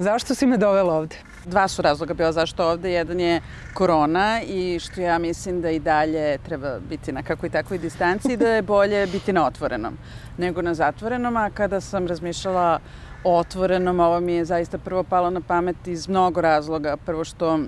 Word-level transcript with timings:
Zašto 0.00 0.34
si 0.34 0.46
me 0.46 0.56
dovela 0.56 0.94
ovde? 0.94 1.16
Dva 1.44 1.68
su 1.68 1.82
razloga 1.82 2.14
bila 2.14 2.32
zašto 2.32 2.64
ovde. 2.64 2.92
Jedan 2.92 3.20
je 3.20 3.40
korona 3.74 4.40
i 4.42 4.78
što 4.78 5.00
ja 5.00 5.18
mislim 5.18 5.60
da 5.60 5.70
i 5.70 5.78
dalje 5.78 6.38
treba 6.38 6.78
biti 6.78 7.12
na 7.12 7.22
kakvoj 7.22 7.50
takvoj 7.50 7.78
distanci 7.78 8.36
da 8.36 8.48
je 8.48 8.62
bolje 8.62 9.06
biti 9.06 9.32
na 9.32 9.46
otvorenom 9.46 9.98
nego 10.38 10.62
na 10.62 10.74
zatvorenom. 10.74 11.36
A 11.36 11.50
kada 11.50 11.80
sam 11.80 12.06
razmišljala 12.06 12.78
o 13.24 13.36
otvorenom, 13.38 14.00
ovo 14.00 14.20
mi 14.20 14.32
je 14.32 14.44
zaista 14.44 14.78
prvo 14.78 15.02
palo 15.02 15.30
na 15.30 15.40
pamet 15.40 15.86
iz 15.86 16.08
mnogo 16.08 16.40
razloga. 16.40 16.96
Prvo 16.96 17.24
što 17.24 17.58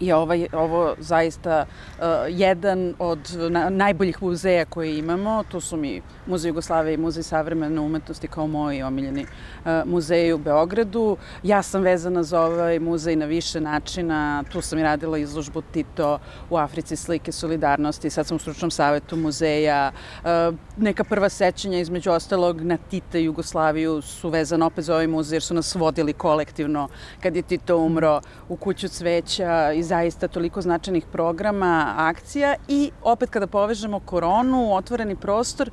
je 0.00 0.14
ovaj, 0.14 0.46
ovo 0.52 0.94
zaista 0.98 1.66
uh, 1.66 2.04
jedan 2.28 2.94
od 2.98 3.36
na, 3.50 3.70
najboljih 3.70 4.22
muzeja 4.22 4.64
koje 4.64 4.98
imamo. 4.98 5.44
To 5.48 5.60
su 5.60 5.76
mi 5.76 6.02
Muzej 6.26 6.48
Jugoslavije 6.48 6.94
i 6.94 6.96
Muzej 6.96 7.22
savremene 7.22 7.80
umetnosti 7.80 8.28
kao 8.28 8.46
moji 8.46 8.82
omiljeni 8.82 9.22
uh, 9.22 9.70
muzeji 9.86 10.32
u 10.32 10.38
Beogradu. 10.38 11.16
Ja 11.42 11.62
sam 11.62 11.82
vezana 11.82 12.22
za 12.22 12.40
ovaj 12.40 12.78
muzej 12.78 13.16
na 13.16 13.26
više 13.26 13.60
načina. 13.60 14.44
Tu 14.52 14.60
sam 14.60 14.78
i 14.78 14.82
radila 14.82 15.18
izložbu 15.18 15.62
Tito 15.62 16.18
u 16.50 16.56
Africi 16.56 16.96
slike 16.96 17.32
solidarnosti. 17.32 18.10
Sad 18.10 18.26
sam 18.26 18.36
u 18.36 18.38
stručnom 18.38 18.70
savetu 18.70 19.16
muzeja. 19.16 19.92
Uh, 20.24 20.54
neka 20.76 21.04
prva 21.04 21.28
sećanja 21.28 21.78
između 21.78 22.10
ostalog 22.10 22.60
na 22.60 22.76
Tita 22.76 23.18
i 23.18 23.24
Jugoslaviju 23.24 24.02
su 24.02 24.28
vezana 24.28 24.66
opet 24.66 24.84
za 24.84 24.94
ovaj 24.94 25.06
muzej 25.06 25.36
jer 25.36 25.42
su 25.42 25.54
nas 25.54 25.74
vodili 25.74 26.12
kolektivno 26.12 26.88
kad 27.22 27.36
je 27.36 27.42
Tito 27.42 27.76
umro 27.78 28.20
u 28.48 28.56
kuću 28.56 28.88
cveća 28.88 29.72
i 29.72 29.82
zaista 29.94 30.28
toliko 30.28 30.60
značajnih 30.60 31.04
programa, 31.12 31.94
akcija 31.96 32.54
i 32.68 32.90
opet 33.02 33.30
kada 33.30 33.46
povežemo 33.46 34.00
koronu, 34.00 34.74
otvoreni 34.74 35.16
prostor, 35.16 35.70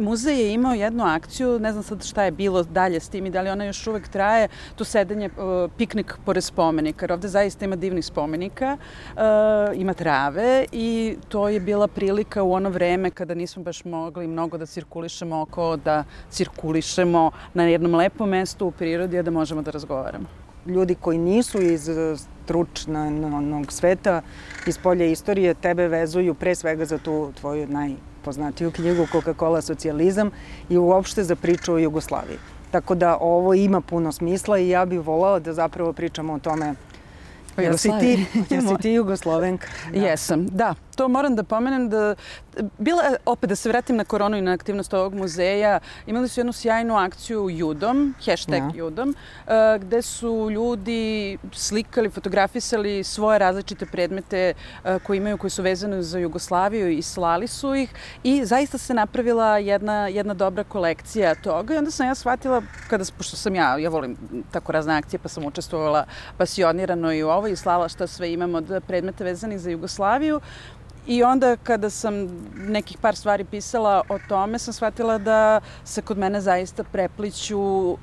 muzej 0.00 0.40
je 0.40 0.52
imao 0.54 0.74
jednu 0.74 1.04
akciju, 1.04 1.58
ne 1.58 1.72
znam 1.72 1.84
sad 1.86 2.04
šta 2.04 2.24
je 2.24 2.30
bilo 2.30 2.62
dalje 2.62 3.00
s 3.00 3.08
tim 3.08 3.26
i 3.26 3.30
da 3.30 3.42
li 3.42 3.50
ona 3.50 3.64
još 3.64 3.86
uvek 3.86 4.08
traje, 4.08 4.48
to 4.76 4.84
sedenje, 4.84 5.30
uh, 5.30 5.70
piknik 5.78 6.16
pored 6.24 6.44
spomenika, 6.44 7.04
jer 7.04 7.12
ovde 7.12 7.28
zaista 7.28 7.64
ima 7.64 7.76
divnih 7.76 8.04
spomenika, 8.04 8.76
uh, 8.76 9.22
ima 9.78 9.94
trave 9.94 10.64
i 10.72 11.16
to 11.28 11.48
je 11.48 11.60
bila 11.60 11.88
prilika 11.88 12.42
u 12.42 12.52
ono 12.52 12.70
vreme 12.70 13.10
kada 13.10 13.34
nismo 13.34 13.62
baš 13.62 13.84
mogli 13.84 14.26
mnogo 14.26 14.58
da 14.58 14.66
cirkulišemo 14.66 15.42
oko, 15.42 15.76
da 15.76 16.04
cirkulišemo 16.30 17.30
na 17.54 17.70
jednom 17.70 17.94
lepom 17.94 18.28
mestu 18.28 18.66
u 18.66 18.70
prirodi, 18.70 19.18
a 19.18 19.22
da 19.22 19.30
možemo 19.30 19.62
da 19.62 19.70
razgovaramo 19.70 20.49
ljudi 20.66 20.94
koji 20.94 21.18
nisu 21.18 21.62
iz 21.62 21.88
stručnog 22.44 23.72
sveta, 23.72 24.22
iz 24.66 24.78
polja 24.78 25.06
istorije, 25.06 25.54
tebe 25.54 25.88
vezuju 25.88 26.34
pre 26.34 26.54
svega 26.54 26.84
za 26.84 26.98
tu 26.98 27.32
tvoju 27.40 27.66
najpoznatiju 27.68 28.70
knjigu 28.70 29.06
Coca-Cola 29.12 29.60
socijalizam 29.60 30.30
i 30.68 30.78
uopšte 30.78 31.24
za 31.24 31.36
priču 31.36 31.74
o 31.74 31.78
Jugoslaviji. 31.78 32.38
Tako 32.70 32.94
da 32.94 33.18
ovo 33.20 33.54
ima 33.54 33.80
puno 33.80 34.12
smisla 34.12 34.58
i 34.58 34.68
ja 34.68 34.84
bih 34.84 35.00
volala 35.00 35.38
da 35.38 35.52
zapravo 35.52 35.92
pričamo 35.92 36.32
o 36.34 36.38
tome 36.38 36.74
Jel 37.56 37.76
si 37.76 37.90
ti, 38.00 38.26
jel 38.50 38.62
si 38.62 38.76
ti 38.82 38.90
Jugoslovenka? 38.90 39.66
Da. 39.92 39.98
Jesam, 39.98 40.46
da 40.46 40.74
to 40.96 41.08
moram 41.08 41.36
da 41.36 41.42
pomenem 41.42 41.88
da 41.88 42.14
bila, 42.78 43.02
opet 43.26 43.48
da 43.48 43.56
se 43.56 43.68
vratim 43.68 43.96
na 43.96 44.04
koronu 44.04 44.36
i 44.36 44.42
na 44.42 44.52
aktivnost 44.52 44.94
ovog 44.94 45.14
muzeja, 45.14 45.80
imali 46.06 46.28
su 46.28 46.40
jednu 46.40 46.52
sjajnu 46.52 46.96
akciju 46.96 47.50
Judom, 47.50 48.14
hashtag 48.26 48.62
ja. 48.62 48.70
Judom, 48.74 49.08
uh, 49.08 49.52
gde 49.80 50.02
su 50.02 50.50
ljudi 50.50 51.38
slikali, 51.52 52.10
fotografisali 52.10 53.04
svoje 53.04 53.38
različite 53.38 53.86
predmete 53.86 54.54
uh, 54.54 55.02
koje 55.02 55.16
imaju, 55.16 55.38
koji 55.38 55.50
su 55.50 55.62
vezane 55.62 56.02
za 56.02 56.18
Jugoslaviju 56.18 56.90
i 56.90 57.02
slali 57.02 57.46
su 57.46 57.74
ih 57.74 57.94
i 58.22 58.44
zaista 58.44 58.78
se 58.78 58.94
napravila 58.94 59.58
jedna, 59.58 60.08
jedna 60.08 60.34
dobra 60.34 60.64
kolekcija 60.64 61.34
toga 61.34 61.74
i 61.74 61.78
onda 61.78 61.90
sam 61.90 62.06
ja 62.06 62.14
shvatila, 62.14 62.62
kada, 62.88 63.04
pošto 63.16 63.36
sam 63.36 63.54
ja, 63.54 63.78
ja 63.78 63.90
volim 63.90 64.16
tako 64.50 64.72
razne 64.72 64.94
akcije, 64.94 65.20
pa 65.20 65.28
sam 65.28 65.44
učestvovala 65.44 66.04
pasionirano 66.36 67.12
i 67.12 67.22
u 67.22 67.28
ovo 67.28 67.46
i 67.46 67.56
slala 67.56 67.88
šta 67.88 68.06
sve 68.06 68.32
imamo 68.32 68.58
od 68.58 68.82
predmeta 68.86 69.24
vezanih 69.24 69.60
za 69.60 69.70
Jugoslaviju, 69.70 70.40
I 71.06 71.22
onda 71.22 71.56
kada 71.56 71.90
sam 71.90 72.14
nekih 72.54 72.98
par 72.98 73.16
stvari 73.16 73.44
pisala 73.44 74.02
o 74.08 74.18
tome, 74.28 74.58
sam 74.58 74.74
shvatila 74.74 75.18
da 75.18 75.60
se 75.84 76.02
kod 76.02 76.18
mene 76.18 76.40
zaista 76.40 76.84
prepliću 76.84 77.60
uh, 77.60 77.98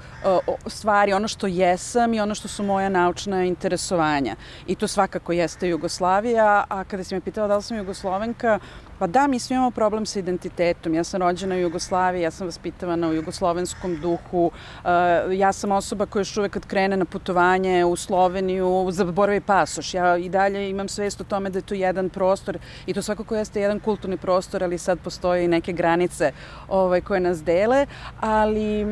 stvari, 0.66 1.14
ono 1.14 1.28
što 1.28 1.48
jesam 1.48 2.14
i 2.14 2.20
ono 2.20 2.36
što 2.36 2.48
su 2.48 2.64
moja 2.64 2.90
naučna 2.90 3.44
interesovanja. 3.44 4.36
I 4.68 4.76
to 4.76 4.88
svakako 4.88 5.32
jeste 5.32 5.70
Jugoslavija, 5.70 6.64
a 6.70 6.84
kada 6.84 7.04
si 7.04 7.16
me 7.16 7.22
pitala 7.22 7.48
da 7.48 7.56
li 7.56 7.64
sam 7.64 7.78
Jugoslovenka, 7.78 8.60
Pa 9.00 9.08
da, 9.08 9.28
mi 9.28 9.40
svi 9.40 9.54
imamo 9.54 9.72
problem 9.72 10.06
sa 10.06 10.20
identitetom. 10.20 10.94
Ja 10.94 11.04
sam 11.04 11.22
rođena 11.22 11.56
u 11.56 11.60
Jugoslaviji, 11.60 12.22
ja 12.22 12.32
sam 12.32 12.48
vaspitavana 12.48 13.10
u 13.10 13.14
jugoslovenskom 13.14 13.96
duhu. 14.02 14.46
Uh, 14.46 14.90
ja 15.34 15.54
sam 15.54 15.72
osoba 15.72 16.06
koja 16.06 16.22
još 16.22 16.38
uvek 16.38 16.52
kad 16.52 16.66
krene 16.66 16.98
na 16.98 17.06
putovanje 17.06 17.86
u 17.86 17.96
Sloveniju 17.96 18.88
zaboravi 18.92 19.42
pasoš. 19.42 19.94
Ja 19.94 20.18
i 20.18 20.30
dalje 20.30 20.70
imam 20.70 20.90
svest 20.90 21.22
o 21.22 21.24
tome 21.24 21.50
da 21.50 21.60
je 21.60 21.64
to 21.64 21.74
jedan 21.74 22.10
prostor 22.10 22.58
i 22.88 22.94
to 22.94 23.02
svakako 23.02 23.36
jeste 23.36 23.62
jedan 23.62 23.80
kulturni 23.80 24.18
prostor, 24.18 24.64
ali 24.64 24.78
sad 24.78 25.00
postoje 25.00 25.46
i 25.46 25.48
neke 25.48 25.74
granice 25.74 26.32
ovaj, 26.68 27.02
koje 27.02 27.20
nas 27.20 27.44
dele. 27.44 27.86
Ali 28.20 28.86
uh, 28.86 28.92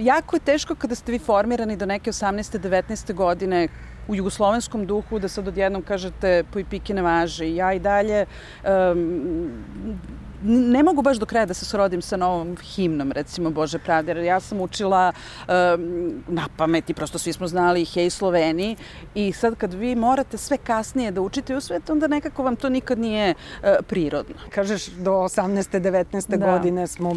jako 0.00 0.36
je 0.36 0.40
teško 0.40 0.74
kada 0.74 0.94
ste 0.94 1.12
vi 1.12 1.18
formirani 1.18 1.76
do 1.76 1.86
neke 1.86 2.10
18. 2.10 2.58
19. 2.58 3.14
godine 3.14 3.68
u 4.08 4.14
jugoslovenskom 4.14 4.86
duhu 4.86 5.18
da 5.18 5.28
sad 5.28 5.48
odjednom 5.48 5.82
kažete 5.82 6.44
po 6.52 6.58
i 6.58 6.64
ne 6.94 7.02
važe. 7.02 7.54
Ja 7.54 7.72
i 7.72 7.78
dalje 7.78 8.26
um, 8.64 9.50
ne 10.42 10.82
mogu 10.82 11.02
baš 11.02 11.16
do 11.16 11.26
kraja 11.26 11.46
da 11.46 11.54
se 11.54 11.64
srodim 11.64 12.02
sa 12.02 12.16
novom 12.16 12.56
himnom, 12.56 13.12
recimo 13.12 13.50
Bože 13.50 13.78
pravde, 13.78 14.12
jer 14.12 14.24
ja 14.24 14.40
sam 14.40 14.60
učila 14.60 15.12
um, 15.12 16.22
na 16.28 16.48
pamet 16.56 16.90
i 16.90 16.94
prosto 16.94 17.18
svi 17.18 17.32
smo 17.32 17.48
znali 17.48 17.84
Hej 17.84 18.10
Sloveni 18.10 18.76
i 19.14 19.32
sad 19.32 19.54
kad 19.54 19.74
vi 19.74 19.94
morate 19.94 20.38
sve 20.38 20.56
kasnije 20.56 21.10
da 21.10 21.20
učite 21.20 21.56
u 21.56 21.60
svet, 21.60 21.90
onda 21.90 22.06
nekako 22.06 22.42
vam 22.42 22.56
to 22.56 22.68
nikad 22.68 22.98
nije 22.98 23.34
uh, 23.34 23.68
prirodno. 23.86 24.34
Kažeš 24.50 24.86
do 24.86 25.10
18. 25.10 25.80
19. 25.80 26.36
Da. 26.36 26.46
godine 26.46 26.86
smo, 26.86 27.16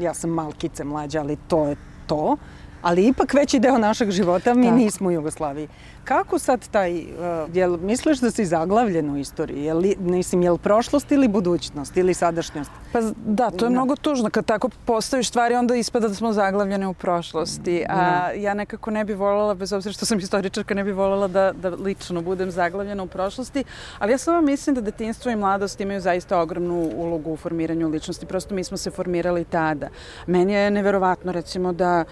ja 0.00 0.14
sam 0.14 0.30
malkice 0.30 0.84
mlađa, 0.84 1.20
ali 1.20 1.36
to 1.48 1.66
je 1.66 1.76
to 2.06 2.36
ali 2.84 3.06
ipak 3.06 3.34
veći 3.34 3.58
deo 3.58 3.78
našeg 3.78 4.10
života 4.10 4.54
mi 4.54 4.66
Tako. 4.66 4.76
nismo 4.76 5.08
u 5.08 5.12
Jugoslaviji. 5.12 5.68
Kako 6.04 6.38
sad 6.38 6.68
taj, 6.68 7.00
uh, 7.00 7.06
jel 7.52 7.76
misliš 7.76 8.20
da 8.20 8.30
si 8.30 8.44
zaglavljen 8.44 9.10
u 9.10 9.18
istoriji? 9.18 9.64
Jel, 9.64 9.82
mislim, 9.98 10.42
jel 10.42 10.58
prošlost 10.58 11.12
ili 11.12 11.28
budućnost 11.28 11.96
ili 11.96 12.14
sadašnjost? 12.14 12.70
Pa 12.92 13.00
da, 13.26 13.50
to 13.50 13.64
je 13.64 13.68
da. 13.68 13.70
mnogo 13.70 13.96
tužno. 13.96 14.30
Kad 14.30 14.44
tako 14.44 14.68
postaviš 14.84 15.28
stvari, 15.28 15.54
onda 15.54 15.76
ispada 15.76 16.08
da 16.08 16.14
smo 16.14 16.32
zaglavljene 16.32 16.86
u 16.86 16.94
prošlosti. 16.94 17.84
A 17.88 17.96
da. 17.96 18.30
ja 18.36 18.54
nekako 18.54 18.90
ne 18.90 19.04
bi 19.04 19.14
voljela, 19.14 19.54
bez 19.54 19.72
obzira 19.72 19.92
što 19.92 20.06
sam 20.06 20.18
istoričarka, 20.18 20.74
ne 20.74 20.84
bi 20.84 20.92
voljela 20.92 21.28
da, 21.28 21.52
da 21.52 21.68
lično 21.68 22.22
budem 22.22 22.50
zaglavljena 22.50 23.02
u 23.02 23.06
prošlosti. 23.06 23.64
Ali 23.98 24.12
ja 24.12 24.18
samo 24.18 24.40
mislim 24.40 24.74
da 24.74 24.80
detinstvo 24.80 25.30
i 25.30 25.36
mladost 25.36 25.80
imaju 25.80 26.00
zaista 26.00 26.40
ogromnu 26.40 26.90
ulogu 26.94 27.32
u 27.32 27.36
formiranju 27.36 27.88
ličnosti. 27.88 28.26
Prosto 28.26 28.54
mi 28.54 28.64
smo 28.64 28.76
se 28.76 28.90
formirali 28.90 29.44
tada. 29.44 29.88
Meni 30.26 30.52
je 30.52 30.70
neverovatno, 30.70 31.32
recimo, 31.32 31.72
da 31.72 32.04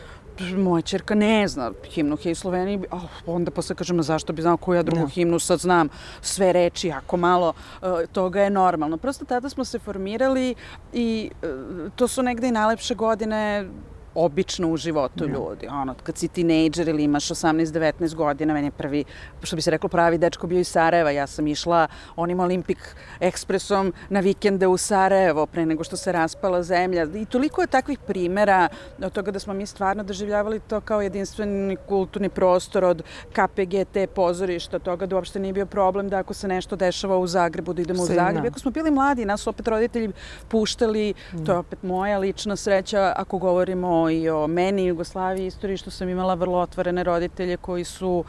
moja 0.56 0.82
čerka 0.82 1.14
ne 1.14 1.48
zna 1.48 1.72
himnu 1.90 2.16
Hej 2.22 2.34
Sloveniji, 2.34 2.80
oh, 2.90 3.02
onda 3.26 3.50
posle 3.50 3.76
kažem, 3.76 4.02
zašto 4.02 4.32
bi 4.32 4.42
znao 4.42 4.56
koju 4.56 4.76
ja 4.76 4.82
drugu 4.82 5.00
no. 5.00 5.06
Da. 5.06 5.12
himnu, 5.12 5.38
sad 5.38 5.58
znam 5.58 5.88
sve 6.20 6.52
reči, 6.52 6.88
jako 6.88 7.16
malo 7.16 7.52
uh, 7.82 7.88
toga 8.12 8.42
je 8.42 8.50
normalno. 8.50 8.96
Prosto 8.96 9.24
tada 9.24 9.48
smo 9.48 9.64
se 9.64 9.78
formirali 9.78 10.54
i 10.92 11.30
uh, 11.42 11.92
to 11.96 12.08
su 12.08 12.22
negde 12.22 12.48
i 12.48 12.52
najlepše 12.52 12.94
godine 12.94 13.68
obično 14.14 14.68
u 14.68 14.76
životu 14.76 15.26
ljudi. 15.26 15.68
Ono, 15.68 15.94
kad 16.02 16.18
si 16.18 16.28
tinejdžer 16.28 16.88
ili 16.88 17.04
imaš 17.04 17.28
18-19 17.28 18.14
godina, 18.14 18.54
meni 18.54 18.66
je 18.66 18.70
prvi, 18.70 19.04
što 19.42 19.56
bi 19.56 19.62
se 19.62 19.70
reklo, 19.70 19.88
pravi 19.88 20.18
dečko 20.18 20.46
bio 20.46 20.60
iz 20.60 20.68
Sarajeva. 20.68 21.10
Ja 21.10 21.26
sam 21.26 21.46
išla 21.46 21.86
onim 22.16 22.40
Olimpik 22.40 22.96
ekspresom 23.20 23.92
na 24.08 24.20
vikende 24.20 24.66
u 24.66 24.76
Sarajevo 24.76 25.46
pre 25.46 25.66
nego 25.66 25.84
što 25.84 25.96
se 25.96 26.12
raspala 26.12 26.62
zemlja. 26.62 27.06
I 27.14 27.24
toliko 27.24 27.60
je 27.60 27.66
takvih 27.66 27.98
primera 27.98 28.68
od 29.02 29.12
toga 29.12 29.30
da 29.30 29.38
smo 29.38 29.54
mi 29.54 29.66
stvarno 29.66 30.02
doživljavali 30.02 30.60
to 30.60 30.80
kao 30.80 31.02
jedinstveni 31.02 31.76
kulturni 31.88 32.28
prostor 32.28 32.84
od 32.84 33.02
KPGT 33.32 33.96
pozorišta, 34.14 34.78
toga 34.78 35.06
da 35.06 35.16
uopšte 35.16 35.40
nije 35.40 35.52
bio 35.52 35.66
problem 35.66 36.08
da 36.08 36.18
ako 36.18 36.34
se 36.34 36.48
nešto 36.48 36.76
dešava 36.76 37.18
u 37.18 37.26
Zagrebu, 37.26 37.72
da 37.72 37.82
idemo 37.82 38.06
Sve, 38.06 38.14
u 38.14 38.18
Zagreb. 38.18 38.44
Ako 38.46 38.58
smo 38.58 38.70
bili 38.70 38.90
mladi, 38.90 39.24
nas 39.24 39.46
opet 39.46 39.68
roditelji 39.68 40.12
puštali, 40.48 41.14
mm. 41.32 41.44
to 41.44 41.52
je 41.52 41.58
opet 41.58 41.82
moja 41.82 42.18
lična 42.18 42.56
sreća 42.56 43.12
ako 43.16 43.38
govorimo 43.38 44.01
i 44.10 44.30
o 44.30 44.46
meni, 44.46 44.86
Jugoslaviji, 44.86 45.46
istoriji, 45.46 45.76
što 45.76 45.90
sam 45.90 46.08
imala 46.08 46.34
vrlo 46.34 46.58
otvorene 46.58 47.04
roditelje 47.04 47.56
koji 47.56 47.84
su 47.84 48.24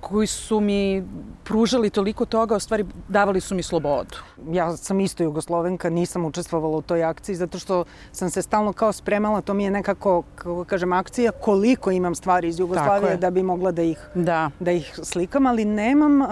koji 0.00 0.26
su 0.26 0.60
mi 0.60 1.04
pružali 1.44 1.90
toliko 1.90 2.24
toga, 2.24 2.56
u 2.56 2.60
stvari 2.60 2.84
davali 3.08 3.40
su 3.40 3.54
mi 3.54 3.62
slobodu. 3.62 4.16
Ja 4.50 4.76
sam 4.76 5.00
isto 5.00 5.22
jugoslovenka, 5.22 5.90
nisam 5.90 6.24
učestvovala 6.24 6.76
u 6.76 6.82
toj 6.82 7.04
akciji 7.04 7.36
zato 7.36 7.58
što 7.58 7.84
sam 8.12 8.30
se 8.30 8.42
stalno 8.42 8.72
kao 8.72 8.92
spremala, 8.92 9.40
to 9.40 9.54
mi 9.54 9.64
je 9.64 9.70
nekako, 9.70 10.22
kako 10.34 10.64
kažem, 10.64 10.92
akcija 10.92 11.32
koliko 11.32 11.90
imam 11.90 12.14
stvari 12.14 12.48
iz 12.48 12.58
Jugoslavije 12.58 13.16
da 13.16 13.30
bi 13.30 13.42
mogla 13.42 13.70
da 13.70 13.82
ih, 13.82 13.98
da. 14.14 14.50
da 14.60 14.72
ih 14.72 14.98
slikam, 15.02 15.46
ali 15.46 15.64
nemam, 15.64 16.20
uh, 16.20 16.28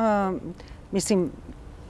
mislim, 0.90 1.30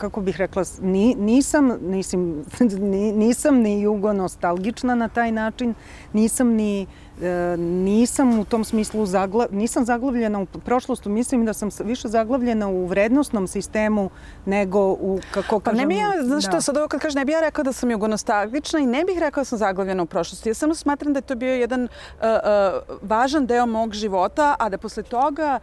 kako 0.01 0.21
bih 0.21 0.37
rekla, 0.37 0.65
ni, 0.81 1.15
nisam, 1.15 1.79
nisim, 1.81 2.45
nisam 3.25 3.57
ni 3.57 3.81
jugo 3.81 4.13
nostalgična 4.13 4.95
na 4.95 5.09
taj 5.09 5.33
način, 5.33 5.75
nisam 6.13 6.49
ni 6.49 6.87
e, 7.23 7.57
nisam 7.59 8.39
u 8.39 8.45
tom 8.45 8.65
smislu 8.65 9.07
zagla, 9.07 9.47
nisam 9.51 9.85
zaglavljena 9.85 10.41
u 10.41 10.47
prošlostu, 10.47 11.11
mislim 11.11 11.45
da 11.45 11.53
sam 11.53 11.69
više 11.85 12.09
zaglavljena 12.09 12.69
u 12.69 12.87
vrednostnom 12.87 13.47
sistemu 13.47 14.11
nego 14.47 14.81
u, 14.81 15.21
kako 15.31 15.61
kažem... 15.61 15.77
Pa 15.77 15.81
ne 15.81 15.87
bi 15.87 15.97
ja, 15.97 16.13
znaš 16.23 16.45
da. 16.45 16.61
sad 16.61 16.77
ovo 16.77 16.89
kad 16.89 17.01
kažem, 17.01 17.19
ne 17.19 17.25
bih 17.25 17.33
ja 17.33 17.41
rekao 17.41 17.65
da 17.65 17.73
sam 17.73 17.91
jugonostalgična 17.91 18.81
i 18.81 18.87
ne 18.87 19.05
bih 19.05 19.19
rekao 19.19 19.41
da 19.41 19.45
sam 19.45 19.59
zaglavljena 19.59 20.03
u 20.03 20.07
prošlosti. 20.07 20.49
Ja 20.49 20.55
samo 20.55 20.75
smatram 20.75 21.13
da 21.13 21.19
je 21.19 21.23
to 21.23 21.35
bio 21.35 21.55
jedan 21.55 21.83
uh, 21.83 21.89
uh, 22.23 22.99
važan 23.03 23.47
deo 23.47 23.67
mog 23.67 23.95
života, 23.95 24.57
a 24.59 24.69
da 24.69 24.79
posle 24.79 25.03
toga 25.03 25.61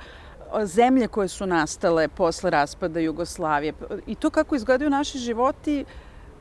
zemlje 0.63 1.07
koje 1.07 1.27
su 1.27 1.45
nastale 1.45 2.07
posle 2.07 2.49
raspada 2.49 2.99
Jugoslavije 2.99 3.73
i 4.07 4.15
to 4.15 4.29
kako 4.29 4.55
izgledaju 4.55 4.89
naši 4.89 5.17
životi 5.17 5.85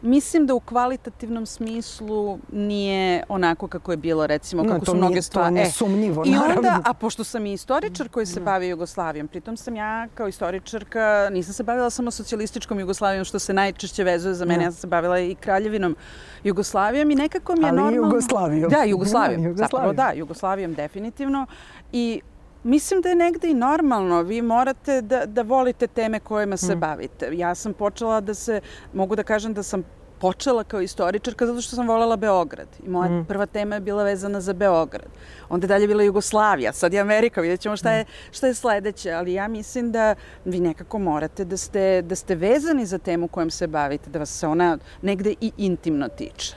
Mislim 0.02 0.46
da 0.46 0.54
u 0.54 0.60
kvalitativnom 0.60 1.46
smislu 1.46 2.38
nije 2.52 3.22
onako 3.28 3.68
kako 3.68 3.90
je 3.90 3.96
bilo, 3.96 4.26
recimo, 4.26 4.62
kako 4.62 4.78
no, 4.78 4.84
su 4.84 4.96
mnoge 4.96 5.22
stvari. 5.22 5.54
To 5.54 5.60
je 5.60 5.64
nesumnjivo, 5.64 6.24
e, 6.26 6.28
I 6.28 6.36
onda, 6.36 6.80
a 6.84 6.94
pošto 6.94 7.24
sam 7.24 7.46
i 7.46 7.52
istoričar 7.52 8.08
koji 8.08 8.26
se 8.26 8.40
da. 8.40 8.44
bavi 8.44 8.68
Jugoslavijom, 8.68 9.28
pritom 9.28 9.56
sam 9.56 9.76
ja 9.76 10.08
kao 10.14 10.28
istoričarka, 10.28 11.28
nisam 11.32 11.54
se 11.54 11.62
bavila 11.62 11.90
samo 11.90 12.10
socijalističkom 12.10 12.80
Jugoslavijom, 12.80 13.24
što 13.24 13.38
se 13.38 13.52
najčešće 13.52 14.04
vezuje 14.04 14.34
za 14.34 14.44
mene, 14.44 14.64
ja 14.64 14.70
sam 14.70 14.80
se 14.80 14.86
bavila 14.86 15.20
i 15.20 15.34
kraljevinom 15.34 15.96
Jugoslavijom 16.44 17.10
i 17.10 17.14
nekako 17.14 17.52
mi 17.52 17.62
je 17.64 17.68
Ali 17.68 17.76
normalno... 17.76 18.06
Ali 18.06 18.08
Jugoslavijom. 18.08 18.70
Da, 18.70 18.84
Jugoslavijom. 18.84 19.42
Da, 19.42 19.48
Jugoslavijom. 19.48 19.56
Zapravo 19.56 19.92
da, 19.92 20.12
Jugoslavijom 20.12 20.74
definitivno. 20.74 21.46
I 21.92 22.20
Mislim 22.66 23.00
da 23.00 23.08
je 23.08 23.14
negde 23.14 23.50
i 23.50 23.54
normalno. 23.54 24.22
Vi 24.22 24.42
morate 24.42 25.02
da, 25.02 25.26
da 25.26 25.42
volite 25.42 25.86
teme 25.86 26.20
kojima 26.20 26.56
se 26.56 26.76
mm. 26.76 26.80
bavite. 26.80 27.30
Ja 27.32 27.54
sam 27.54 27.72
počela 27.72 28.20
da 28.20 28.34
se, 28.34 28.60
mogu 28.92 29.16
da 29.16 29.22
kažem 29.22 29.54
da 29.54 29.62
sam 29.62 29.82
počela 30.18 30.64
kao 30.64 30.80
istoričarka 30.80 31.46
zato 31.46 31.60
što 31.60 31.76
sam 31.76 31.88
volela 31.88 32.16
Beograd. 32.16 32.68
I 32.86 32.88
moja 32.88 33.10
mm. 33.10 33.24
prva 33.28 33.46
tema 33.46 33.74
je 33.74 33.80
bila 33.80 34.04
vezana 34.04 34.40
za 34.40 34.52
Beograd. 34.52 35.06
Onda 35.48 35.64
je 35.64 35.68
dalje 35.68 35.86
bila 35.86 36.02
Jugoslavija, 36.02 36.72
sad 36.72 36.92
je 36.92 37.00
Amerika, 37.00 37.40
vidjet 37.40 37.60
ćemo 37.60 37.76
šta 37.76 37.92
je, 37.92 38.02
mm. 38.02 38.06
šta 38.32 38.46
je 38.46 38.54
sledeće. 38.54 39.12
Ali 39.12 39.32
ja 39.32 39.48
mislim 39.48 39.92
da 39.92 40.14
vi 40.44 40.60
nekako 40.60 40.98
morate 40.98 41.44
da 41.44 41.56
ste, 41.56 42.02
da 42.02 42.14
ste 42.14 42.34
vezani 42.34 42.86
za 42.86 42.98
temu 42.98 43.28
kojom 43.28 43.50
se 43.50 43.66
bavite, 43.66 44.10
da 44.10 44.18
vas 44.18 44.30
se 44.30 44.46
ona 44.46 44.78
negde 45.02 45.34
i 45.40 45.52
intimno 45.56 46.08
tiče. 46.08 46.56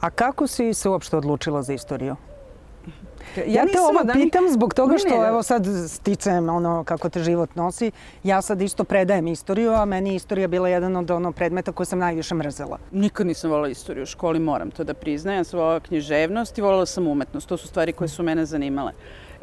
A 0.00 0.10
kako 0.10 0.46
si 0.46 0.74
se 0.74 0.88
uopšte 0.88 1.16
odlučila 1.16 1.62
za 1.62 1.72
istoriju? 1.72 2.16
Ja, 3.36 3.42
ja 3.46 3.66
te 3.66 3.80
ovo 3.80 4.04
da 4.04 4.12
pitam 4.12 4.44
zbog 4.50 4.74
toga 4.74 4.98
što, 4.98 5.08
ne, 5.08 5.18
ne. 5.18 5.28
evo 5.28 5.42
sad 5.42 5.66
sticam 5.88 6.48
ono 6.48 6.84
kako 6.84 7.08
te 7.08 7.22
život 7.22 7.54
nosi, 7.54 7.90
ja 8.22 8.42
sad 8.42 8.62
isto 8.62 8.84
predajem 8.84 9.26
istoriju, 9.26 9.72
a 9.72 9.84
meni 9.84 10.10
je 10.10 10.16
istorija 10.16 10.48
bila 10.48 10.68
jedan 10.68 10.96
od 10.96 11.10
ono 11.10 11.32
predmeta 11.32 11.72
koje 11.72 11.86
sam 11.86 11.98
najviše 11.98 12.34
mrzela. 12.34 12.78
Nikad 12.90 13.26
nisam 13.26 13.50
volila 13.50 13.68
istoriju 13.68 14.02
u 14.02 14.06
školi, 14.06 14.38
moram 14.38 14.70
to 14.70 14.84
da 14.84 14.94
priznajem. 14.94 15.40
Ja 15.40 15.44
sam 15.44 15.60
volila 15.60 15.80
književnost 15.80 16.58
i 16.58 16.62
volila 16.62 16.86
sam 16.86 17.06
umetnost. 17.06 17.48
To 17.48 17.56
su 17.56 17.68
stvari 17.68 17.92
koje 17.92 18.08
su 18.08 18.22
mene 18.22 18.46
zanimale 18.46 18.92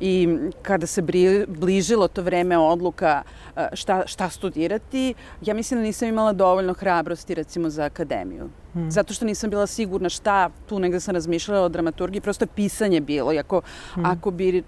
i 0.05 0.37
kada 0.61 0.87
se 0.87 1.01
bližilo 1.47 2.07
to 2.07 2.21
vreme 2.21 2.57
odluka 2.57 3.21
e, 3.55 3.67
šta, 3.73 4.03
šta 4.05 4.29
studirati, 4.29 5.13
ja 5.41 5.53
mislim 5.53 5.79
da 5.79 5.83
nisam 5.83 6.07
imala 6.07 6.33
dovoljno 6.33 6.73
hrabrosti 6.73 7.35
recimo 7.35 7.69
za 7.69 7.83
akademiju. 7.83 8.49
Hmm. 8.73 8.91
Zato 8.91 9.13
što 9.13 9.25
nisam 9.25 9.49
bila 9.49 9.67
sigurna 9.67 10.09
šta, 10.09 10.49
tu 10.65 10.79
negde 10.79 10.99
sam 10.99 11.15
razmišljala 11.15 11.65
o 11.65 11.69
dramaturgiji, 11.69 12.21
prosto 12.21 12.43
je 12.43 12.55
pisanje 12.55 13.01
bilo. 13.01 13.33
I 13.33 13.39
ako, 13.39 13.61
hmm. 13.93 14.05
ako 14.05 14.31
bi 14.31 14.63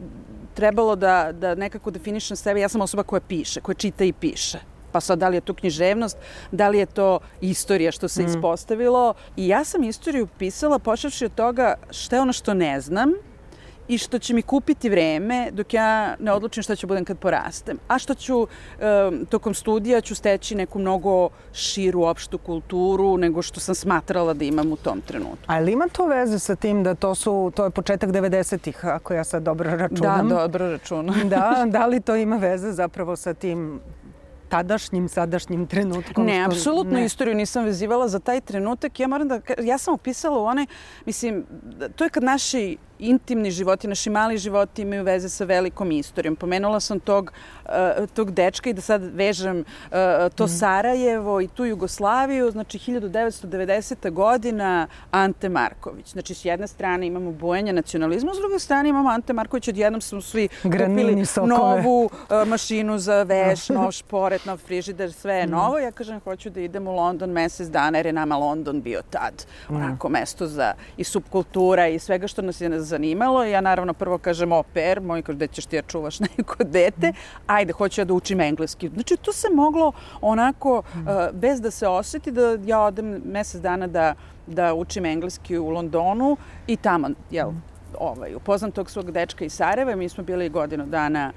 trebalo 0.54 0.96
da, 0.96 1.32
da 1.32 1.56
nekako 1.56 1.92
definišem 1.92 2.38
sebe, 2.38 2.60
ja 2.60 2.70
sam 2.70 2.82
osoba 2.82 3.04
koja 3.04 3.20
piše, 3.20 3.62
koja 3.62 3.76
čita 3.76 4.04
i 4.04 4.14
piše 4.14 4.60
pa 4.92 5.02
sad 5.02 5.20
da 5.20 5.28
li 5.30 5.38
je 5.38 5.42
to 5.42 5.54
književnost, 5.54 6.18
da 6.52 6.70
li 6.70 6.78
je 6.78 6.86
to 6.86 7.20
istorija 7.42 7.92
što 7.92 8.08
se 8.08 8.24
mm. 8.24 8.26
ispostavilo. 8.26 9.14
I 9.36 9.48
ja 9.48 9.64
sam 9.64 9.84
istoriju 9.84 10.28
pisala 10.40 10.80
počevši 10.80 11.26
od 11.26 11.36
toga 11.36 11.74
šta 11.92 12.16
je 12.16 12.22
ono 12.22 12.34
što 12.34 12.54
ne 12.54 12.82
znam, 12.82 13.12
i 13.88 13.98
što 13.98 14.20
će 14.20 14.34
mi 14.34 14.42
kupiti 14.42 14.90
vreme 14.90 15.50
dok 15.52 15.74
ja 15.74 16.16
ne 16.20 16.32
odlučim 16.32 16.64
šta 16.64 16.76
ću 16.76 16.88
budem 16.88 17.06
kad 17.06 17.20
porastem. 17.20 17.78
A 17.88 18.00
što 18.00 18.14
ću 18.14 18.48
tokom 19.30 19.54
studija 19.54 20.02
ću 20.02 20.16
steći 20.16 20.56
neku 20.56 20.80
mnogo 20.80 21.30
širu 21.54 22.04
opštu 22.04 22.38
kulturu 22.38 23.18
nego 23.18 23.42
što 23.42 23.60
sam 23.60 23.76
smatrala 23.76 24.34
da 24.34 24.46
imam 24.46 24.72
u 24.72 24.76
tom 24.76 25.02
trenutku. 25.02 25.46
A 25.48 25.60
li 25.60 25.72
ima 25.72 25.88
to 25.92 26.06
veze 26.08 26.40
sa 26.40 26.56
tim 26.56 26.84
da 26.84 26.96
to 26.96 27.16
su, 27.16 27.52
to 27.56 27.64
je 27.64 27.70
početak 27.70 28.10
90-ih, 28.10 28.86
ako 28.86 29.14
ja 29.14 29.24
sad 29.24 29.44
dobro 29.44 29.78
računam? 29.78 30.30
Da, 30.30 30.36
dobro 30.36 30.72
računam. 30.72 31.30
da, 31.30 31.66
da 31.68 31.86
li 31.86 32.02
to 32.02 32.16
ima 32.16 32.36
veze 32.38 32.72
zapravo 32.72 33.16
sa 33.16 33.34
tim 33.34 33.80
tadašnjim, 34.50 35.10
sadašnjim 35.10 35.68
trenutkom? 35.68 36.26
Ne, 36.26 36.46
apsolutno 36.46 36.94
ne. 36.94 37.06
istoriju 37.06 37.36
nisam 37.36 37.66
vezivala 37.66 38.08
za 38.08 38.20
taj 38.20 38.42
trenutak. 38.42 39.00
Ja 39.00 39.08
moram 39.08 39.28
da, 39.28 39.40
ja 39.64 39.78
sam 39.78 39.94
opisala 39.94 40.40
u 40.40 40.46
onaj, 40.46 40.66
mislim, 41.06 41.46
to 41.96 42.04
je 42.04 42.10
kad 42.10 42.24
naši 42.24 42.78
intimni 43.00 43.52
životi, 43.52 43.88
naši 43.88 44.10
mali 44.10 44.38
životi 44.38 44.82
imaju 44.82 45.04
veze 45.04 45.30
sa 45.30 45.46
velikom 45.46 45.92
istorijom. 45.92 46.36
Pomenula 46.36 46.80
sam 46.80 47.00
tog, 47.00 47.32
uh, 47.66 48.10
tog 48.14 48.32
dečka 48.32 48.70
i 48.70 48.74
da 48.74 48.82
sad 48.82 49.02
vežem 49.14 49.60
uh, 49.60 49.96
to 50.36 50.46
mm. 50.46 50.48
Sarajevo 50.48 51.42
i 51.42 51.48
tu 51.48 51.66
Jugoslaviju, 51.66 52.52
znači 52.52 52.78
1990. 52.78 54.12
godina 54.12 54.88
Ante 55.12 55.50
Marković. 55.50 56.12
Znači 56.12 56.34
s 56.34 56.46
jedne 56.46 56.68
strane 56.68 57.08
imamo 57.08 57.32
bujanje 57.32 57.74
nacionalizma, 57.74 58.34
s 58.34 58.38
druge 58.38 58.60
strane 58.60 58.90
imamo 58.90 59.10
Ante 59.10 59.34
Marković, 59.34 59.68
odjednom 59.68 60.02
smo 60.02 60.22
svi 60.22 60.48
Granini, 60.64 61.04
kupili 61.04 61.26
sokove. 61.26 61.48
novu 61.48 62.06
uh, 62.06 62.48
mašinu 62.48 63.00
za 63.00 63.24
veš, 63.24 63.70
nov 63.70 63.92
šporet, 63.92 64.46
nov 64.46 64.58
frižider, 64.58 65.14
sve 65.14 65.34
je 65.34 65.48
mm. 65.48 65.52
novo. 65.52 65.80
Ja 65.80 65.92
kažem, 65.92 66.20
hoću 66.20 66.50
da 66.50 66.60
idem 66.60 66.88
u 66.88 66.96
London 66.96 67.30
mesec 67.30 67.68
dana, 67.68 67.98
jer 67.98 68.06
je 68.06 68.14
nama 68.14 68.38
London 68.38 68.82
bio 68.82 69.02
tad 69.10 69.46
mm. 69.70 69.76
onako 69.76 70.10
mesto 70.10 70.48
za 70.48 70.74
i 70.98 71.04
subkultura 71.04 71.88
i 71.88 72.00
svega 72.00 72.28
što 72.28 72.42
nas 72.42 72.62
je 72.62 72.70
zanimalo. 72.86 73.44
Ja 73.44 73.62
naravno 73.62 73.94
prvo 73.94 74.18
kažem 74.18 74.52
oper, 74.52 75.02
moj 75.02 75.22
kaže 75.22 75.38
da 75.38 75.48
ćeš 75.48 75.66
ti 75.66 75.76
ja 75.76 75.82
čuvaš 75.82 76.20
neko 76.38 76.64
dete, 76.64 77.14
ajde, 77.48 77.74
hoću 77.74 78.02
ja 78.02 78.06
da 78.06 78.14
učim 78.14 78.42
engleski. 78.42 78.90
Znači, 78.90 79.18
to 79.18 79.34
se 79.34 79.48
moglo 79.54 79.92
onako, 80.22 80.78
uh, 80.78 80.84
bez 81.34 81.62
da 81.62 81.72
se 81.72 81.88
oseti, 81.88 82.32
da 82.32 82.58
ja 82.66 82.82
odem 82.82 83.22
mesec 83.26 83.62
dana 83.62 83.88
da, 83.88 84.14
da 84.48 84.74
učim 84.74 85.06
engleski 85.06 85.58
u 85.58 85.70
Londonu 85.70 86.38
i 86.68 86.78
tamo, 86.78 87.10
jel, 87.32 87.52
ovaj, 88.00 88.36
upoznam 88.36 88.72
tog 88.72 88.90
svog 88.90 89.12
dečka 89.12 89.46
iz 89.46 89.54
Sarajeva 89.54 89.96
mi 89.96 90.10
smo 90.10 90.24
bili 90.24 90.50
godinu 90.50 90.86
dana 90.86 91.32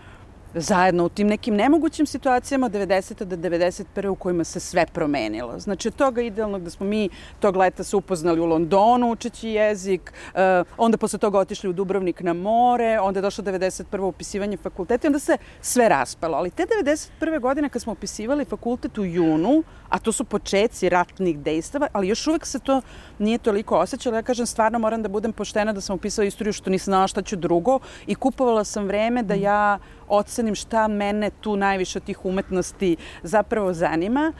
zajedno 0.60 1.05
u 1.05 1.08
tim 1.08 1.26
nekim 1.26 1.55
nemogućim 1.55 2.06
situacijama 2.06 2.66
od 2.66 2.72
90. 2.72 3.25
do 3.25 3.37
91. 3.37 4.08
u 4.08 4.14
kojima 4.14 4.44
se 4.44 4.60
sve 4.60 4.87
promenilo. 4.87 5.58
Znači, 5.58 5.88
od 5.88 5.94
toga 5.94 6.22
idealnog 6.22 6.62
da 6.62 6.70
smo 6.70 6.87
mi 6.87 7.08
tog 7.40 7.56
leta 7.56 7.84
se 7.84 7.96
upoznali 7.96 8.40
u 8.40 8.46
Londonu 8.46 9.10
učeći 9.10 9.49
jezik, 9.49 10.12
uh, 10.34 10.40
onda 10.77 10.96
posle 10.96 11.19
toga 11.19 11.38
otišli 11.38 11.70
u 11.70 11.72
Dubrovnik 11.72 12.20
na 12.20 12.32
more, 12.32 13.00
onda 13.00 13.19
je 13.19 13.22
došlo 13.22 13.44
91. 13.44 14.00
upisivanje 14.00 14.56
fakulteta 14.56 15.06
i 15.06 15.08
onda 15.08 15.19
se 15.19 15.36
sve 15.60 15.88
raspalo. 15.88 16.36
Ali 16.36 16.50
te 16.50 16.67
91. 16.82 17.41
godine 17.41 17.69
kad 17.69 17.82
smo 17.82 17.93
upisivali 17.93 18.44
fakultet 18.44 18.98
u 18.98 19.05
junu, 19.05 19.62
a 19.88 19.98
to 19.98 20.12
su 20.12 20.24
početci 20.24 20.88
ratnih 20.88 21.38
dejstava, 21.38 21.86
ali 21.93 22.08
još 22.08 22.27
uvek 22.27 22.46
se 22.46 22.58
to 22.58 22.81
nije 23.19 23.38
toliko 23.38 23.77
osjećalo. 23.77 24.17
Ja 24.17 24.22
kažem, 24.22 24.46
stvarno 24.46 24.79
moram 24.79 25.03
da 25.03 25.08
budem 25.08 25.32
poštena 25.32 25.72
da 25.72 25.81
sam 25.81 25.96
upisala 25.96 26.27
istoriju 26.27 26.53
što 26.53 26.70
nisam 26.70 26.93
znala 26.93 27.06
šta 27.06 27.22
ću 27.22 27.36
drugo 27.36 27.79
i 28.06 28.15
kupovala 28.15 28.65
sam 28.65 28.86
vreme 28.86 29.22
da 29.22 29.34
ja 29.34 29.79
ocenim 30.10 30.55
šta 30.55 30.88
mene 30.88 31.31
tu 31.41 31.56
najviše 31.56 31.98
od 31.98 32.05
tih 32.05 32.24
umetnosti 32.24 32.96
zapravo 33.22 33.72
zanima. 33.72 34.32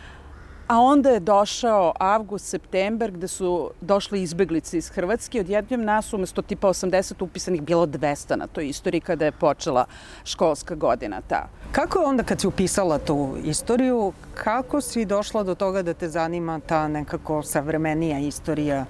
A 0.68 0.80
onda 0.80 1.10
je 1.10 1.20
došao 1.20 1.92
avgust, 2.00 2.46
september, 2.46 3.10
gde 3.10 3.28
su 3.28 3.70
došle 3.80 4.22
izbeglice 4.22 4.78
iz 4.78 4.88
Hrvatske. 4.88 5.40
Odjednom 5.40 5.84
nas 5.84 6.12
umesto 6.12 6.42
tipa 6.42 6.68
80 6.68 7.22
upisanih 7.22 7.62
bilo 7.62 7.87
200 7.87 8.37
na 8.37 8.46
toj 8.46 8.68
istoriji 8.68 9.00
kada 9.00 9.25
je 9.25 9.32
počela 9.32 9.84
školska 10.25 10.75
godina 10.75 11.20
ta. 11.28 11.48
Kako 11.72 11.98
je 11.98 12.06
onda 12.06 12.22
kad 12.22 12.40
si 12.40 12.46
upisala 12.46 12.98
tu 12.98 13.37
istoriju, 13.44 14.12
kako 14.34 14.80
si 14.80 15.04
došla 15.04 15.42
do 15.42 15.54
toga 15.54 15.82
da 15.82 15.94
te 15.94 16.08
zanima 16.08 16.60
ta 16.66 16.88
nekako 16.88 17.42
savremenija 17.42 18.18
istorija 18.18 18.87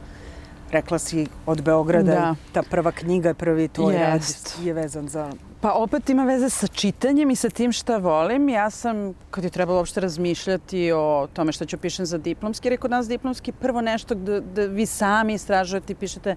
rekla 0.71 0.99
si 0.99 1.27
od 1.47 1.63
Beograda, 1.63 2.13
da. 2.13 2.35
ta 2.53 2.63
prva 2.63 2.93
knjiga, 2.93 3.35
prvi 3.35 3.69
tvoj 3.69 3.95
Jest. 3.95 4.57
rad 4.57 4.67
je 4.67 4.73
vezan 4.73 5.09
za 5.09 5.33
Pa 5.61 5.73
opet 5.73 6.11
ima 6.11 6.25
veze 6.25 6.49
sa 6.51 6.67
čitanjem 6.67 7.31
i 7.31 7.37
sa 7.37 7.51
tim 7.51 7.73
šta 7.73 7.97
volim. 7.97 8.49
Ja 8.49 8.71
sam, 8.71 9.15
kad 9.31 9.45
je 9.45 9.51
trebalo 9.51 9.79
uopšte 9.79 10.01
razmišljati 10.01 10.93
o 10.93 11.29
tome 11.33 11.53
što 11.53 11.65
ću 11.65 11.79
pišem 11.79 12.07
za 12.07 12.19
diplomski, 12.19 12.69
jer 12.69 12.73
je 12.73 12.79
kod 12.79 12.91
nas 12.91 13.09
diplomski 13.09 13.53
prvo 13.53 13.81
nešto 13.81 14.15
da, 14.15 14.41
da 14.41 14.67
vi 14.67 14.87
sami 14.87 15.35
istražujete 15.35 15.93
i 15.93 15.97
pišete 15.97 16.37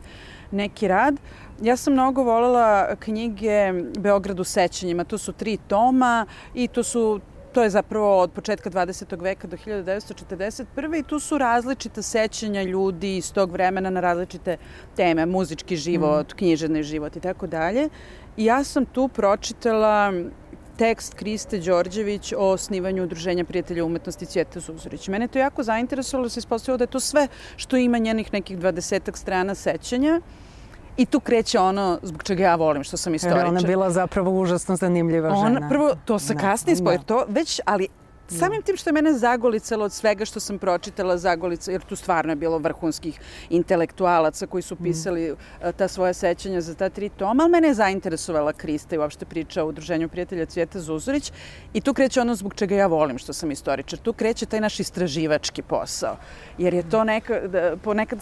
neki 0.52 0.88
rad. 0.88 1.20
Ja 1.62 1.76
sam 1.76 1.94
mnogo 1.94 2.24
volela 2.24 2.96
knjige 2.96 3.74
Beograd 4.00 4.40
u 4.40 4.44
sećanjima. 4.44 5.04
To 5.04 5.18
su 5.18 5.34
tri 5.34 5.58
toma 5.68 6.26
i 6.54 6.68
to 6.68 6.84
su 6.84 7.20
To 7.52 7.64
je 7.64 7.70
zapravo 7.70 8.20
od 8.20 8.32
početka 8.32 8.70
20. 8.70 9.22
veka 9.22 9.48
do 9.48 9.58
1941. 9.58 11.00
i 11.00 11.04
tu 11.04 11.20
su 11.20 11.38
različita 11.38 12.02
sećanja 12.02 12.64
ljudi 12.64 13.18
iz 13.18 13.34
tog 13.34 13.52
vremena 13.52 13.90
na 13.90 14.00
različite 14.00 14.58
teme, 14.96 15.26
muzički 15.26 15.78
život, 15.78 16.34
mm. 16.34 16.38
književni 16.38 16.84
život 16.84 17.16
i 17.16 17.20
tako 17.20 17.48
dalje. 17.48 17.90
I 18.38 18.46
ja 18.46 18.64
sam 18.64 18.86
tu 18.86 19.08
pročitala 19.08 20.14
tekst 20.78 21.14
Kriste 21.14 21.60
Đorđević 21.60 22.34
o 22.34 22.52
osnivanju 22.52 23.04
Udruženja 23.04 23.46
prijatelja 23.46 23.86
umetnosti 23.86 24.26
Cvjeta 24.26 24.60
Zuzorić. 24.60 25.08
Mene 25.08 25.28
to 25.28 25.40
jako 25.40 25.64
zainteresovalo 25.64 26.30
se 26.30 26.40
ispostavilo 26.40 26.78
da 26.78 26.84
je 26.84 26.88
to 26.88 27.00
sve 27.00 27.28
što 27.56 27.78
ima 27.78 27.98
njenih 27.98 28.34
nekih 28.34 28.58
dvadesetak 28.58 29.18
strana 29.18 29.56
sećanja. 29.56 30.22
I 30.98 31.06
tu 31.06 31.20
kreće 31.20 31.60
ono 31.60 32.00
zbog 32.04 32.24
čega 32.24 32.44
ja 32.44 32.56
volim, 32.56 32.84
što 32.84 32.98
sam 32.98 33.16
istoričar. 33.16 33.46
Ona 33.46 33.62
bila 33.62 33.90
zapravo 33.90 34.42
užasno 34.42 34.76
zanimljiva 34.76 35.30
žena. 35.30 35.46
Ona, 35.46 35.70
prvo, 35.70 35.94
to 36.06 36.20
se 36.20 36.34
da, 36.34 36.40
kasnije 36.40 36.76
spoje, 36.76 36.98
da. 36.98 37.04
to 37.04 37.26
već, 37.28 37.62
ali 37.66 37.88
Samim 38.40 38.62
tim 38.62 38.78
što 38.78 38.90
je 38.90 38.94
mene 38.94 39.14
zagolicalo 39.14 39.86
od 39.86 39.94
svega 39.94 40.26
što 40.26 40.40
sam 40.40 40.60
pročitala 40.60 41.18
zagolica, 41.18 41.72
jer 41.72 41.82
tu 41.82 41.96
stvarno 41.96 42.32
je 42.32 42.36
bilo 42.36 42.58
vrhunskih 42.58 43.20
intelektualaca 43.50 44.48
koji 44.48 44.62
su 44.62 44.76
mm. 44.76 44.84
pisali 44.84 45.32
mm. 45.32 45.36
ta 45.78 45.88
svoja 45.88 46.14
sećanja 46.14 46.62
za 46.62 46.76
ta 46.76 46.90
tri 46.90 47.10
toma, 47.10 47.44
ali 47.44 47.52
mene 47.52 47.68
je 47.68 47.74
zainteresovala 47.74 48.54
Krista 48.54 48.96
i 48.96 49.00
uopšte 49.00 49.26
priča 49.26 49.64
o 49.64 49.68
udruženju 49.68 50.10
prijatelja 50.10 50.46
Cvijeta 50.46 50.80
Zuzorić 50.80 51.32
i 51.74 51.82
tu 51.82 51.94
kreće 51.94 52.22
ono 52.22 52.36
zbog 52.36 52.54
čega 52.54 52.76
ja 52.76 52.88
volim 52.88 53.18
što 53.18 53.34
sam 53.34 53.52
istoričar. 53.52 54.00
Tu 54.00 54.14
kreće 54.14 54.46
taj 54.46 54.62
naš 54.62 54.80
istraživački 54.80 55.62
posao. 55.62 56.18
Jer 56.58 56.74
je 56.74 56.90
to 56.90 57.04
neka, 57.04 57.40
da, 57.48 57.76
ponekad 57.84 58.20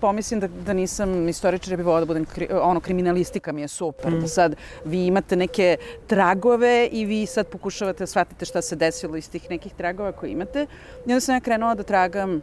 pomislim 0.00 0.40
da, 0.40 0.48
da 0.48 0.72
nisam 0.72 1.28
istoričar, 1.28 1.72
ja 1.72 1.76
bih 1.76 1.86
volila 1.86 2.00
da 2.00 2.06
budem, 2.06 2.24
kri, 2.24 2.48
ono, 2.62 2.80
kriminalistika 2.80 3.52
mi 3.52 3.60
je 3.60 3.68
super. 3.68 4.10
Mm. 4.10 4.20
Da 4.20 4.28
sad 4.28 4.56
vi 4.84 5.06
imate 5.06 5.36
neke 5.36 5.76
tragove 6.06 6.88
i 6.92 7.04
vi 7.04 7.26
sad 7.26 7.46
pokušavate 7.46 8.02
da 8.02 8.06
shvatite 8.06 8.44
šta 8.44 8.62
se 8.62 8.76
desilo 8.76 9.16
iz 9.16 9.30
tih 9.30 9.49
nekih 9.50 9.74
tragova 9.74 10.12
koje 10.12 10.30
imate. 10.30 10.66
I 11.06 11.12
onda 11.12 11.20
sam 11.20 11.34
ja 11.34 11.40
krenula 11.40 11.74
da 11.74 11.82
tragam 11.82 12.40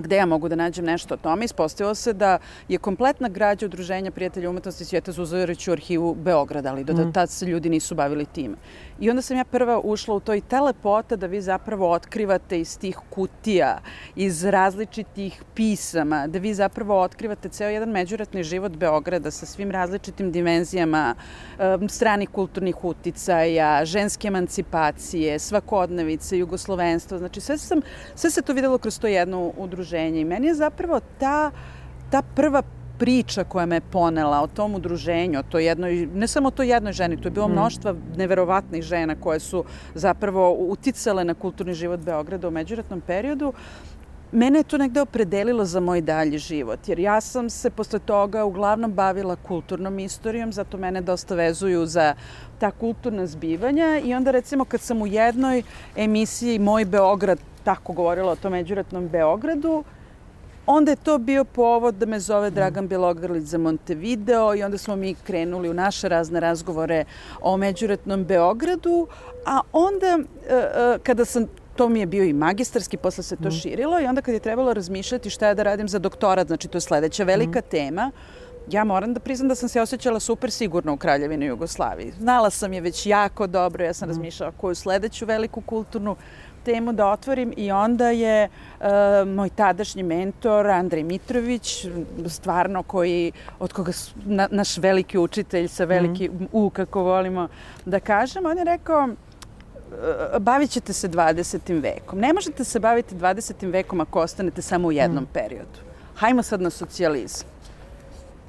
gde 0.00 0.16
ja 0.16 0.26
mogu 0.26 0.48
da 0.48 0.56
nađem 0.56 0.84
nešto 0.84 1.14
o 1.14 1.16
tome. 1.16 1.44
Ispostavilo 1.44 1.94
se 1.94 2.12
da 2.12 2.38
je 2.68 2.78
kompletna 2.78 3.28
građa 3.28 3.66
Udruženja 3.66 4.10
prijatelja 4.10 4.50
umetnosti 4.50 4.84
Svijeta 4.84 5.12
Zuzorić 5.12 5.68
u 5.68 5.72
arhivu 5.72 6.14
Beograda, 6.14 6.70
ali 6.70 6.84
do 6.84 6.92
mm. 6.92 7.12
tad 7.12 7.30
se 7.30 7.46
ljudi 7.46 7.70
nisu 7.70 7.94
bavili 7.94 8.26
time. 8.26 8.56
I 9.00 9.10
onda 9.10 9.22
sam 9.22 9.36
ja 9.36 9.44
prva 9.44 9.80
ušla 9.84 10.14
u 10.14 10.20
to 10.20 10.34
i 10.34 10.40
telepota 10.40 11.16
da 11.16 11.26
vi 11.26 11.40
zapravo 11.40 11.90
otkrivate 11.90 12.60
iz 12.60 12.78
tih 12.78 12.98
kutija, 13.10 13.78
iz 14.16 14.44
različitih 14.44 15.42
pisama, 15.54 16.26
da 16.26 16.38
vi 16.38 16.54
zapravo 16.54 17.00
otkrivate 17.00 17.48
ceo 17.48 17.68
jedan 17.68 17.88
međuratni 17.90 18.42
život 18.42 18.72
Beograda 18.72 19.30
sa 19.30 19.46
svim 19.46 19.70
različitim 19.70 20.32
dimenzijama 20.32 21.14
stranih 21.88 22.28
kulturnih 22.28 22.84
uticaja, 22.84 23.84
ženske 23.84 24.28
emancipacije, 24.28 25.38
svakodnevice, 25.38 26.38
jugoslovenstva. 26.38 27.18
Znači 27.18 27.40
sve, 27.40 27.58
sam, 27.58 27.80
sve 28.14 28.30
se 28.30 28.42
to 28.42 28.52
videlo 28.52 28.78
kroz 28.78 29.00
to 29.00 29.06
jedno 29.06 29.52
udruženje 29.56 29.89
i 29.98 30.24
meni 30.24 30.46
je 30.46 30.54
zapravo 30.54 31.00
ta 31.18 31.50
ta 32.10 32.22
prva 32.22 32.62
priča 32.98 33.44
koja 33.44 33.66
me 33.66 33.80
ponela 33.80 34.42
o 34.42 34.46
tom 34.46 34.74
udruženju, 34.74 35.38
o 35.38 35.42
to 35.42 35.58
jednoj, 35.58 36.06
ne 36.14 36.26
samo 36.28 36.50
to 36.50 36.62
jednoj 36.62 36.92
ženi, 36.92 37.16
to 37.16 37.28
je 37.28 37.32
bilo 37.32 37.48
mm. 37.48 37.52
mnoštva 37.52 37.94
neverovatnih 38.16 38.82
žena 38.82 39.14
koje 39.20 39.40
su 39.40 39.64
zapravo 39.94 40.52
uticale 40.52 41.24
na 41.24 41.34
kulturni 41.34 41.74
život 41.74 42.00
Beograda 42.00 42.48
u 42.48 42.50
međuratnom 42.50 43.00
periodu, 43.00 43.52
mene 44.32 44.58
je 44.58 44.64
to 44.64 44.78
negde 44.78 45.00
opredelilo 45.00 45.64
za 45.64 45.80
moj 45.80 46.00
dalji 46.00 46.38
život, 46.38 46.88
jer 46.88 46.98
ja 46.98 47.20
sam 47.20 47.50
se 47.50 47.70
posle 47.70 47.98
toga 47.98 48.44
uglavnom 48.44 48.92
bavila 48.92 49.36
kulturnom 49.36 49.98
istorijom, 49.98 50.52
zato 50.52 50.78
mene 50.78 51.00
dosta 51.00 51.34
vezuju 51.34 51.86
za 51.86 52.14
ta 52.58 52.70
kulturna 52.70 53.26
zbivanja 53.26 54.00
i 54.04 54.14
onda 54.14 54.30
recimo 54.30 54.64
kad 54.64 54.80
sam 54.80 55.02
u 55.02 55.06
jednoj 55.06 55.62
emisiji 55.96 56.58
Moj 56.58 56.84
Beograd 56.84 57.38
tako 57.64 57.92
govorila 57.92 58.32
o 58.32 58.36
tom 58.36 58.52
međuratnom 58.52 59.08
Beogradu, 59.08 59.84
Onda 60.66 60.92
je 60.92 60.96
to 60.96 61.18
bio 61.18 61.44
povod 61.44 61.94
da 61.94 62.06
me 62.06 62.20
zove 62.20 62.50
Dragan 62.50 62.88
Bjelogrlić 62.88 63.44
za 63.44 63.58
Montevideo 63.58 64.54
i 64.54 64.62
onda 64.62 64.78
smo 64.78 64.96
mi 64.96 65.14
krenuli 65.14 65.70
u 65.70 65.74
naše 65.74 66.08
razne 66.08 66.40
razgovore 66.40 67.04
o 67.40 67.56
međuretnom 67.56 68.24
Beogradu, 68.24 69.06
a 69.46 69.60
onda 69.72 70.06
e, 70.06 70.54
e, 70.54 70.98
kada 71.02 71.24
sam 71.24 71.46
to 71.76 71.88
mi 71.88 72.00
je 72.00 72.06
bio 72.06 72.24
i 72.24 72.32
magistarski, 72.32 72.96
posle 72.96 73.24
se 73.24 73.36
to 73.36 73.48
mm. 73.48 73.50
širilo 73.50 74.00
i 74.00 74.04
onda 74.04 74.22
kad 74.22 74.34
je 74.34 74.40
trebalo 74.40 74.74
razmišljati 74.74 75.30
šta 75.30 75.48
je 75.48 75.54
da 75.54 75.62
radim 75.62 75.88
za 75.88 75.98
doktorat, 75.98 76.46
znači 76.46 76.68
to 76.68 76.76
je 76.76 76.80
sledeća 76.80 77.24
velika 77.24 77.58
mm. 77.58 77.70
tema, 77.70 78.10
ja 78.70 78.84
moram 78.84 79.14
da 79.14 79.20
priznam 79.20 79.48
da 79.48 79.54
sam 79.54 79.68
se 79.68 79.80
osjećala 79.80 80.20
super 80.20 80.50
sigurno 80.50 80.92
u 80.92 80.96
Kraljevini 80.96 81.46
Jugoslaviji. 81.46 82.12
Znala 82.18 82.50
sam 82.50 82.72
je 82.72 82.80
već 82.80 83.06
jako 83.06 83.46
dobro, 83.46 83.84
ja 83.84 83.94
sam 83.94 84.08
mm. 84.08 84.10
razmišljala 84.10 84.52
koju 84.56 84.74
sledeću 84.74 85.26
veliku 85.26 85.60
kulturnu 85.60 86.16
temu 86.64 86.92
da 86.92 87.10
otvorim 87.10 87.54
i 87.56 87.72
onda 87.72 88.10
je 88.10 88.48
uh, 88.80 88.86
moj 89.28 89.48
tadašnji 89.48 90.02
mentor 90.02 90.66
Andrej 90.66 91.02
Mitrović, 91.02 91.86
stvarno 92.28 92.82
koji, 92.82 93.32
od 93.58 93.72
koga 93.72 93.92
na, 94.24 94.48
naš 94.50 94.78
veliki 94.78 95.18
učitelj 95.18 95.68
sa 95.68 95.84
veliki 95.84 96.28
mm. 96.28 96.46
U, 96.52 96.70
kako 96.70 97.02
volimo 97.02 97.48
da 97.84 98.00
kažemo, 98.00 98.48
on 98.48 98.58
je 98.58 98.64
rekao 98.64 99.08
e, 99.08 100.38
bavit 100.38 100.70
ćete 100.70 100.92
se 100.92 101.08
20. 101.08 101.82
vekom. 101.82 102.18
Ne 102.18 102.32
možete 102.32 102.64
se 102.64 102.80
baviti 102.80 103.14
20. 103.14 103.72
vekom 103.72 104.00
ako 104.00 104.20
ostanete 104.20 104.62
samo 104.62 104.88
u 104.88 104.92
jednom 104.92 105.24
mm. 105.24 105.32
periodu. 105.32 105.78
Hajmo 106.14 106.42
sad 106.42 106.60
na 106.60 106.70
socijalizam. 106.70 107.48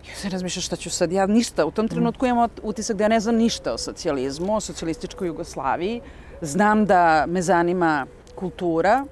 Ja 0.10 0.16
se 0.16 0.30
razmišljam 0.30 0.62
šta 0.62 0.76
ću 0.76 0.90
sad, 0.90 1.12
ja 1.12 1.26
ništa, 1.26 1.66
u 1.66 1.72
tom 1.72 1.88
trenutku 1.88 2.26
imam 2.26 2.50
utisak 2.64 2.98
da 2.98 3.04
ja 3.04 3.08
ne 3.08 3.20
znam 3.20 3.36
ništa 3.36 3.74
o 3.74 3.78
socijalizmu, 3.78 4.56
o 4.56 4.60
socijalističkoj 4.60 5.28
Jugoslaviji, 5.28 6.02
Znam 6.42 6.86
da 6.86 7.26
me 7.28 7.42
zanima 7.42 8.06
kultura, 8.36 9.06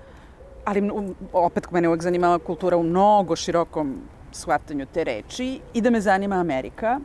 ali 0.65 0.91
opet 1.33 1.71
mene 1.71 1.88
uvek 1.88 2.01
zanimala 2.01 2.39
kultura 2.39 2.77
u 2.77 2.83
mnogo 2.83 3.36
širokom 3.36 4.01
shvatanju 4.31 4.86
te 4.93 5.03
reči 5.03 5.59
i 5.74 5.81
da 5.81 5.89
me 5.89 6.01
zanima 6.01 6.36
Amerika. 6.36 7.00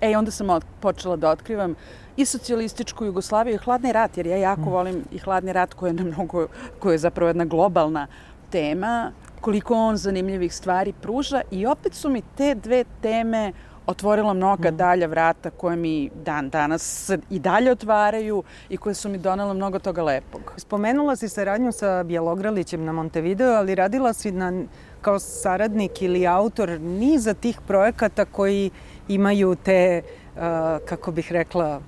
E, 0.00 0.16
onda 0.16 0.30
sam 0.30 0.60
počela 0.80 1.16
da 1.16 1.30
otkrivam 1.30 1.74
i 2.16 2.24
socijalističku 2.24 3.04
Jugoslaviju 3.04 3.54
i 3.54 3.58
hladni 3.58 3.92
rat, 3.92 4.16
jer 4.16 4.26
ja 4.26 4.36
jako 4.36 4.60
mm. 4.60 4.72
volim 4.72 5.04
i 5.12 5.18
hladni 5.18 5.52
rat 5.52 5.74
koji 5.74 5.90
je, 5.90 5.94
na 5.94 6.04
mnogo, 6.04 6.46
koji 6.78 6.94
je 6.94 6.98
zapravo 6.98 7.28
jedna 7.28 7.44
globalna 7.44 8.06
tema, 8.50 9.12
koliko 9.40 9.74
on 9.74 9.96
zanimljivih 9.96 10.54
stvari 10.54 10.92
pruža 10.92 11.42
i 11.50 11.66
opet 11.66 11.94
su 11.94 12.10
mi 12.10 12.22
te 12.36 12.54
dve 12.54 12.84
teme 13.00 13.52
otvorila 13.86 14.34
mnoga 14.34 14.70
mm. 14.70 14.76
dalja 14.76 15.06
vrata 15.06 15.50
koje 15.50 15.76
mi 15.76 16.10
dan 16.24 16.50
danas 16.50 17.10
i 17.30 17.38
dalje 17.38 17.70
otvaraju 17.70 18.42
i 18.68 18.76
koje 18.76 18.94
su 18.94 19.08
mi 19.08 19.18
donela 19.18 19.54
mnogo 19.54 19.78
toga 19.78 20.02
lepog. 20.02 20.54
Spomenula 20.56 21.16
si 21.16 21.28
saradnju 21.28 21.72
sa 21.72 22.02
Bjelogralićem 22.02 22.84
na 22.84 22.92
Montevideo, 22.92 23.52
ali 23.52 23.74
radila 23.74 24.12
si 24.12 24.32
na, 24.32 24.62
kao 25.00 25.18
saradnik 25.18 26.02
ili 26.02 26.26
autor 26.26 26.80
niza 26.80 27.34
tih 27.34 27.60
projekata 27.66 28.24
koji 28.24 28.70
imaju 29.08 29.56
te, 29.64 30.02
uh, 30.36 30.40
kako 30.88 31.12
bih 31.12 31.32
rekla, 31.32 31.80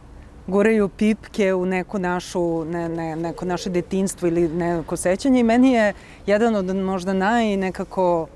guraju 0.46 0.88
pipke 0.88 1.54
u 1.54 1.66
neku 1.66 1.98
našu, 1.98 2.64
ne, 2.64 2.88
ne, 2.88 3.16
neko 3.16 3.44
naše 3.44 3.70
detinstvo 3.70 4.28
ili 4.28 4.48
neko 4.48 4.96
sećanje 4.96 5.40
i 5.40 5.42
meni 5.42 5.72
je 5.72 5.94
jedan 6.26 6.54
od 6.54 6.76
možda 6.76 7.12
naj 7.12 7.56
nekako 7.56 8.26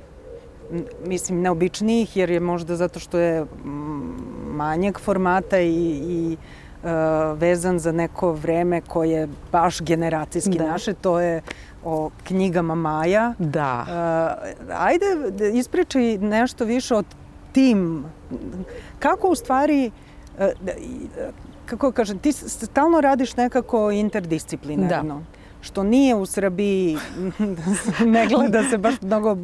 mislim, 1.07 1.41
neobičnijih, 1.41 2.17
jer 2.17 2.31
je 2.31 2.41
možda 2.41 2.77
zato 2.77 3.01
što 3.01 3.19
je 3.19 3.47
manjeg 4.53 4.99
formata 4.99 5.59
i, 5.59 6.01
i 6.09 6.37
uh, 6.83 6.91
vezan 7.39 7.79
za 7.79 7.93
neko 7.93 8.33
vreme 8.33 8.81
koje 8.81 9.11
je 9.11 9.29
baš 9.53 9.81
generacijski 9.81 10.59
da. 10.59 10.67
naše, 10.67 10.95
to 10.95 11.21
je 11.21 11.43
o 11.85 12.11
knjigama 12.25 12.75
Maja. 12.75 13.35
Da. 13.39 13.85
Uh, 14.69 14.77
ajde, 14.79 15.07
ispričaj 15.55 16.19
nešto 16.19 16.65
više 16.65 16.95
o 16.95 17.03
tim, 17.53 18.05
kako 18.99 19.29
u 19.29 19.35
stvari, 19.35 19.91
uh, 20.39 20.47
kako 21.67 21.93
kažem, 21.93 22.19
ti 22.19 22.33
stalno 22.33 23.01
radiš 23.01 23.37
nekako 23.37 23.91
interdisciplinarno. 23.91 25.15
Da 25.15 25.40
što 25.61 25.83
nije 25.83 26.15
u 26.15 26.27
Srbiji, 26.27 26.97
ne 28.15 28.27
gleda 28.27 28.63
se 28.71 28.79
baš 28.79 28.95
mnogo 29.01 29.37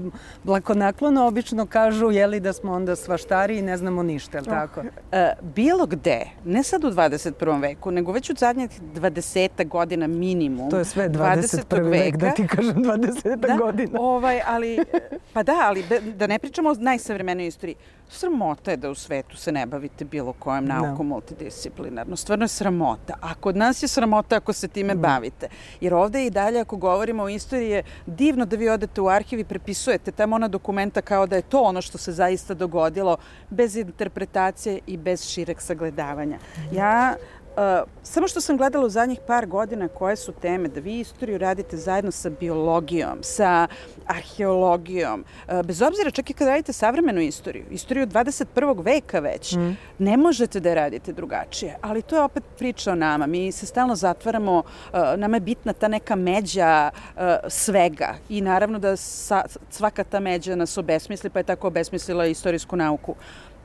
blakonaklono, 0.45 1.27
obično 1.27 1.67
kažu 1.67 2.11
jeli 2.11 2.41
da 2.41 2.53
smo 2.53 2.73
onda 2.73 2.97
svaštari 2.97 3.59
i 3.59 3.63
ne 3.63 3.77
znamo 3.77 4.03
ništa, 4.03 4.39
ali 4.39 4.47
tako? 4.47 4.83
E, 5.13 5.33
bilo 5.43 5.87
gde, 5.87 6.27
ne 6.45 6.63
sad 6.63 6.85
u 6.85 6.91
21. 6.91 7.61
veku, 7.61 7.91
nego 7.91 8.13
već 8.13 8.31
u 8.31 8.35
zadnjih 8.39 8.71
20 8.95 9.69
godina 9.69 10.07
minimum. 10.07 10.71
To 10.71 10.79
je 10.79 10.85
sve 10.85 11.09
21. 11.09 11.65
20. 11.67 11.91
vek, 11.91 12.17
da 12.17 12.31
ti 12.31 12.47
kažem 12.47 12.75
20 12.75 13.37
da, 13.37 13.57
godina. 13.57 14.01
Ovaj, 14.01 14.41
ali, 14.47 14.85
pa 15.33 15.43
da, 15.43 15.57
ali 15.63 15.85
da 16.17 16.27
ne 16.27 16.39
pričamo 16.39 16.71
o 16.71 16.75
najsavremenoj 16.75 17.47
istoriji. 17.47 17.77
Sramota 18.09 18.71
je 18.71 18.77
da 18.77 18.91
u 18.91 18.95
svetu 18.95 19.37
se 19.37 19.53
ne 19.53 19.67
bavite 19.67 20.05
bilo 20.05 20.33
kojom 20.33 20.67
da. 20.67 20.75
naukom 20.75 21.09
no. 21.09 21.15
multidisciplinarno. 21.15 22.17
Stvarno 22.17 22.45
je 22.45 22.49
sramota. 22.49 23.15
A 23.21 23.35
kod 23.35 23.57
nas 23.57 23.83
je 23.83 23.89
sramota 23.89 24.37
ako 24.37 24.53
se 24.53 24.69
time. 24.69 24.95
Da. 24.95 25.01
bavite. 25.01 25.49
Jer 25.81 25.95
ovde 25.95 26.27
i 26.27 26.31
dalje 26.31 26.61
ako 26.61 26.77
govorimo 26.77 27.23
o 27.23 27.29
istoriji 27.29 27.71
je 27.71 27.83
divno 28.07 28.45
da 28.45 28.57
vi 28.57 28.69
odete 28.69 29.01
u 29.01 29.09
arhiv 29.09 29.39
i 29.39 29.45
prepisujete 29.45 30.13
tamo 30.13 30.37
ona 30.37 30.49
dokumenta 30.49 31.03
kao 31.03 31.27
da 31.27 31.37
je 31.37 31.43
to 31.43 31.61
ono 31.61 31.83
što 31.83 31.99
se 31.99 32.13
zaista 32.13 32.55
dogodilo 32.55 33.17
bez 33.51 33.77
interpretacije 33.77 34.81
i 34.87 34.97
bez 34.97 35.25
šireg 35.25 35.61
sagledavanja. 35.61 36.39
Ja 36.73 37.17
Uh, 37.57 37.63
samo 38.03 38.29
što 38.29 38.41
sam 38.41 38.57
gledala 38.57 38.87
u 38.87 38.89
zadnjih 38.89 39.21
par 39.27 39.47
godina 39.47 39.89
koje 39.89 40.17
su 40.17 40.33
teme, 40.33 40.69
da 40.69 40.81
vi 40.81 41.01
istoriju 41.01 41.39
radite 41.39 41.77
zajedno 41.77 42.11
sa 42.11 42.31
biologijom, 42.31 43.19
sa 43.23 43.67
arheologijom, 44.07 45.25
uh, 45.49 45.63
bez 45.63 45.83
obzira 45.83 46.11
čak 46.11 46.31
i 46.31 46.33
kad 46.33 46.49
radite 46.49 46.73
savremenu 46.73 47.21
istoriju, 47.21 47.65
istoriju 47.71 48.07
21. 48.07 48.85
veka 48.85 49.19
već, 49.21 49.53
mm. 49.53 49.77
ne 49.99 50.17
možete 50.17 50.61
da 50.61 50.75
radite 50.75 51.13
drugačije. 51.13 51.77
Ali 51.81 52.03
to 52.03 52.17
je 52.17 52.23
opet 52.23 52.45
priča 52.59 52.93
o 52.93 52.95
nama. 52.95 53.27
Mi 53.27 53.53
se 53.53 53.67
stalno 53.67 53.95
zatvaramo, 53.97 54.59
uh, 54.59 54.99
nama 55.17 55.37
je 55.37 55.41
bitna 55.41 55.73
ta 55.73 55.89
neka 55.89 56.17
međa 56.17 56.91
uh, 56.93 57.23
svega 57.49 58.15
i 58.29 58.41
naravno 58.41 58.79
da 58.79 58.97
sa, 58.97 59.45
svaka 59.71 60.05
ta 60.05 60.21
međa 60.21 60.57
nas 60.57 60.79
obesmisli, 60.79 61.31
pa 61.31 61.39
je 61.39 61.45
tako 61.45 61.67
obesmislila 61.67 62.27
istorijsku 62.27 62.77
nauku 62.77 63.15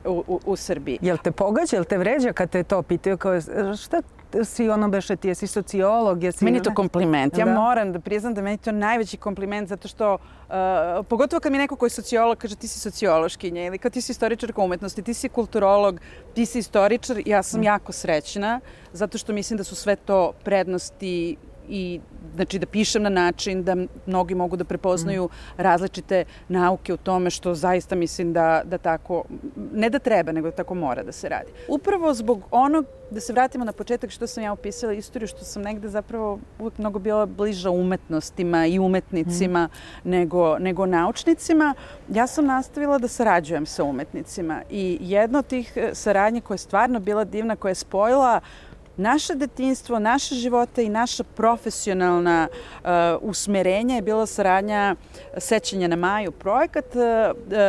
u, 0.04 0.24
u, 0.26 0.40
u 0.46 0.56
Srbiji. 0.56 0.98
Jel 1.02 1.16
te 1.24 1.32
pogađa, 1.32 1.76
jel 1.76 1.84
te 1.84 1.98
vređa 1.98 2.32
kad 2.32 2.50
te 2.50 2.62
to 2.62 2.82
pitaju? 2.82 3.18
Kao, 3.18 3.40
šta 3.82 4.02
si 4.44 4.68
ono 4.68 4.88
beše, 4.88 5.16
ti 5.16 5.28
jesi 5.28 5.46
sociolog, 5.46 6.22
jesi... 6.22 6.44
Meni 6.44 6.56
je 6.56 6.62
to 6.62 6.74
kompliment. 6.74 7.38
Ja 7.38 7.44
da. 7.44 7.54
moram 7.54 7.92
da 7.92 8.00
priznam 8.00 8.34
da 8.34 8.42
meni 8.42 8.56
to 8.56 8.72
najveći 8.72 9.16
kompliment 9.16 9.68
zato 9.68 9.88
što, 9.88 10.14
uh, 10.14 11.06
pogotovo 11.08 11.40
kad 11.40 11.52
mi 11.52 11.58
neko 11.58 11.76
koji 11.76 11.86
je 11.86 11.90
sociolog 11.90 12.38
kaže 12.38 12.56
ti 12.56 12.68
si 12.68 12.80
sociološkinja 12.80 13.64
ili 13.64 13.78
kad 13.78 13.92
ti 13.92 14.00
si 14.00 14.12
istoričarka 14.12 14.62
umetnosti, 14.62 15.02
ti 15.02 15.14
si 15.14 15.28
kulturolog, 15.28 16.00
ti 16.34 16.46
si 16.46 16.58
istoričar, 16.58 17.22
ja 17.26 17.42
sam 17.42 17.60
mm. 17.60 17.64
jako 17.64 17.92
srećna 17.92 18.60
zato 18.92 19.18
što 19.18 19.32
mislim 19.32 19.56
da 19.56 19.64
su 19.64 19.74
sve 19.74 19.96
to 19.96 20.32
prednosti 20.44 21.36
i 21.68 22.00
znači 22.34 22.58
da 22.58 22.66
pišem 22.66 23.02
na 23.02 23.08
način 23.08 23.62
da 23.64 23.76
mnogi 24.06 24.34
mogu 24.34 24.56
da 24.56 24.64
prepoznaju 24.64 25.24
mm. 25.24 25.60
različite 25.62 26.24
nauke 26.48 26.94
u 26.94 26.96
tome 26.96 27.30
što 27.30 27.54
zaista 27.54 27.94
mislim 27.94 28.32
da, 28.32 28.62
da 28.64 28.78
tako, 28.78 29.24
ne 29.72 29.90
da 29.90 29.98
treba, 29.98 30.32
nego 30.32 30.50
da 30.50 30.56
tako 30.56 30.74
mora 30.74 31.02
da 31.02 31.12
se 31.12 31.28
radi. 31.28 31.52
Upravo 31.68 32.14
zbog 32.14 32.42
onog, 32.50 32.86
da 33.10 33.20
se 33.20 33.32
vratimo 33.32 33.64
na 33.64 33.72
početak 33.72 34.10
što 34.10 34.26
sam 34.26 34.42
ja 34.42 34.52
opisala 34.52 34.92
istoriju, 34.92 35.28
što 35.28 35.44
sam 35.44 35.62
negde 35.62 35.88
zapravo 35.88 36.38
uvijek 36.58 36.78
mnogo 36.78 36.98
bila 36.98 37.26
bliža 37.26 37.70
umetnostima 37.70 38.66
i 38.66 38.78
umetnicima 38.78 39.68
mm. 40.04 40.10
nego, 40.10 40.58
nego 40.58 40.86
naučnicima, 40.86 41.74
ja 42.08 42.26
sam 42.26 42.46
nastavila 42.46 42.98
da 42.98 43.08
sarađujem 43.08 43.66
sa 43.66 43.84
umetnicima 43.84 44.62
i 44.70 44.98
jedna 45.00 45.38
od 45.38 45.46
tih 45.46 45.72
eh, 45.76 45.90
saradnje 45.94 46.40
koja 46.40 46.54
je 46.54 46.58
stvarno 46.58 47.00
bila 47.00 47.24
divna, 47.24 47.56
koja 47.56 47.70
je 47.70 47.74
spojila 47.74 48.40
naše 48.96 49.34
detinstvo, 49.34 49.98
naše 49.98 50.34
živote 50.34 50.84
i 50.84 50.88
naša 50.88 51.24
profesionalna 51.24 52.48
uh, 52.48 52.88
usmerenja 53.20 53.94
je 53.94 54.02
bila 54.02 54.26
saradnja 54.26 54.96
sećanja 55.38 55.88
na 55.88 55.96
Maju 55.96 56.32
projekat. 56.32 56.84
Uh, 56.94 57.02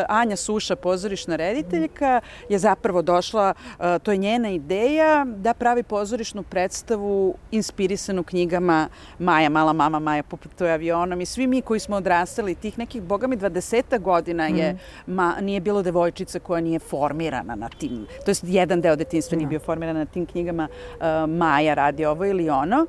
Anja 0.07 0.35
Suša, 0.35 0.75
pozorišna 0.75 1.35
rediteljka, 1.35 2.21
je 2.49 2.59
zapravo 2.59 3.01
došla, 3.01 3.53
uh, 3.53 3.85
to 4.03 4.11
je 4.11 4.17
njena 4.17 4.49
ideja, 4.49 5.25
da 5.25 5.53
pravi 5.53 5.83
pozorišnu 5.83 6.43
predstavu 6.43 7.35
inspirisanu 7.51 8.23
knjigama 8.23 8.89
Maja, 9.19 9.49
mala 9.49 9.73
mama 9.73 9.99
Maja 9.99 10.23
poputuje 10.23 10.73
avionom 10.73 11.21
i 11.21 11.25
svi 11.25 11.47
mi 11.47 11.61
koji 11.61 11.79
smo 11.79 11.95
odrastali 11.95 12.55
tih 12.55 12.77
nekih, 12.77 13.01
boga 13.01 13.27
mi, 13.27 13.37
20 13.37 13.99
godina 13.99 14.47
je, 14.47 14.73
mm. 14.73 15.13
ma, 15.13 15.35
nije 15.41 15.59
bilo 15.59 15.81
devojčica 15.81 16.39
koja 16.39 16.61
nije 16.61 16.79
formirana 16.79 17.55
na 17.55 17.69
tim, 17.69 18.07
to 18.25 18.31
je 18.31 18.35
jedan 18.43 18.81
deo 18.81 18.95
detinstva 18.95 19.37
nije 19.37 19.47
bio 19.47 19.59
formiran 19.59 19.95
na 19.95 20.05
tim 20.05 20.25
knjigama 20.25 20.67
uh, 20.67 21.12
Maja 21.27 21.73
radi 21.73 22.05
ovo 22.05 22.25
ili 22.25 22.49
ono. 22.49 22.85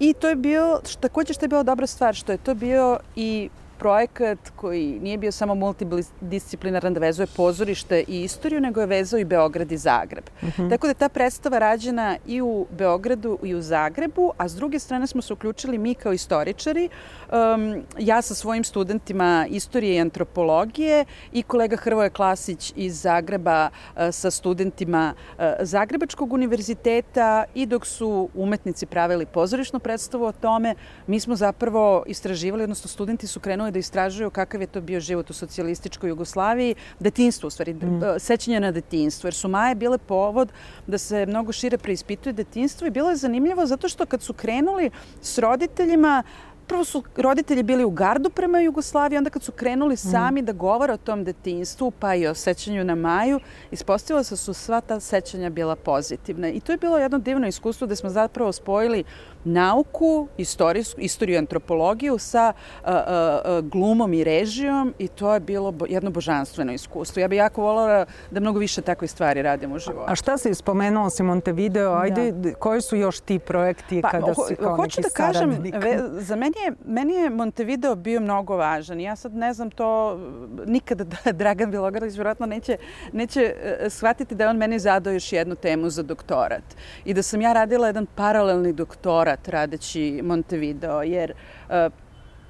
I 0.00 0.12
to 0.12 0.28
je 0.28 0.36
bio, 0.36 0.80
takođe 1.00 1.32
što 1.32 1.44
je 1.44 1.48
bila 1.48 1.62
dobra 1.62 1.86
stvar, 1.86 2.14
što 2.14 2.32
je 2.32 2.38
to 2.38 2.54
bio 2.54 2.98
i 3.16 3.48
projekat 3.82 4.38
koji 4.56 4.98
nije 5.02 5.18
bio 5.18 5.32
samo 5.32 5.54
multidisciplinaran 5.54 6.94
da 6.94 7.00
vezuje 7.00 7.26
pozorište 7.36 8.04
i 8.08 8.22
istoriju, 8.22 8.60
nego 8.60 8.80
je 8.80 8.86
vezao 8.86 9.18
i 9.18 9.24
Beograd 9.24 9.72
i 9.72 9.76
Zagreb. 9.76 10.24
Uh 10.42 10.48
mhm. 10.48 10.62
-huh. 10.62 10.70
Tako 10.70 10.86
da 10.86 10.90
je 10.90 10.94
ta 10.94 11.08
predstava 11.08 11.58
rađena 11.58 12.16
i 12.26 12.40
u 12.40 12.66
Beogradu 12.70 13.38
i 13.42 13.54
u 13.54 13.62
Zagrebu, 13.62 14.32
a 14.38 14.48
s 14.48 14.54
druge 14.54 14.78
strane 14.78 15.06
smo 15.06 15.22
se 15.22 15.32
uključili 15.32 15.78
mi 15.78 15.94
kao 15.94 16.12
istoričari, 16.12 16.88
um, 16.88 17.82
ja 17.98 18.22
sa 18.22 18.34
svojim 18.34 18.64
studentima 18.64 19.46
istorije 19.50 19.96
i 19.96 20.00
antropologije 20.00 21.04
i 21.32 21.42
kolega 21.42 21.76
Hrvoje 21.76 22.10
Klasić 22.10 22.72
iz 22.76 23.00
Zagreba 23.00 23.68
uh, 23.68 24.02
sa 24.12 24.30
studentima 24.30 25.14
uh, 25.14 25.44
Zagrebačkog 25.60 26.32
univerziteta 26.32 27.44
i 27.54 27.66
dok 27.66 27.86
su 27.86 28.28
umetnici 28.34 28.86
pravili 28.86 29.26
pozorišnu 29.26 29.78
predstavu 29.78 30.24
o 30.24 30.32
tome, 30.32 30.74
mi 31.06 31.20
smo 31.20 31.36
zapravo 31.36 32.04
istraživali, 32.06 32.62
odnosno 32.62 32.88
studenti 32.88 33.26
su 33.26 33.40
krenuli 33.40 33.71
da 33.72 33.78
istražuju 33.78 34.30
kakav 34.30 34.60
je 34.60 34.66
to 34.66 34.80
bio 34.80 35.00
život 35.00 35.30
u 35.30 35.32
socijalističkoj 35.32 36.08
Jugoslaviji, 36.08 36.74
detinstvo 37.00 37.46
u 37.46 37.50
stvari, 37.50 37.74
mm. 37.74 38.00
sećanje 38.18 38.60
na 38.60 38.70
detinstvo, 38.70 39.26
jer 39.26 39.34
su 39.34 39.48
Maje 39.48 39.74
bile 39.74 39.98
povod 39.98 40.52
da 40.86 40.98
se 40.98 41.26
mnogo 41.26 41.52
šire 41.52 41.78
preispituje 41.78 42.32
detinstvo 42.32 42.86
i 42.86 42.90
bilo 42.90 43.10
je 43.10 43.16
zanimljivo 43.16 43.66
zato 43.66 43.88
što 43.88 44.06
kad 44.06 44.22
su 44.22 44.32
krenuli 44.32 44.90
s 45.20 45.38
roditeljima, 45.38 46.22
prvo 46.66 46.84
su 46.84 47.02
roditelji 47.16 47.62
bili 47.62 47.84
u 47.84 47.90
gardu 47.90 48.30
prema 48.30 48.60
Jugoslaviji, 48.60 49.18
onda 49.18 49.30
kad 49.30 49.42
su 49.42 49.52
krenuli 49.52 49.94
mm. 49.94 49.96
sami 49.96 50.42
mm. 50.42 50.44
da 50.44 50.52
govore 50.52 50.92
o 50.92 50.96
tom 50.96 51.24
detinstvu, 51.24 51.90
pa 51.90 52.14
i 52.14 52.26
o 52.26 52.34
sećanju 52.34 52.84
na 52.84 52.94
Maju, 52.94 53.40
ispostavilo 53.70 54.24
se 54.24 54.32
da 54.32 54.36
su 54.36 54.54
sva 54.54 54.80
ta 54.80 55.00
sećanja 55.00 55.50
bila 55.50 55.76
pozitivna. 55.76 56.48
I 56.48 56.60
to 56.60 56.72
je 56.72 56.78
bilo 56.78 56.98
jedno 56.98 57.18
divno 57.18 57.46
iskustvo 57.46 57.86
gde 57.86 57.96
smo 57.96 58.10
zapravo 58.10 58.52
spojili 58.52 59.04
nauku, 59.44 60.28
istorijsku, 60.36 61.00
istoriju 61.00 61.38
antropologiju 61.38 62.18
sa 62.18 62.52
uh, 62.52 62.88
uh, 62.88 63.64
glumom 63.64 64.14
i 64.14 64.24
režijom 64.24 64.94
i 64.98 65.08
to 65.08 65.34
je 65.34 65.40
bilo 65.40 65.74
jedno 65.88 66.10
božanstveno 66.10 66.72
iskustvo. 66.72 67.20
Ja 67.20 67.28
bih 67.28 67.36
jako 67.36 67.62
voljela 67.62 68.06
da 68.30 68.40
mnogo 68.40 68.58
više 68.58 68.82
takve 68.82 69.08
stvari 69.08 69.42
radim 69.42 69.72
u 69.72 69.78
životu. 69.78 70.12
A 70.12 70.14
šta 70.14 70.38
si 70.38 70.54
spomenuo 70.54 71.10
si 71.10 71.22
Montevideo? 71.22 71.92
Ajde, 71.92 72.32
da. 72.32 72.54
koji 72.54 72.80
su 72.80 72.96
još 72.96 73.20
ti 73.20 73.38
projekti 73.38 74.02
pa, 74.02 74.10
kada 74.10 74.34
si 74.34 74.56
kao 74.56 74.76
hoću 74.76 75.00
da 75.00 75.08
kažem, 75.08 75.50
ve, 75.74 75.98
za 76.12 76.36
meni 76.36 76.54
je, 76.66 76.72
meni 76.84 77.14
je 77.14 77.30
Montevideo 77.30 77.94
bio 77.94 78.20
mnogo 78.20 78.56
važan. 78.56 79.00
Ja 79.00 79.16
sad 79.16 79.34
ne 79.34 79.52
znam 79.52 79.70
to, 79.70 80.18
nikada 80.66 81.04
da 81.04 81.32
Dragan 81.42 81.70
Bilogradić 81.70 82.14
vjerojatno 82.14 82.46
neće, 82.46 82.76
neće 83.12 83.54
uh, 83.54 83.92
shvatiti 83.92 84.34
da 84.34 84.44
je 84.44 84.50
on 84.50 84.56
meni 84.56 84.78
zadao 84.78 85.12
još 85.12 85.32
jednu 85.32 85.54
temu 85.54 85.90
za 85.90 86.02
doktorat. 86.02 86.64
I 87.04 87.14
da 87.14 87.22
sam 87.22 87.40
ja 87.40 87.52
radila 87.52 87.86
jedan 87.86 88.06
paralelni 88.06 88.72
doktorat 88.72 89.31
doktorat 89.32 89.48
radeći 89.48 90.20
Montevideo, 90.22 91.02
jer 91.02 91.32
e, 91.70 91.90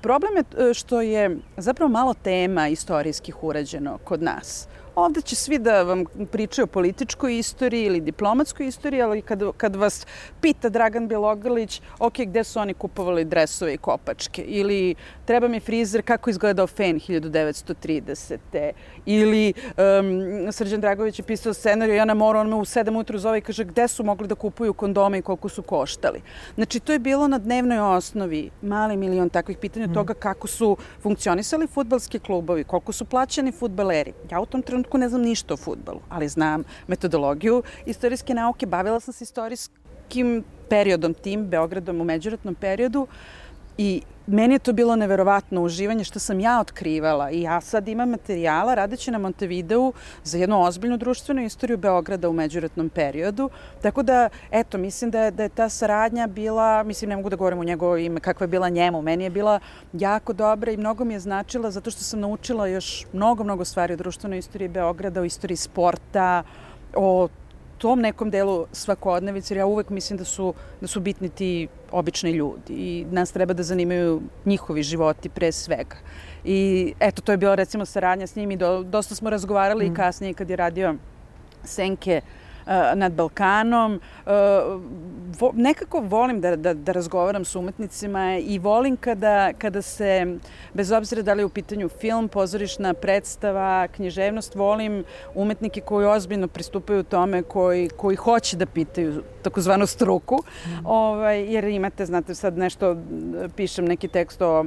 problem 0.00 0.36
je 0.36 0.70
e, 0.70 0.74
što 0.74 1.00
je 1.00 1.38
zapravo 1.56 1.90
malo 1.90 2.14
tema 2.14 2.68
istorijskih 2.68 3.44
urađeno 3.44 3.98
kod 4.04 4.22
nas. 4.22 4.68
Ovde 4.94 5.20
će 5.20 5.36
svi 5.36 5.58
da 5.58 5.82
vam 5.82 6.04
pričaju 6.32 6.64
o 6.64 6.66
političkoj 6.66 7.38
istoriji 7.38 7.84
ili 7.84 8.00
diplomatskoj 8.00 8.66
istoriji, 8.66 9.02
ali 9.02 9.22
kad, 9.22 9.42
kad 9.56 9.76
vas 9.76 10.06
pita 10.40 10.68
Dragan 10.68 11.08
Bjelogrlić, 11.08 11.80
ok, 11.98 12.18
gde 12.18 12.44
su 12.44 12.60
oni 12.60 12.74
kupovali 12.74 13.24
dresove 13.24 13.74
i 13.74 13.78
kopačke? 13.78 14.42
Ili 14.42 14.94
treba 15.24 15.48
mi 15.48 15.60
frizer 15.60 16.02
kako 16.02 16.30
izgledao 16.30 16.66
fen 16.66 17.00
1930. 17.00 18.72
Ili 19.06 19.52
um, 19.66 20.52
Srđan 20.52 20.80
Dragović 20.80 21.18
je 21.18 21.22
pisao 21.22 21.54
scenariju, 21.54 21.96
ja 21.96 22.04
na 22.04 22.14
moru, 22.14 22.38
on 22.38 22.48
me 22.48 22.56
u 22.56 22.64
7 22.64 22.96
ujutru 22.96 23.18
zove 23.18 23.38
i 23.38 23.40
kaže 23.40 23.64
gde 23.64 23.88
su 23.88 24.04
mogli 24.04 24.28
da 24.28 24.34
kupuju 24.34 24.74
kondome 24.74 25.18
i 25.18 25.22
koliko 25.22 25.48
su 25.48 25.62
koštali. 25.62 26.20
Znači, 26.54 26.80
to 26.80 26.92
je 26.92 26.98
bilo 26.98 27.28
na 27.28 27.38
dnevnoj 27.38 27.78
osnovi 27.78 28.50
mali 28.62 28.96
milion 28.96 29.30
takvih 29.30 29.58
pitanja 29.58 29.86
mm. 29.86 29.94
toga 29.94 30.14
kako 30.14 30.46
su 30.46 30.76
funkcionisali 31.02 31.66
futbalski 31.66 32.18
klubovi, 32.18 32.64
koliko 32.64 32.92
su 32.92 33.04
plaćeni 33.04 33.52
futbaleri. 33.52 34.12
Ja 34.30 34.40
u 34.40 34.46
tom 34.46 34.62
trenutku 34.62 34.81
ne 34.98 35.08
znam 35.08 35.22
ništa 35.22 35.54
o 35.54 35.56
futbalu, 35.56 36.00
ali 36.08 36.28
znam 36.28 36.64
metodologiju 36.86 37.62
istorijske 37.86 38.34
nauke, 38.34 38.66
bavila 38.66 39.00
sam 39.00 39.14
se 39.14 39.24
istorijskim 39.24 40.44
periodom 40.68 41.14
tim, 41.14 41.46
Beogradom 41.46 42.00
u 42.00 42.04
međuratnom 42.04 42.54
periodu 42.54 43.06
i 43.78 44.02
meni 44.26 44.54
je 44.54 44.58
to 44.58 44.72
bilo 44.72 44.96
neverovatno 44.96 45.62
uživanje 45.62 46.04
što 46.04 46.18
sam 46.18 46.40
ja 46.40 46.60
otkrivala 46.60 47.30
i 47.30 47.42
ja 47.42 47.60
sad 47.60 47.88
imam 47.88 48.10
materijala 48.10 48.74
radeći 48.74 49.10
na 49.10 49.18
Montevideu 49.18 49.92
za 50.24 50.38
jednu 50.38 50.62
ozbiljnu 50.62 50.96
društvenu 50.96 51.42
istoriju 51.42 51.78
Beograda 51.78 52.28
u 52.28 52.32
međuratnom 52.32 52.88
periodu. 52.88 53.50
Tako 53.82 54.02
da, 54.02 54.28
eto, 54.50 54.78
mislim 54.78 55.10
da 55.10 55.20
je, 55.20 55.30
da 55.30 55.42
je 55.42 55.48
ta 55.48 55.68
saradnja 55.68 56.26
bila, 56.26 56.82
mislim 56.82 57.08
ne 57.08 57.16
mogu 57.16 57.30
da 57.30 57.36
govorim 57.36 57.60
u 57.60 57.64
njegovo 57.64 57.96
ime 57.96 58.20
kakva 58.20 58.44
je 58.44 58.48
bila 58.48 58.68
njemu, 58.68 59.02
meni 59.02 59.24
je 59.24 59.30
bila 59.30 59.60
jako 59.92 60.32
dobra 60.32 60.72
i 60.72 60.76
mnogo 60.76 61.04
mi 61.04 61.14
je 61.14 61.20
značila 61.20 61.70
zato 61.70 61.90
što 61.90 62.04
sam 62.04 62.20
naučila 62.20 62.66
još 62.66 63.06
mnogo, 63.12 63.44
mnogo 63.44 63.64
stvari 63.64 63.94
o 63.94 63.96
društvenoj 63.96 64.38
istoriji 64.38 64.68
Beograda, 64.68 65.20
o 65.20 65.24
istoriji 65.24 65.56
sporta, 65.56 66.42
o 66.94 67.28
tom 67.82 68.00
nekom 68.00 68.30
delu 68.30 68.66
svakodnevice, 68.72 69.54
jer 69.54 69.58
ja 69.58 69.66
uvek 69.66 69.90
mislim 69.90 70.18
da 70.18 70.24
su, 70.24 70.54
da 70.80 70.86
su 70.86 71.00
bitni 71.00 71.28
ti 71.28 71.68
obični 71.90 72.30
ljudi 72.30 72.72
i 72.72 73.06
nas 73.10 73.32
treba 73.32 73.54
da 73.54 73.62
zanimaju 73.62 74.20
njihovi 74.46 74.82
životi 74.82 75.28
pre 75.28 75.52
svega. 75.52 75.96
I 76.44 76.94
eto, 77.00 77.22
to 77.22 77.32
je 77.32 77.38
bila 77.38 77.54
recimo 77.54 77.84
saradnja 77.84 78.26
s 78.26 78.36
njim 78.36 78.50
i 78.50 78.56
do, 78.56 78.82
dosta 78.82 79.14
smo 79.14 79.30
razgovarali 79.30 79.88
mm. 79.88 79.92
i 79.92 79.96
kasnije 79.96 80.34
kad 80.34 80.50
je 80.50 80.56
radio 80.56 80.94
Senke 81.64 82.20
nad 82.94 83.12
Balkanom. 83.12 84.00
Vo, 85.40 85.52
nekako 85.54 86.00
volim 86.00 86.40
da, 86.40 86.56
da, 86.56 86.74
da 86.74 86.92
razgovaram 86.92 87.44
s 87.44 87.56
umetnicima 87.56 88.36
i 88.36 88.58
volim 88.58 88.96
kada, 88.96 89.52
kada 89.58 89.82
se, 89.82 90.38
bez 90.74 90.92
obzira 90.92 91.22
da 91.22 91.34
li 91.34 91.40
je 91.40 91.46
u 91.46 91.48
pitanju 91.48 91.88
film, 91.88 92.28
pozorišna 92.28 92.94
predstava, 92.94 93.88
književnost, 93.88 94.54
volim 94.54 95.04
umetnike 95.34 95.80
koji 95.80 96.06
ozbiljno 96.06 96.48
pristupaju 96.48 97.02
tome, 97.02 97.42
koji, 97.42 97.88
koji 97.88 98.16
hoće 98.16 98.56
da 98.56 98.66
pitaju 98.66 99.22
takozvanu 99.42 99.86
struku, 99.86 100.36
mm. 100.36 100.86
ovaj, 100.86 101.52
jer 101.54 101.64
imate, 101.64 102.06
znate, 102.06 102.34
sad 102.34 102.58
nešto, 102.58 102.96
pišem 103.56 103.84
neki 103.84 104.08
tekst 104.08 104.42
o 104.42 104.64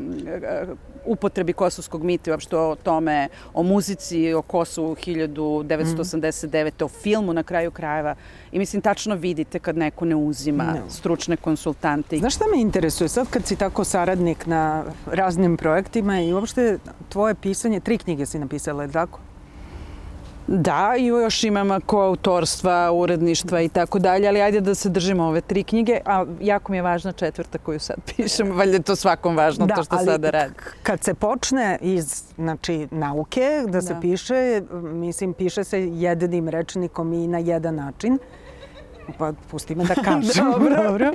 upotrebi 1.05 1.53
kosovskog 1.53 2.03
mita 2.03 2.29
i 2.29 2.31
uopšte 2.31 2.57
o 2.57 2.75
tome, 2.75 3.27
o 3.53 3.63
muzici, 3.63 4.33
o 4.33 4.41
Kosovu 4.41 4.95
1989. 4.95 6.71
Mm. 6.81 6.85
o 6.85 6.87
filmu 6.87 7.33
na 7.33 7.43
kraju 7.43 7.71
krajeva. 7.71 8.15
I 8.51 8.59
mislim, 8.59 8.81
tačno 8.81 9.15
vidite 9.15 9.59
kad 9.59 9.77
neko 9.77 10.05
ne 10.05 10.15
uzima 10.15 10.63
no. 10.63 10.89
stručne 10.89 11.37
konsultante. 11.37 12.17
Znaš 12.17 12.35
šta 12.35 12.45
me 12.55 12.61
interesuje 12.61 13.07
sad 13.07 13.29
kad 13.29 13.45
si 13.45 13.55
tako 13.55 13.83
saradnik 13.83 14.45
na 14.45 14.83
raznim 15.05 15.57
projektima 15.57 16.21
i 16.21 16.33
uopšte 16.33 16.77
tvoje 17.09 17.35
pisanje, 17.35 17.79
tri 17.79 17.97
knjige 17.97 18.25
si 18.25 18.39
napisala, 18.39 18.83
je 18.83 18.91
tako? 18.91 19.19
Da, 20.47 20.93
i 20.97 21.05
još 21.05 21.43
imam 21.43 21.81
koautorstva, 21.81 22.91
uredništva 22.91 23.61
i 23.61 23.69
tako 23.69 23.99
dalje, 23.99 24.27
ali 24.27 24.41
ajde 24.41 24.61
da 24.61 24.75
se 24.75 24.89
držimo 24.89 25.23
ove 25.23 25.41
tri 25.41 25.63
knjige, 25.63 25.99
a 26.05 26.25
jako 26.41 26.71
mi 26.71 26.77
je 26.77 26.81
važna 26.81 27.11
četvrta 27.11 27.57
koju 27.57 27.79
sad 27.79 27.95
pišem, 28.15 28.51
valjda 28.51 28.75
je 28.75 28.81
to 28.81 28.95
svakom 28.95 29.35
važno, 29.35 29.65
da, 29.65 29.75
to 29.75 29.83
što 29.83 29.97
sada 29.97 30.29
radi. 30.29 30.53
kad 30.83 31.03
se 31.03 31.13
počne 31.13 31.77
iz 31.81 32.23
znači, 32.35 32.87
nauke 32.91 33.61
da, 33.65 33.71
da 33.71 33.81
se 33.81 33.95
piše, 34.01 34.61
mislim, 34.83 35.33
piše 35.33 35.63
se 35.63 35.87
jednim 35.87 36.49
rečnikom 36.49 37.13
i 37.13 37.27
na 37.27 37.37
jedan 37.37 37.75
način, 37.75 38.17
pa 39.17 39.33
pusti 39.51 39.75
me 39.75 39.83
da 39.83 39.95
kažem. 40.11 40.51
Dobro. 40.51 40.83
Dobro. 40.83 41.13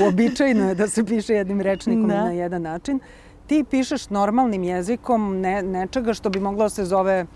Uobičajno 0.00 0.68
je 0.68 0.74
da 0.74 0.88
se 0.88 1.04
piše 1.04 1.34
jednim 1.34 1.60
rečnikom 1.60 2.08
da. 2.08 2.14
i 2.14 2.18
na 2.18 2.32
jedan 2.32 2.62
način. 2.62 3.00
Ti 3.46 3.64
pišeš 3.70 4.10
normalnim 4.10 4.62
jezikom 4.62 5.40
ne, 5.40 5.62
nečega 5.62 6.14
što 6.14 6.30
bi 6.30 6.40
moglo 6.40 6.64
da 6.64 6.68
se 6.68 6.84
zove 6.84 7.26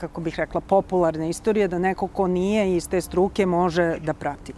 kako 0.00 0.20
bih 0.20 0.34
rekla, 0.38 0.60
popularne 0.60 1.28
istorije, 1.28 1.68
da 1.68 1.78
neko 1.78 2.06
ko 2.06 2.26
nije 2.26 2.76
iz 2.76 2.88
te 2.88 3.00
struke 3.00 3.46
može 3.46 3.98
da 4.00 4.14
prati. 4.14 4.52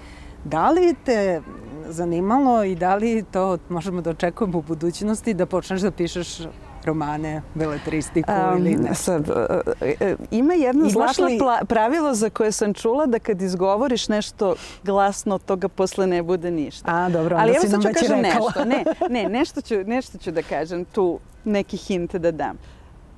Da 0.45 0.71
li 0.71 0.95
te 1.05 1.41
zanimalo 1.89 2.65
i 2.65 2.75
da 2.75 2.95
li 2.95 3.25
to 3.33 3.59
možemo 3.69 4.01
da 4.01 4.11
očekujemo 4.11 4.59
u 4.59 4.63
budućnosti 4.63 5.35
da 5.35 5.47
počneš 5.47 5.81
da 5.81 5.91
pišeš 5.91 6.39
romane, 6.85 7.43
beletristiku 7.55 8.33
um, 8.33 8.59
ili 8.59 8.77
ne? 8.77 8.95
Sad, 8.95 9.29
uh, 9.29 9.37
uh, 9.81 10.27
ima 10.31 10.55
jedno 10.55 10.89
zlatno 10.89 11.27
li... 11.27 11.39
pravilo 11.69 12.15
za 12.15 12.31
koje 12.31 12.53
sam 12.53 12.75
čula 12.75 13.07
da 13.07 13.19
kad 13.19 13.43
izgovoriš 13.43 14.09
nešto 14.09 14.55
glasno, 14.85 15.35
od 15.35 15.45
toga 15.45 15.69
posle 15.69 16.07
ne 16.07 16.23
bude 16.23 16.51
ništa. 16.51 16.85
A, 16.95 17.09
dobro, 17.09 17.37
onda 17.37 17.49
Ali 17.49 17.61
si 17.61 17.69
nam 17.69 17.81
već 17.81 17.97
rekla. 18.03 18.17
Nešto. 18.17 18.65
Ne, 18.65 18.85
ne, 19.11 19.29
nešto 19.29 19.61
ću, 19.61 19.75
nešto 19.75 20.19
ću 20.19 20.31
da 20.31 20.43
kažem 20.43 20.85
tu, 20.85 21.19
neki 21.45 21.77
hint 21.77 22.15
da 22.17 22.31
dam. 22.31 22.59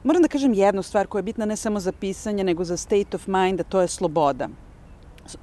Moram 0.05 0.23
da 0.23 0.29
kažem 0.29 0.55
jednu 0.55 0.83
stvar 0.83 1.07
koja 1.07 1.19
je 1.19 1.23
bitna 1.23 1.47
ne 1.47 1.57
samo 1.57 1.81
za 1.81 1.93
pisanje, 1.93 2.45
nego 2.45 2.64
za 2.64 2.77
state 2.77 3.17
of 3.17 3.27
mind, 3.27 3.61
a 3.61 3.64
to 3.64 3.81
je 3.81 3.88
sloboda. 3.88 4.49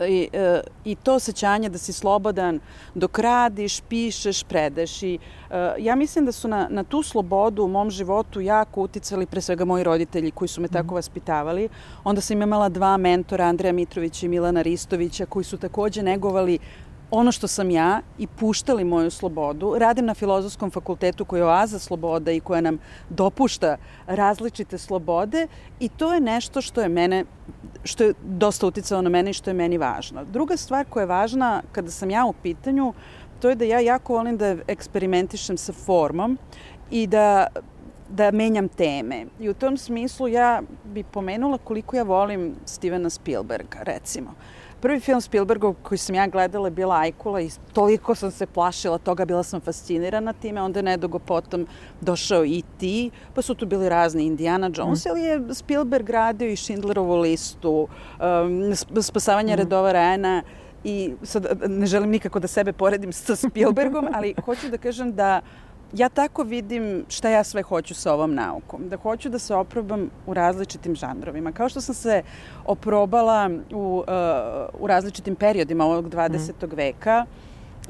I, 0.08 0.28
e, 0.34 0.62
I 0.86 0.96
to 0.96 1.16
osjećanje 1.16 1.70
da 1.70 1.78
si 1.78 1.94
slobodan 1.94 2.60
dok 2.96 3.20
radiš, 3.20 3.82
pišeš, 3.82 4.44
predaš. 4.44 5.04
I, 5.04 5.18
e, 5.50 5.74
ja 5.80 5.96
mislim 5.96 6.26
da 6.26 6.32
su 6.32 6.48
na, 6.48 6.68
na 6.70 6.84
tu 6.84 7.04
slobodu 7.04 7.64
u 7.64 7.68
mom 7.68 7.90
životu 7.90 8.42
jako 8.42 8.82
uticali 8.82 9.26
pre 9.26 9.42
svega 9.42 9.66
moji 9.66 9.84
roditelji 9.84 10.32
koji 10.32 10.48
su 10.48 10.62
me 10.62 10.68
tako 10.68 10.86
mhm. 10.86 10.96
vaspitavali. 10.96 11.70
Onda 12.04 12.22
sam 12.22 12.42
imala 12.42 12.70
dva 12.70 12.98
mentora, 12.98 13.46
Andreja 13.46 13.74
Mitrovića 13.74 14.26
i 14.26 14.30
Milana 14.30 14.62
Ristovića, 14.62 15.26
koji 15.26 15.44
su 15.44 15.58
takođe 15.58 16.04
negovali 16.04 16.60
ono 17.12 17.32
što 17.32 17.48
sam 17.48 17.70
ja 17.70 18.02
i 18.18 18.28
puštali 18.28 18.84
moju 18.84 19.12
slobodu. 19.12 19.76
Radim 19.78 20.06
na 20.06 20.14
filozofskom 20.14 20.72
fakultetu 20.72 21.26
koji 21.26 21.40
je 21.40 21.46
oaza 21.46 21.80
sloboda 21.80 22.32
i 22.32 22.40
koja 22.40 22.62
nam 22.62 22.78
dopušta 23.10 23.78
različite 24.08 24.78
slobode 24.78 25.48
i 25.80 25.90
to 25.90 26.14
je 26.14 26.20
nešto 26.20 26.62
što 26.62 26.82
je 26.82 26.90
mene 26.90 27.26
što 27.84 28.04
je 28.04 28.14
dosta 28.24 28.68
uticalo 28.68 29.02
na 29.02 29.10
mene 29.10 29.30
i 29.30 29.34
što 29.34 29.50
je 29.50 29.54
meni 29.54 29.78
važno. 29.78 30.26
Druga 30.26 30.58
stvar 30.58 30.86
koja 30.90 31.02
je 31.02 31.08
važna 31.08 31.62
kada 31.72 31.92
sam 31.92 32.10
ja 32.10 32.26
u 32.26 32.34
pitanju, 32.34 32.94
to 33.40 33.50
je 33.50 33.56
da 33.56 33.66
ja 33.66 33.80
jako 33.80 34.14
volim 34.14 34.38
da 34.38 34.56
eksperimentišem 34.68 35.58
sa 35.58 35.74
formom 35.74 36.38
i 36.92 37.08
da 37.08 37.48
da 38.12 38.32
menjam 38.32 38.68
teme. 38.68 39.26
I 39.40 39.50
u 39.50 39.54
tom 39.54 39.78
smislu 39.78 40.28
ja 40.28 40.62
bi 40.84 41.04
pomenula 41.04 41.58
koliko 41.58 41.96
ja 41.96 42.04
volim 42.04 42.56
Stevena 42.66 43.10
Spielberga, 43.10 43.84
recimo. 43.84 44.30
Uh, 44.30 44.61
Prvi 44.82 45.00
film 45.00 45.22
Spielbergov 45.22 45.74
koji 45.84 45.98
sam 45.98 46.16
ja 46.16 46.28
gledala 46.28 46.68
je 46.68 46.72
bila 46.72 46.96
Ajkula 46.96 47.42
i 47.42 47.50
toliko 47.74 48.16
sam 48.16 48.32
se 48.32 48.46
plašila 48.46 48.98
toga, 48.98 49.26
bila 49.26 49.44
sam 49.44 49.62
fascinirana 49.62 50.34
time, 50.34 50.62
onda 50.62 50.80
je 50.80 50.84
nedugo 50.84 51.20
potom 51.20 51.68
došao 52.02 52.46
i 52.46 52.60
e 52.60 52.62
ti, 52.78 53.12
pa 53.34 53.42
su 53.42 53.56
tu 53.56 53.66
bili 53.66 53.90
razni 53.90 54.26
Indiana 54.26 54.72
Jones, 54.74 55.06
mm. 55.06 55.10
ali 55.10 55.22
je 55.22 55.42
Spielberg 55.54 56.10
radio 56.10 56.48
i 56.48 56.56
Schindlerovu 56.56 57.16
listu, 57.16 57.88
um, 58.20 59.02
spasavanje 59.02 59.54
mm. 59.54 59.58
redova 59.58 59.92
Rajana, 59.92 60.44
i 60.84 61.14
sad 61.24 61.46
ne 61.68 61.86
želim 61.86 62.10
nikako 62.10 62.40
da 62.40 62.48
sebe 62.48 62.74
poredim 62.74 63.14
sa 63.14 63.36
Spielbergom, 63.36 64.08
ali 64.16 64.36
hoću 64.46 64.70
da 64.70 64.78
kažem 64.78 65.14
da 65.16 65.42
ja 65.94 66.10
tako 66.10 66.44
vidim 66.44 67.06
šta 67.10 67.30
ja 67.30 67.44
sve 67.44 67.62
hoću 67.62 67.96
sa 67.96 68.14
ovom 68.14 68.36
naukom. 68.36 68.90
Da 68.90 68.98
hoću 68.98 69.30
da 69.30 69.40
se 69.40 69.56
oprobam 69.56 70.10
u 70.28 70.34
različitim 70.34 70.96
žanrovima. 70.96 71.52
Kao 71.52 71.70
što 71.70 71.82
sam 71.82 71.96
se 71.96 72.24
oprobala 72.66 73.50
u, 73.72 74.04
uh, 74.08 74.82
u 74.82 74.88
različitim 74.88 75.36
periodima 75.36 75.86
ovog 75.86 76.10
20. 76.10 76.68
Mm. 76.68 76.76
veka, 76.76 77.26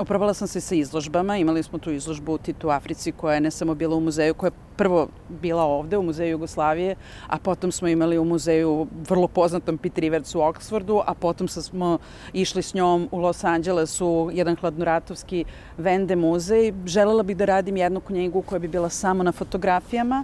Oprobala 0.02 0.34
sam 0.34 0.48
se 0.48 0.62
sa 0.62 0.76
izložbama, 0.76 1.38
imali 1.38 1.64
smo 1.64 1.80
tu 1.80 1.92
izložbu 1.92 2.34
u 2.34 2.38
Titu 2.38 2.70
Africi 2.70 3.12
koja 3.12 3.34
je 3.34 3.42
ne 3.42 3.52
samo 3.52 3.76
bila 3.76 3.96
u 3.96 4.00
muzeju, 4.00 4.34
koja 4.34 4.48
je 4.48 4.58
prvo 4.78 5.08
bila 5.30 5.64
ovde 5.64 5.98
u 5.98 6.04
Muzeju 6.04 6.32
Jugoslavije, 6.32 6.96
a 7.28 7.38
potom 7.38 7.72
smo 7.72 7.88
imali 7.88 8.18
u 8.18 8.26
muzeju 8.26 8.88
vrlo 9.10 9.28
poznatom 9.28 9.78
Pitt 9.78 9.98
Rivers 9.98 10.36
u 10.36 10.40
Oxfordu, 10.40 11.04
a 11.08 11.14
potom 11.14 11.48
smo 11.48 11.98
išli 12.34 12.62
s 12.62 12.74
njom 12.74 13.08
u 13.12 13.20
Los 13.20 13.44
Angelesu, 13.44 14.30
jedan 14.34 14.56
hladnoratovski 14.56 15.46
Vende 15.78 16.16
muzej. 16.16 16.74
Želela 16.86 17.24
bih 17.24 17.38
da 17.38 17.46
radim 17.46 17.78
jednu 17.78 18.00
knjigu 18.00 18.42
koja 18.42 18.60
bi 18.60 18.68
bila 18.68 18.90
samo 18.90 19.24
na 19.24 19.32
fotografijama, 19.32 20.24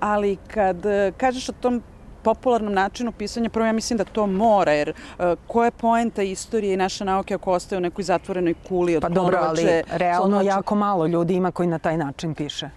ali 0.00 0.36
kad 0.46 0.86
eh, 0.86 1.12
kažeš 1.16 1.48
o 1.48 1.52
tom 1.60 1.82
popularnom 2.34 2.72
načinu 2.72 3.12
pisanja, 3.12 3.50
prvo 3.50 3.66
ja 3.66 3.72
mislim 3.72 3.96
da 3.96 4.04
to 4.04 4.26
mora, 4.26 4.72
jer 4.72 4.90
uh, 4.90 5.24
koja 5.46 5.64
je 5.64 5.70
poenta 5.70 6.22
istorije 6.22 6.74
i 6.74 6.76
naše 6.76 7.04
nauke 7.04 7.34
ako 7.34 7.52
ostaje 7.52 7.78
u 7.78 7.80
nekoj 7.80 8.04
zatvorenoj 8.04 8.54
kuli 8.68 8.96
od 8.96 9.02
Pa 9.02 9.08
dobro, 9.08 9.38
ali 9.42 9.82
realno 9.90 10.42
jako 10.42 10.74
malo 10.74 11.06
ljudi 11.06 11.34
ima 11.34 11.50
koji 11.50 11.68
na 11.68 11.78
taj 11.78 11.96
način 11.96 12.34
piše. 12.34 12.70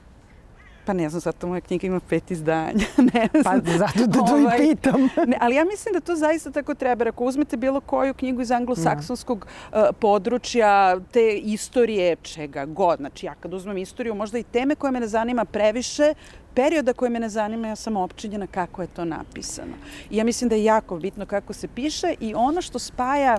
Pa 0.85 0.93
ne 0.93 1.09
znam, 1.09 1.19
zato 1.19 1.47
moja 1.47 1.61
knjiga 1.61 1.87
ima 1.87 1.99
pet 1.99 2.31
izdanja. 2.31 2.85
ne 3.13 3.27
pa 3.33 3.41
znam. 3.41 3.61
Pa 3.61 3.71
zato 3.71 4.07
da 4.07 4.19
to 4.19 4.33
ovaj, 4.33 4.57
i 4.57 4.59
pitam. 4.59 5.01
ne, 5.31 5.37
ali 5.41 5.55
ja 5.55 5.65
mislim 5.65 5.93
da 5.93 5.99
to 5.99 6.15
zaista 6.15 6.51
tako 6.51 6.73
treba. 6.73 7.05
Ako 7.07 7.23
uzmete 7.23 7.57
bilo 7.57 7.81
koju 7.81 8.13
knjigu 8.13 8.41
iz 8.41 8.51
anglosaksonskog 8.51 9.45
uh, 9.71 9.79
područja, 9.99 10.99
te 11.11 11.37
istorije, 11.37 12.15
čega 12.15 12.65
god. 12.65 12.97
Znači 12.97 13.25
ja 13.25 13.35
kad 13.39 13.53
uzmem 13.53 13.77
istoriju, 13.77 14.15
možda 14.15 14.37
i 14.37 14.43
teme 14.43 14.75
koje 14.75 14.91
me 14.91 14.99
ne 14.99 15.07
zanima 15.07 15.45
previše, 15.45 16.13
perioda 16.53 16.93
koje 16.93 17.09
me 17.09 17.19
ne 17.19 17.29
zanima, 17.29 17.67
ja 17.67 17.75
sam 17.75 17.97
opčinjena 17.97 18.47
kako 18.47 18.81
je 18.81 18.87
to 18.87 19.05
napisano. 19.05 19.73
I 20.09 20.17
ja 20.17 20.23
mislim 20.23 20.49
da 20.49 20.55
je 20.55 20.63
jako 20.63 20.97
bitno 20.97 21.25
kako 21.25 21.53
se 21.53 21.67
piše 21.67 22.15
i 22.19 22.33
ono 22.33 22.61
što 22.61 22.79
spaja 22.79 23.37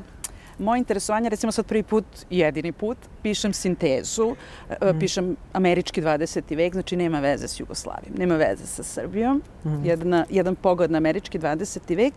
moje 0.58 0.78
interesovanje, 0.78 1.28
recimo 1.28 1.52
sad 1.52 1.66
prvi 1.66 1.82
put, 1.82 2.04
jedini 2.30 2.72
put, 2.72 2.98
pišem 3.22 3.52
sintezu, 3.52 4.36
mm. 4.70 4.98
pišem 5.00 5.36
američki 5.52 6.02
20. 6.02 6.56
vek, 6.56 6.72
znači 6.72 6.96
nema 6.96 7.20
veze 7.20 7.48
s 7.48 7.60
Jugoslavijom, 7.60 8.14
nema 8.18 8.36
veze 8.36 8.66
sa 8.66 8.82
Srbijom, 8.82 9.42
mm. 9.64 9.84
Jedna, 9.84 10.24
jedan 10.30 10.54
pogled 10.54 10.90
na 10.90 10.98
američki 10.98 11.38
20. 11.38 11.96
vek, 11.96 12.14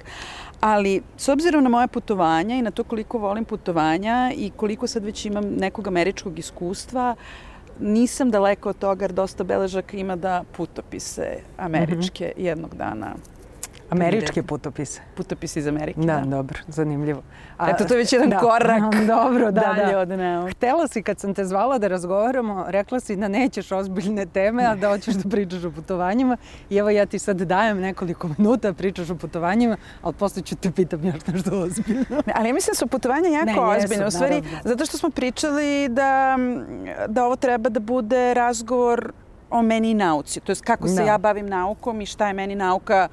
ali 0.59 1.01
s 1.17 1.29
obzirom 1.29 1.63
na 1.63 1.69
moje 1.69 1.87
putovanja 1.87 2.55
i 2.55 2.61
na 2.61 2.71
to 2.71 2.83
koliko 2.83 3.17
volim 3.17 3.45
putovanja 3.45 4.31
i 4.35 4.51
koliko 4.55 4.87
sad 4.87 5.03
već 5.03 5.25
imam 5.25 5.45
nekog 5.45 5.87
američkog 5.87 6.39
iskustva, 6.39 7.15
nisam 7.79 8.31
daleko 8.31 8.69
od 8.69 8.77
toga 8.77 9.03
jer 9.03 9.13
dosta 9.13 9.43
beležaka 9.43 9.97
ima 9.97 10.15
da 10.15 10.43
putopise 10.57 11.37
američke 11.57 12.25
mm 12.25 12.39
-hmm. 12.41 12.45
jednog 12.45 12.75
dana 12.75 13.15
Američke 13.89 14.43
putopise. 14.43 15.01
Putopise 15.15 15.59
iz 15.59 15.67
Amerike, 15.67 15.99
da. 15.99 16.19
Da, 16.19 16.25
dobro, 16.25 16.59
zanimljivo. 16.67 17.21
A, 17.57 17.69
Eto, 17.69 17.85
to 17.85 17.93
je 17.93 17.97
već 17.97 18.13
jedan 18.13 18.29
da, 18.29 18.39
korak 18.39 18.81
dobro, 19.15 19.51
da, 19.51 19.61
dalje 19.61 19.91
da. 19.91 19.99
od 19.99 20.09
nauke. 20.09 20.51
Htela 20.51 20.87
si 20.87 21.03
kad 21.03 21.19
sam 21.19 21.33
te 21.33 21.45
zvala 21.45 21.77
da 21.77 21.87
razgovaramo, 21.87 22.65
rekla 22.67 22.99
si 22.99 23.15
da 23.15 23.27
nećeš 23.27 23.71
ozbiljne 23.71 24.25
teme, 24.25 24.65
a 24.65 24.75
da 24.75 24.89
hoćeš 24.89 25.13
da 25.13 25.29
pričaš 25.29 25.63
o 25.63 25.71
putovanjima. 25.71 26.37
I 26.69 26.77
evo 26.77 26.89
ja 26.89 27.05
ti 27.05 27.19
sad 27.19 27.41
dajem 27.41 27.79
nekoliko 27.79 28.29
minuta 28.37 28.73
pričaš 28.73 29.09
o 29.09 29.15
putovanjima, 29.15 29.77
ali 30.01 30.13
posle 30.13 30.41
ću 30.41 30.55
te 30.55 30.71
pitam 30.71 31.05
još 31.05 31.27
nešto 31.33 31.59
ozbiljno. 31.59 32.03
Ne, 32.25 32.33
ali 32.35 32.49
ja 32.49 32.53
mislim 32.53 32.71
da 32.71 32.77
su 32.77 32.87
putovanja 32.87 33.29
jako 33.29 33.45
ne, 33.45 33.77
ozbiljne. 33.77 34.05
Jesu, 34.05 34.07
u 34.07 34.11
stvari, 34.11 34.41
naravno. 34.41 34.59
zato 34.63 34.85
što 34.85 34.97
smo 34.97 35.09
pričali 35.09 35.89
da, 35.89 36.37
da 37.07 37.25
ovo 37.25 37.35
treba 37.35 37.69
da 37.69 37.79
bude 37.79 38.33
razgovor 38.33 39.11
o 39.49 39.61
meni 39.61 39.91
i 39.91 39.93
nauci. 39.93 40.39
To 40.39 40.51
je 40.51 40.55
kako 40.63 40.87
se 40.87 40.95
da. 40.95 41.01
ja 41.01 41.17
bavim 41.17 41.47
naukom 41.47 42.01
i 42.01 42.05
šta 42.05 42.27
je 42.27 42.33
meni 42.33 42.55
nauka 42.55 43.07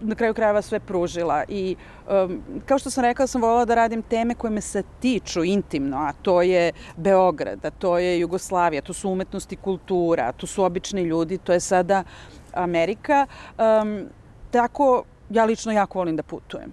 na 0.00 0.14
kraju 0.14 0.34
krajeva 0.34 0.62
sve 0.62 0.80
pružila. 0.80 1.44
I 1.48 1.76
um, 2.08 2.42
kao 2.66 2.78
što 2.78 2.90
sam 2.90 3.04
rekla, 3.04 3.26
sam 3.26 3.42
voljela 3.42 3.64
da 3.64 3.74
radim 3.74 4.02
teme 4.02 4.34
koje 4.34 4.50
me 4.50 4.60
se 4.60 4.82
tiču 5.00 5.44
intimno, 5.44 5.96
a 5.96 6.12
to 6.22 6.42
je 6.42 6.72
Beograd, 6.96 7.64
a 7.64 7.70
to 7.70 7.98
je 7.98 8.18
Jugoslavija, 8.20 8.82
to 8.82 8.92
su 8.92 9.10
umetnost 9.10 9.52
i 9.52 9.56
kultura, 9.56 10.32
to 10.32 10.46
su 10.46 10.64
obični 10.64 11.02
ljudi, 11.02 11.38
to 11.38 11.52
je 11.52 11.60
sada 11.60 12.04
Amerika. 12.52 13.26
Um, 13.58 14.06
tako, 14.50 15.02
ja 15.30 15.44
lično 15.44 15.72
jako 15.72 15.98
volim 15.98 16.16
da 16.16 16.22
putujem. 16.22 16.72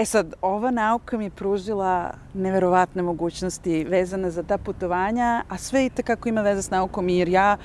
E 0.00 0.04
sad, 0.04 0.34
ova 0.40 0.70
nauka 0.70 1.18
mi 1.18 1.24
je 1.24 1.30
pružila 1.30 2.10
neverovatne 2.34 3.02
mogućnosti 3.02 3.84
vezane 3.84 4.30
za 4.30 4.42
ta 4.42 4.58
putovanja, 4.58 5.44
a 5.48 5.58
sve 5.58 5.86
i 5.86 5.90
kako 5.90 6.28
ima 6.28 6.40
veze 6.40 6.62
s 6.62 6.70
naukom, 6.70 7.08
jer 7.08 7.28
ja 7.28 7.56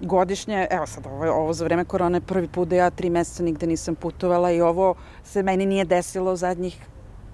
godišnje, 0.00 0.66
evo 0.70 0.86
sad 0.86 1.06
ovo, 1.06 1.32
ovo 1.32 1.52
za 1.52 1.64
vreme 1.64 1.84
korone 1.84 2.20
prvi 2.20 2.48
put 2.48 2.68
da 2.68 2.76
ja 2.76 2.90
tri 2.90 3.10
meseca 3.10 3.42
nigde 3.42 3.66
nisam 3.66 3.94
putovala 3.94 4.52
i 4.52 4.60
ovo 4.60 4.94
se 5.24 5.42
meni 5.42 5.66
nije 5.66 5.84
desilo 5.84 6.36
zadnjih 6.36 6.86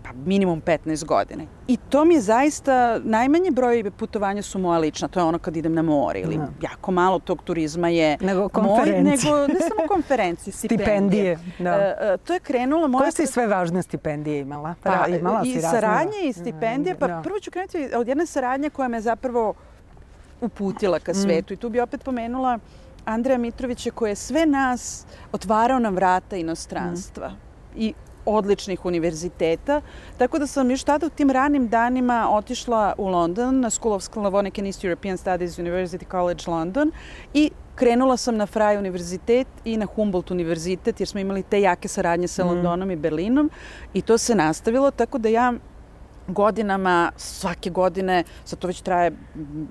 pa 0.03 0.11
minimum 0.27 0.63
15 0.63 1.05
godina. 1.05 1.45
I 1.69 1.77
to 1.77 2.05
mi 2.05 2.15
je 2.15 2.21
zaista, 2.21 2.99
najmanje 2.99 3.51
broj 3.51 3.91
putovanja 3.91 4.43
su 4.43 4.59
moja 4.59 4.79
lična, 4.79 5.09
to 5.09 5.21
je 5.21 5.25
ono 5.25 5.39
kad 5.39 5.57
idem 5.57 5.75
na 5.75 5.83
more 5.83 6.21
ili 6.21 6.37
no. 6.37 6.45
Da. 6.45 6.69
jako 6.69 6.93
malo 6.93 7.19
tog 7.19 7.43
turizma 7.43 7.89
je 7.89 8.17
nego 8.21 8.49
konferencije. 8.49 9.33
Moj, 9.33 9.41
nego 9.41 9.53
ne 9.53 9.61
samo 9.61 9.89
konferencije, 9.89 10.53
stipendije. 10.59 11.37
stipendije 11.37 11.39
da. 11.59 12.15
Uh, 12.15 12.27
to 12.27 12.33
je 12.33 12.41
krenulo 12.41 12.89
moja... 12.89 13.01
Koje 13.01 13.13
si 13.13 13.27
sve 13.27 13.47
važne 13.47 13.83
stipendije 13.83 14.41
imala? 14.41 14.75
Pa, 14.83 14.91
pa 14.91 15.09
imala 15.09 15.43
i 15.45 15.61
saradnje 15.61 16.19
i 16.25 16.33
stipendije, 16.33 16.99
pa 16.99 17.07
no. 17.07 17.23
prvo 17.23 17.41
ću 17.41 17.51
krenuti 17.51 17.91
od 17.95 18.09
jedne 18.09 18.27
saradnje 18.27 18.71
koja 18.71 18.89
me 18.89 19.01
zapravo 19.01 19.55
uputila 20.41 20.99
ka 20.99 21.13
mm. 21.13 21.15
svetu. 21.15 21.53
Mm. 21.53 21.55
I 21.55 21.57
tu 21.57 21.69
bi 21.69 21.81
opet 21.81 22.05
pomenula 22.05 22.59
Andreja 23.05 23.39
Mitrovića 23.39 23.91
koji 23.91 24.11
je 24.11 24.17
sve 24.17 24.47
nas 24.47 25.07
otvarao 25.33 25.79
nam 25.79 25.95
vrata 25.95 26.37
inostranstva. 26.37 27.29
Mm. 27.29 27.37
I 27.77 27.95
odličnih 28.25 28.85
univerziteta. 28.85 29.81
Tako 30.19 30.39
da 30.39 30.47
sam 30.47 30.71
još 30.71 30.85
tada 30.85 31.07
u 31.07 31.11
tim 31.11 31.31
ranim 31.31 31.69
danima 31.69 32.29
otišla 32.31 32.95
u 32.99 33.09
London 33.09 33.61
na 33.61 33.71
School 33.71 33.95
of 33.95 34.03
Sclavonic 34.03 34.59
and 34.59 34.67
East 34.67 34.85
European 34.85 35.17
Studies 35.17 35.59
University 35.59 36.11
College 36.11 36.45
London 36.47 36.93
i 37.35 37.51
krenula 37.75 38.17
sam 38.17 38.37
na 38.37 38.47
Frey 38.47 38.79
univerzitet 38.79 39.47
i 39.65 39.77
na 39.77 39.87
Humboldt 39.87 40.31
univerzitet 40.31 41.01
jer 41.01 41.09
smo 41.09 41.21
imali 41.21 41.43
te 41.43 41.61
jake 41.61 41.89
saradnje 41.89 42.29
sa 42.29 42.45
mm. 42.45 42.49
Londonom 42.49 42.91
i 42.91 42.97
Berlinom 42.97 43.51
i 43.95 44.03
to 44.03 44.19
se 44.19 44.35
nastavilo 44.35 44.91
tako 44.91 45.19
da 45.19 45.29
ja 45.29 45.53
godinama, 46.27 47.13
svake 47.17 47.71
godine, 47.71 48.25
sad 48.45 48.59
to 48.59 48.67
već 48.67 48.81
traje, 48.81 49.13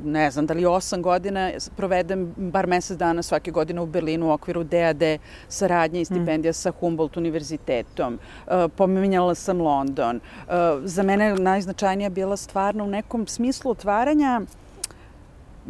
ne 0.03 0.31
znam, 0.31 0.45
da 0.45 0.53
li 0.53 0.65
osam 0.65 1.01
godina, 1.01 1.51
provedem 1.77 2.33
bar 2.37 2.67
mesec 2.67 2.97
dana 2.97 3.23
svake 3.23 3.51
godine 3.51 3.81
u 3.81 3.85
Berlinu 3.85 4.27
u 4.27 4.31
okviru 4.31 4.63
DAD 4.63 5.03
saradnje 5.47 5.99
i 5.99 6.01
mm. 6.01 6.05
stipendija 6.05 6.51
mm. 6.51 6.53
sa 6.53 6.71
Humboldt 6.71 7.17
univerzitetom. 7.17 8.19
Uh, 8.47 8.53
pominjala 8.75 9.35
sam 9.35 9.61
London. 9.61 10.15
Uh, 10.15 10.53
za 10.83 11.03
mene 11.03 11.35
najznačajnija 11.35 12.09
bila 12.09 12.37
stvarno 12.37 12.83
u 12.83 12.87
nekom 12.87 13.27
smislu 13.27 13.71
otvaranja 13.71 14.41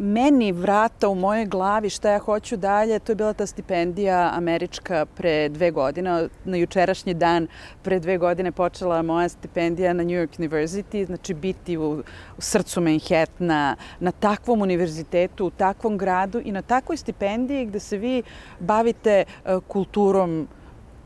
meni 0.00 0.52
vrata 0.52 1.08
u 1.08 1.14
mojoj 1.14 1.46
glavi 1.46 1.90
šta 1.90 2.10
ja 2.10 2.18
hoću 2.18 2.56
dalje, 2.56 2.98
to 2.98 3.12
je 3.12 3.16
bila 3.16 3.32
ta 3.32 3.46
stipendija 3.46 4.30
američka 4.34 5.06
pre 5.16 5.48
dve 5.48 5.70
godine. 5.70 6.28
Na 6.44 6.56
jučerašnji 6.56 7.14
dan 7.14 7.46
pre 7.82 8.00
dve 8.00 8.18
godine 8.18 8.52
počela 8.52 9.02
moja 9.02 9.28
stipendija 9.28 9.92
na 9.92 10.02
New 10.02 10.16
York 10.16 10.38
University, 10.38 11.06
znači 11.06 11.34
biti 11.34 11.76
u, 11.76 12.02
u 12.38 12.40
srcu 12.40 12.80
Manhattana, 12.80 13.76
na 14.00 14.12
takvom 14.12 14.62
univerzitetu, 14.62 15.46
u 15.46 15.50
takvom 15.50 15.98
gradu 15.98 16.40
i 16.44 16.52
na 16.52 16.62
takvoj 16.62 16.96
stipendiji 16.96 17.66
gde 17.66 17.80
se 17.80 17.96
vi 17.96 18.22
bavite 18.60 19.24
uh, 19.24 19.62
kulturom 19.68 20.48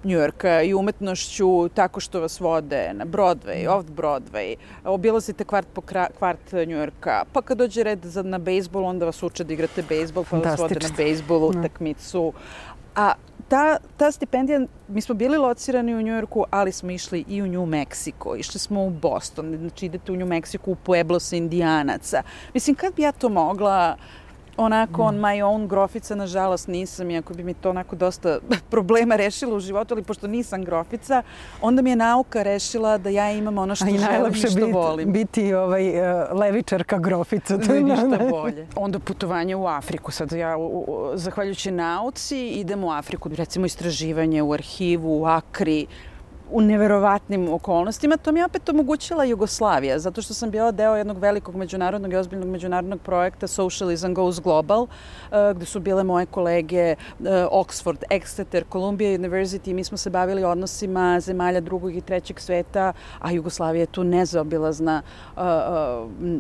Njujorka 0.05 0.63
i 0.63 0.75
umetnošću 0.75 1.69
tako 1.69 2.01
što 2.01 2.21
vas 2.21 2.41
vode 2.41 2.91
na 2.95 3.05
Broadway, 3.05 3.69
off 3.69 3.89
Broadway, 3.89 4.57
obilazite 4.85 5.45
kvart 5.45 5.69
po 5.75 5.81
kvart 6.19 6.53
Njujorka, 6.67 7.25
pa 7.33 7.43
kad 7.43 7.59
dođe 7.59 7.83
red 7.83 8.05
za, 8.05 8.23
na 8.23 8.39
bejsbol, 8.39 8.85
onda 8.85 9.07
vas 9.07 9.23
uče 9.23 9.45
da 9.45 9.53
igrate 9.53 9.83
bejsbol, 9.89 10.25
pa 10.31 10.37
vas 10.37 10.59
vode 10.59 10.75
na 10.75 10.89
bejsbolu, 10.97 11.53
no. 11.53 11.61
utakmicu. 11.61 12.33
A 12.95 13.13
ta, 13.49 13.79
ta 13.97 14.13
stipendija, 14.13 14.61
mi 14.89 15.01
smo 15.01 15.15
bili 15.15 15.39
locirani 15.39 15.95
u 15.95 16.03
Njujorku, 16.03 16.45
ali 16.51 16.73
smo 16.73 16.91
išli 16.91 17.25
i 17.29 17.43
u 17.43 17.47
New 17.47 17.67
Mexico, 17.67 18.39
išli 18.39 18.61
smo 18.61 18.85
u 18.85 18.91
Boston, 18.91 19.57
znači 19.59 19.87
idete 19.87 20.13
u 20.13 20.17
New 20.17 20.29
Mexico, 20.29 20.71
u 20.71 20.75
Pueblo 20.75 21.21
sa 21.21 21.37
Indijanaca. 21.37 22.23
Mislim, 22.55 22.77
kad 22.77 22.95
bi 22.95 23.03
ja 23.03 23.13
to 23.13 23.29
mogla 23.29 23.97
onako 24.57 25.03
on 25.03 25.17
my 25.17 25.43
own 25.43 25.67
grofica, 25.67 26.15
nažalost 26.15 26.69
nisam, 26.69 27.11
iako 27.11 27.35
bi 27.35 27.45
mi 27.45 27.55
to 27.55 27.71
onako 27.71 27.97
dosta 27.97 28.39
problema 28.71 29.17
rešilo 29.17 29.57
u 29.57 29.61
životu, 29.61 29.95
ali 29.95 30.03
pošto 30.03 30.27
nisam 30.27 30.65
grofica, 30.65 31.23
onda 31.61 31.83
mi 31.83 31.91
je 31.91 31.97
nauka 31.97 32.43
rešila 32.43 32.99
da 32.99 33.11
ja 33.11 33.33
imam 33.33 33.59
ono 33.59 33.75
što 33.75 33.85
želim 33.85 34.33
i 34.33 34.35
što 34.35 34.55
biti, 34.55 34.73
volim. 34.73 35.13
biti 35.13 35.55
ovaj, 35.55 35.89
uh, 35.89 36.41
levičarka 36.41 36.99
grofica. 36.99 37.59
To 37.59 37.75
je 37.75 37.83
ništa 37.83 38.19
bolje. 38.31 38.67
Onda 38.77 38.99
putovanje 38.99 39.57
u 39.57 39.67
Afriku. 39.67 40.13
Sad 40.13 40.33
ja, 40.33 40.57
u, 40.57 40.85
u, 40.89 41.11
zahvaljujući 41.15 41.71
nauci, 41.71 42.49
idem 42.49 42.85
u 42.85 42.91
Afriku, 42.91 43.29
recimo 43.29 43.67
istraživanje 43.67 44.43
u 44.43 44.53
arhivu, 44.53 45.23
u 45.23 45.27
Akri, 45.27 45.87
u 46.51 46.61
neverovatnim 46.61 47.49
okolnostima. 47.53 48.17
To 48.17 48.33
mi 48.33 48.41
je 48.41 48.45
opet 48.45 48.69
omogućila 48.69 49.25
Jugoslavija, 49.25 49.99
zato 49.99 50.23
što 50.23 50.35
sam 50.35 50.51
bila 50.51 50.71
deo 50.71 50.97
jednog 50.97 51.19
velikog 51.19 51.57
međunarodnog 51.57 52.13
i 52.13 52.17
ozbiljnog 52.17 52.49
međunarodnog 52.49 53.01
projekta 53.01 53.47
Socialism 53.47 54.13
Goes 54.13 54.41
Global, 54.41 54.87
eh, 54.87 55.55
gde 55.55 55.67
su 55.67 55.81
bile 55.81 56.05
moje 56.05 56.27
kolege 56.27 56.91
eh, 56.91 56.97
Oxford, 57.51 58.03
Exeter, 58.11 58.63
Columbia 58.73 59.19
University. 59.19 59.73
Mi 59.73 59.85
smo 59.85 59.97
se 59.99 60.11
bavili 60.11 60.45
odnosima 60.45 61.21
zemalja 61.21 61.61
drugog 61.61 61.97
i 61.97 62.01
trećeg 62.01 62.41
sveta, 62.41 62.93
a 63.21 63.33
Jugoslavija 63.33 63.81
je 63.81 63.87
tu 63.87 64.05
nezaobilazna 64.05 65.03
uh, 65.37 65.43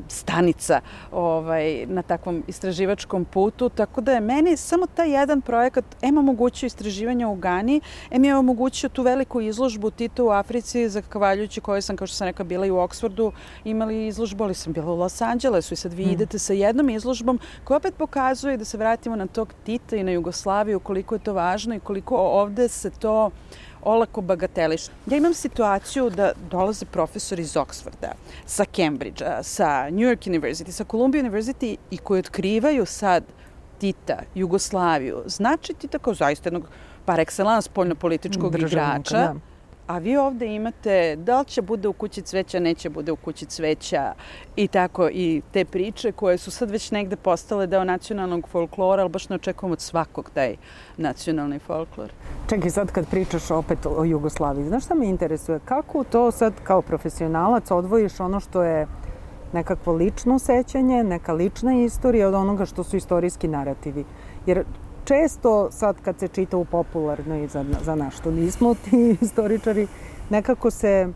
stanica 0.08 0.80
ovaj, 1.12 1.86
na 1.86 2.02
takvom 2.02 2.42
istraživačkom 2.46 3.24
putu. 3.24 3.68
Tako 3.68 4.00
da 4.00 4.12
je 4.12 4.20
meni 4.20 4.56
samo 4.56 4.86
taj 4.86 5.10
jedan 5.10 5.40
projekat 5.40 5.84
em 6.02 6.18
omogućio 6.18 6.66
istraživanje 6.66 7.26
u 7.26 7.34
Gani, 7.34 7.80
em 8.10 8.24
je 8.24 8.36
omogućio 8.36 8.88
tu 8.88 9.02
veliku 9.02 9.40
izložbu 9.40 9.90
Tito 9.96 10.24
u 10.24 10.30
Africi, 10.30 10.88
zahvaljujući 10.88 11.60
kojoj 11.60 11.82
sam, 11.82 11.96
kao 11.96 12.06
što 12.06 12.16
sam 12.16 12.26
rekla, 12.26 12.44
bila 12.44 12.66
i 12.66 12.70
u 12.70 12.78
Oksfordu, 12.78 13.32
imali 13.64 14.06
izložbu, 14.06 14.44
ali 14.44 14.54
sam 14.54 14.72
bila 14.72 14.92
u 14.92 14.96
Los 14.96 15.20
Angelesu 15.20 15.74
i 15.74 15.76
sad 15.76 15.92
vi 15.92 16.06
mm. 16.06 16.10
idete 16.10 16.38
sa 16.38 16.52
jednom 16.52 16.90
izložbom 16.90 17.40
koja 17.64 17.76
opet 17.76 17.94
pokazuje 17.94 18.56
da 18.56 18.64
se 18.64 18.78
vratimo 18.78 19.16
na 19.16 19.26
tog 19.26 19.54
Tita 19.64 19.96
i 19.96 20.04
na 20.04 20.10
Jugoslaviju, 20.10 20.80
koliko 20.80 21.14
je 21.14 21.18
to 21.18 21.32
važno 21.32 21.74
i 21.74 21.80
koliko 21.80 22.16
ovde 22.16 22.68
se 22.68 22.90
to 22.90 23.30
olako 23.82 24.20
bagateliš. 24.20 24.86
Ja 25.06 25.16
imam 25.16 25.34
situaciju 25.34 26.10
da 26.10 26.32
dolaze 26.50 26.86
profesori 26.86 27.42
iz 27.42 27.54
Oxforda, 27.54 28.12
sa 28.46 28.64
Cambridgea, 28.64 29.42
sa 29.42 29.90
New 29.90 30.08
York 30.08 30.26
University, 30.26 30.70
sa 30.70 30.84
Columbia 30.84 31.22
University 31.22 31.76
i 31.90 31.98
koji 31.98 32.18
otkrivaju 32.18 32.86
sad 32.86 33.24
Tita, 33.78 34.18
Jugoslaviju, 34.34 35.22
znači 35.26 35.74
ti 35.74 35.88
tako 35.88 36.14
zaista 36.14 36.46
jednog 36.48 36.68
par 37.04 37.18
excellence 37.18 37.62
spoljnopolitičkog 37.62 38.54
igrača, 38.54 39.18
da 39.18 39.34
a 39.86 39.98
vi 39.98 40.16
ovde 40.16 40.54
imate 40.54 41.16
da 41.16 41.38
li 41.38 41.44
će 41.44 41.62
bude 41.62 41.88
u 41.88 41.92
kući 41.92 42.22
cveća, 42.22 42.60
neće 42.60 42.90
bude 42.90 43.12
u 43.12 43.16
kući 43.16 43.46
cveća 43.46 44.12
i 44.56 44.68
tako 44.68 45.08
i 45.12 45.42
te 45.52 45.64
priče 45.64 46.12
koje 46.12 46.38
su 46.38 46.50
sad 46.50 46.70
već 46.70 46.90
negde 46.90 47.16
postale 47.16 47.66
deo 47.66 47.84
nacionalnog 47.84 48.48
folklora, 48.48 49.02
ali 49.02 49.10
baš 49.10 49.28
ne 49.28 49.36
očekujem 49.36 49.72
od 49.72 49.80
svakog 49.80 50.30
taj 50.34 50.56
nacionalni 50.96 51.58
folklor. 51.58 52.12
Čekaj, 52.48 52.70
sad 52.70 52.92
kad 52.92 53.10
pričaš 53.10 53.50
opet 53.50 53.86
o 53.86 54.04
Jugoslaviji, 54.04 54.68
znaš 54.68 54.84
šta 54.84 54.94
me 54.94 55.06
interesuje? 55.06 55.60
Kako 55.64 56.04
to 56.04 56.30
sad 56.30 56.52
kao 56.62 56.82
profesionalac 56.82 57.70
odvojiš 57.70 58.20
ono 58.20 58.40
što 58.40 58.62
je 58.62 58.86
nekakvo 59.52 59.92
lično 59.92 60.38
sećanje, 60.38 61.04
neka 61.04 61.32
lična 61.32 61.74
istorija 61.74 62.28
od 62.28 62.34
onoga 62.34 62.66
što 62.66 62.84
su 62.84 62.96
istorijski 62.96 63.48
narativi? 63.48 64.04
Jer 64.46 64.64
često 65.04 65.70
sad 65.70 65.96
kad 66.04 66.18
se 66.18 66.28
čita 66.28 66.56
u 66.56 66.64
popularnoj 66.64 67.46
za, 67.46 67.64
za 67.84 67.94
nas 67.94 68.14
što 68.14 68.30
nismo 68.30 68.74
ti 68.84 69.16
istoričari, 69.20 69.86
nekako 70.30 70.70
se 70.70 71.08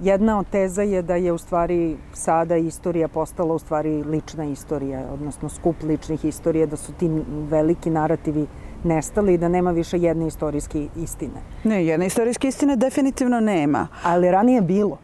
jedna 0.00 0.38
od 0.38 0.46
teza 0.50 0.82
je 0.82 1.02
da 1.02 1.14
je 1.14 1.32
u 1.32 1.38
stvari 1.38 1.96
sada 2.12 2.56
istorija 2.56 3.08
postala 3.08 3.54
u 3.54 3.58
stvari 3.58 4.02
lična 4.02 4.44
istorija, 4.44 5.06
odnosno 5.12 5.48
skup 5.48 5.76
ličnih 5.82 6.24
istorija, 6.24 6.66
da 6.66 6.76
su 6.76 6.92
ti 6.92 7.10
veliki 7.50 7.90
narativi 7.90 8.46
nestali 8.84 9.34
i 9.34 9.38
da 9.38 9.48
nema 9.48 9.70
više 9.70 9.98
jedne 9.98 10.26
istorijske 10.26 10.88
istine. 10.96 11.40
Ne, 11.64 11.86
jedne 11.86 12.06
istorijske 12.06 12.48
istine 12.48 12.76
definitivno 12.76 13.40
nema. 13.40 13.88
Ali 14.02 14.30
ranije 14.30 14.60
bilo 14.60 14.98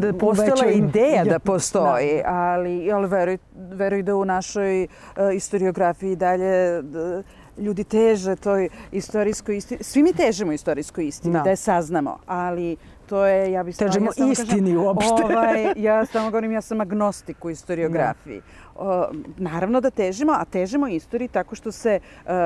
da 0.00 0.12
postojala 0.12 0.70
ideja 0.70 1.24
da 1.24 1.38
postoji, 1.38 2.16
da. 2.16 2.30
ali, 2.30 2.92
ali 2.92 3.08
veruj, 3.08 3.38
veruj 3.54 4.02
da 4.02 4.16
u 4.16 4.24
našoj 4.24 4.84
uh, 4.84 4.88
istoriografiji 5.34 6.16
dalje 6.16 6.82
da, 6.82 7.22
ljudi 7.58 7.84
teže 7.84 8.36
toj 8.36 8.68
istorijskoj 8.92 9.56
istini. 9.56 9.82
Svi 9.82 10.02
mi 10.02 10.12
težemo 10.12 10.52
istorijskoj 10.52 11.06
istini, 11.06 11.32
da. 11.32 11.40
da 11.40 11.50
je 11.50 11.56
saznamo, 11.56 12.18
ali 12.26 12.76
to 13.08 13.26
je, 13.26 13.52
ja 13.52 13.62
bih 13.62 13.76
Težimo 13.76 14.10
ja 14.16 14.32
istini 14.32 14.60
kažem, 14.60 14.76
uopšte. 14.76 15.24
Ovaj, 15.24 15.72
ja 15.76 16.06
samo 16.06 16.30
govorim, 16.30 16.52
ja 16.52 16.60
sam 16.60 16.80
agnostik 16.80 17.44
u 17.44 17.48
historiografiji. 17.48 18.40
Da. 18.40 18.67
Uh, 18.78 19.16
naravno 19.36 19.80
da 19.80 19.90
težimo, 19.90 20.32
a 20.32 20.44
težimo 20.44 20.88
istoriji 20.88 21.28
tako 21.28 21.54
što 21.54 21.72
se 21.72 22.00
uh, 22.00 22.30
uh, 22.30 22.36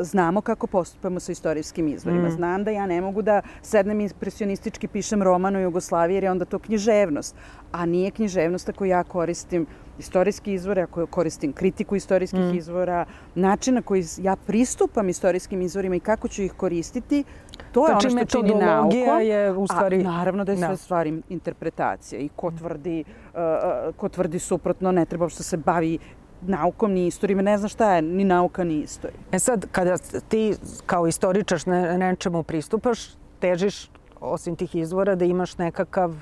znamo 0.00 0.40
kako 0.40 0.66
postupamo 0.66 1.20
sa 1.20 1.32
istorijskim 1.32 1.88
izvorima. 1.88 2.28
Mm. 2.28 2.30
Znam 2.30 2.64
da 2.64 2.70
ja 2.70 2.86
ne 2.86 3.00
mogu 3.00 3.22
da 3.22 3.42
sednem 3.62 4.00
impresionistički 4.00 4.88
pišem 4.88 5.22
roman 5.22 5.56
o 5.56 5.60
Jugoslaviji 5.60 6.14
jer 6.14 6.24
je 6.24 6.30
onda 6.30 6.44
to 6.44 6.58
književnost. 6.58 7.34
A 7.72 7.86
nije 7.86 8.10
književnost 8.10 8.68
ako 8.68 8.84
ja 8.84 9.04
koristim 9.04 9.66
istorijski 9.98 10.52
izvore, 10.52 10.82
ako 10.82 11.06
koristim 11.06 11.52
kritiku 11.52 11.96
istorijskih 11.96 12.40
mm. 12.40 12.58
izvora, 12.58 13.04
način 13.34 13.74
na 13.74 13.82
koji 13.82 14.04
ja 14.18 14.36
pristupam 14.36 15.08
istorijskim 15.08 15.62
izvorima 15.62 15.96
i 15.96 16.00
kako 16.00 16.28
ću 16.28 16.42
ih 16.42 16.52
koristiti, 16.52 17.24
to 17.72 17.86
je 17.86 17.92
znači, 17.92 18.06
ono 18.06 18.26
što 18.26 18.38
čini 18.38 18.54
naukom. 18.54 19.20
je 19.22 19.52
u 19.52 19.66
stvari... 19.66 20.00
A, 20.00 20.02
naravno 20.02 20.44
da 20.44 20.52
je 20.52 20.58
sve 20.58 20.68
no. 20.68 20.72
Da. 20.72 20.76
stvari 20.76 21.22
interpretacije 21.28 22.20
i 22.20 22.28
ko 22.36 22.50
tvrdi, 22.50 23.04
uh, 23.34 23.94
ko 23.96 24.08
tvrdi 24.08 24.38
suprotno 24.38 24.92
ne 24.92 25.04
treba 25.04 25.28
što 25.28 25.42
se 25.42 25.56
bavi 25.56 25.98
naukom 26.42 26.92
ni 26.92 27.06
istorijom, 27.06 27.44
ne 27.44 27.58
zna 27.58 27.68
šta 27.68 27.94
je 27.94 28.02
ni 28.02 28.24
nauka 28.24 28.64
ni 28.64 28.74
istorija. 28.74 29.20
E 29.32 29.38
sad, 29.38 29.66
kada 29.72 29.96
ti 30.28 30.54
kao 30.86 31.06
istoričar 31.06 31.60
ne, 31.66 31.98
nečemu 31.98 32.42
pristupaš, 32.42 33.08
težiš 33.38 33.90
osim 34.20 34.56
tih 34.56 34.74
izvora 34.74 35.14
da 35.14 35.24
imaš 35.24 35.58
nekakav 35.58 36.14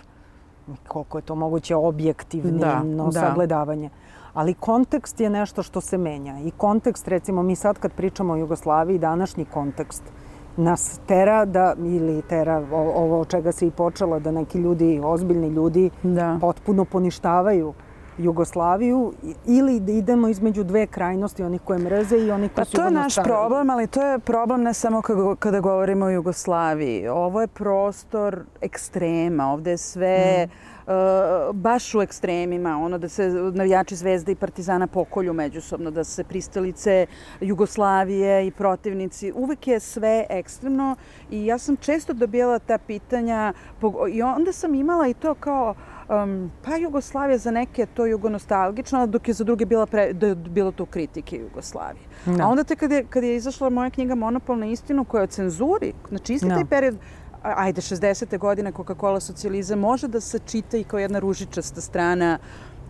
koliko 0.89 1.19
je 1.19 1.23
to 1.23 1.35
moguće 1.35 1.77
objektivno 1.77 2.59
da, 2.59 2.83
da. 2.85 3.13
sagledavanje. 3.13 3.91
Ali 4.35 4.55
kontekst 4.55 5.21
je 5.21 5.31
nešto 5.31 5.63
što 5.63 5.81
se 5.81 5.99
menja. 5.99 6.39
I 6.39 6.51
kontekst, 6.51 7.09
recimo, 7.09 7.43
mi 7.43 7.57
sad 7.57 7.79
kad 7.79 7.93
pričamo 7.93 8.33
o 8.33 8.37
Jugoslaviji, 8.37 8.99
današnji 8.99 9.45
kontekst 9.45 10.03
nas 10.59 11.01
tera 11.07 11.45
da, 11.45 11.75
ili 11.79 12.23
tera 12.23 12.63
ovo 12.73 13.21
od 13.21 13.29
čega 13.29 13.53
se 13.53 13.67
i 13.67 13.71
počelo, 13.71 14.21
da 14.21 14.31
neki 14.31 14.59
ljudi, 14.59 15.01
ozbiljni 15.05 15.49
ljudi, 15.49 15.91
da. 16.03 16.39
potpuno 16.41 16.85
poništavaju 16.85 17.75
Jugoslaviju 18.19 19.13
ili 19.47 19.81
da 19.81 19.93
idemo 19.93 20.29
između 20.29 20.65
dve 20.65 20.87
krajnosti, 20.87 21.43
onih 21.43 21.61
koje 21.65 21.79
mreze 21.79 22.17
i 22.19 22.31
onih 22.31 22.51
koji 22.51 22.65
pa 22.65 22.65
su 22.65 22.77
to 22.77 22.85
je 22.85 22.91
naš 22.91 23.15
problem, 23.15 23.71
ali 23.71 23.87
to 23.87 24.03
je 24.03 24.19
problem 24.19 24.63
ne 24.63 24.75
samo 24.75 25.03
kada 25.39 25.61
govorimo 25.61 26.05
o 26.05 26.11
Jugoslaviji. 26.11 27.09
Ovo 27.09 27.41
je 27.41 27.47
prostor 27.47 28.41
ekstrema, 28.61 29.53
ovde 29.53 29.71
je 29.71 29.79
sve... 29.79 30.47
Mm 30.47 30.78
baš 31.53 31.95
u 31.95 32.03
ekstremima, 32.03 32.79
ono 32.79 32.99
da 32.99 33.09
se 33.09 33.29
navijači 33.55 33.97
Zvezde 33.97 34.33
i 34.33 34.35
Partizana 34.35 34.87
pokolju 34.87 35.33
međusobno, 35.33 35.91
da 35.91 36.05
se 36.05 36.25
pristalice 36.25 37.07
Jugoslavije 37.41 38.47
i 38.47 38.51
protivnici, 38.51 39.33
uvek 39.33 39.69
je 39.69 39.81
sve 39.81 40.27
ekstremno 40.31 40.97
i 41.31 41.47
ja 41.47 41.59
sam 41.59 41.77
često 41.77 42.13
dobijala 42.13 42.59
ta 42.59 42.79
pitanja 42.79 43.53
i 44.13 44.23
onda 44.23 44.53
sam 44.53 44.75
imala 44.75 45.09
i 45.09 45.15
to 45.15 45.35
kao 45.35 45.75
um, 46.09 46.51
pa 46.65 46.77
Jugoslavija 46.77 47.39
za 47.39 47.51
neke 47.51 47.87
to 47.87 48.07
jugonostalgično, 48.07 49.07
dok 49.07 49.29
je 49.29 49.35
za 49.35 49.45
druge 49.45 49.67
bila 49.67 49.87
pre, 49.87 50.13
da 50.13 50.27
je 50.27 50.35
bilo 50.35 50.73
to 50.73 50.87
kritike 50.87 51.37
Jugoslavije. 51.37 52.05
Da. 52.27 52.45
A 52.45 52.49
onda 52.49 52.65
te 52.65 52.77
kad 52.77 52.91
je, 52.91 53.05
kad 53.11 53.25
je 53.25 53.37
izašla 53.37 53.71
moja 53.71 53.91
knjiga 53.91 54.15
Monopol 54.15 54.59
na 54.59 54.67
istinu 54.67 55.05
koja 55.05 55.21
je 55.21 55.25
o 55.25 55.27
cenzuri, 55.27 55.93
znači 56.09 56.35
isti 56.35 56.49
da. 56.49 56.55
taj 56.55 56.65
period 56.65 56.97
ajde, 57.57 57.81
60. 57.81 58.39
godine 58.39 58.73
Coca-Cola 58.73 59.21
socijalizam 59.21 59.79
može 59.79 60.09
da 60.09 60.21
se 60.21 60.39
čita 60.39 60.77
i 60.77 60.85
kao 60.85 61.01
jedna 61.01 61.19
ružičasta 61.19 61.81
strana 61.81 62.39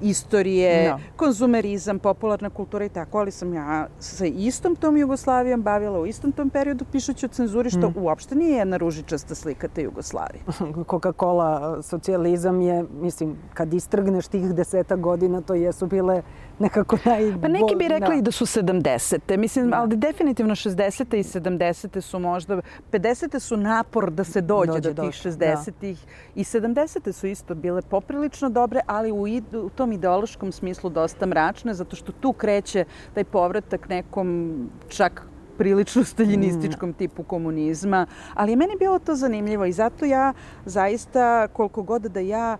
istorije, 0.00 0.90
no. 0.90 0.98
konzumerizam, 1.16 1.98
popularna 1.98 2.50
kultura 2.50 2.84
i 2.84 2.88
tako, 2.88 3.18
ali 3.18 3.30
sam 3.30 3.54
ja 3.54 3.88
sa 3.98 4.24
istom 4.26 4.76
tom 4.76 4.96
Jugoslavijom 4.96 5.62
bavila 5.62 6.00
u 6.00 6.06
istom 6.06 6.32
tom 6.32 6.50
periodu 6.50 6.84
pišući 6.92 7.26
o 7.26 7.28
cenzuri, 7.28 7.70
što 7.70 7.90
mm. 7.90 7.94
uopšte 7.96 8.34
nije 8.34 8.56
jedna 8.56 8.76
ružičasta 8.76 9.34
slika 9.34 9.68
te 9.68 9.82
Jugoslavije. 9.82 10.42
Coca-Cola 10.90 11.82
socijalizam 11.82 12.60
je, 12.60 12.84
mislim, 13.00 13.36
kad 13.54 13.74
istrgneš 13.74 14.28
tih 14.28 14.54
deseta 14.54 14.96
godina, 14.96 15.40
to 15.40 15.54
jesu 15.54 15.86
bile 15.86 16.22
nekako 16.64 16.98
naj... 17.04 17.32
Pa 17.42 17.48
neki 17.48 17.76
bi 17.76 17.88
rekli 17.88 18.16
da. 18.16 18.22
da 18.22 18.30
su 18.30 18.46
70. 18.46 19.36
Mislim, 19.36 19.70
da. 19.70 19.80
ali 19.80 19.96
definitivno 19.96 20.54
60. 20.54 21.16
i 21.16 21.22
70. 21.22 22.00
su 22.00 22.18
možda... 22.18 22.60
50. 22.92 23.38
su 23.38 23.56
napor 23.56 24.10
da 24.10 24.24
se 24.24 24.40
dođe, 24.40 24.72
dođe 24.72 24.92
do 24.92 25.02
tih 25.02 25.10
60-ih. 25.10 25.98
Da. 25.98 26.12
I 26.34 26.44
70. 26.44 27.12
su 27.12 27.26
isto 27.26 27.54
bile 27.54 27.82
poprilično 27.82 28.48
dobre, 28.50 28.80
ali 28.86 29.12
u, 29.12 29.24
u 29.52 29.68
tom 29.68 29.92
ideološkom 29.92 30.52
smislu 30.52 30.90
dosta 30.90 31.26
mračne, 31.26 31.74
zato 31.74 31.96
što 31.96 32.12
tu 32.12 32.32
kreće 32.32 32.84
taj 33.14 33.24
povratak 33.24 33.88
nekom 33.88 34.56
čak 34.88 35.26
prilično 35.58 36.04
staljinističkom 36.04 36.90
mm. 36.90 36.92
tipu 36.92 37.22
komunizma. 37.22 38.06
Ali 38.34 38.52
je 38.52 38.56
meni 38.56 38.72
bilo 38.78 38.98
to 38.98 39.14
zanimljivo 39.14 39.64
i 39.64 39.72
zato 39.72 40.04
ja 40.04 40.32
zaista, 40.64 41.48
koliko 41.48 41.82
god 41.82 42.02
da 42.02 42.20
ja 42.20 42.56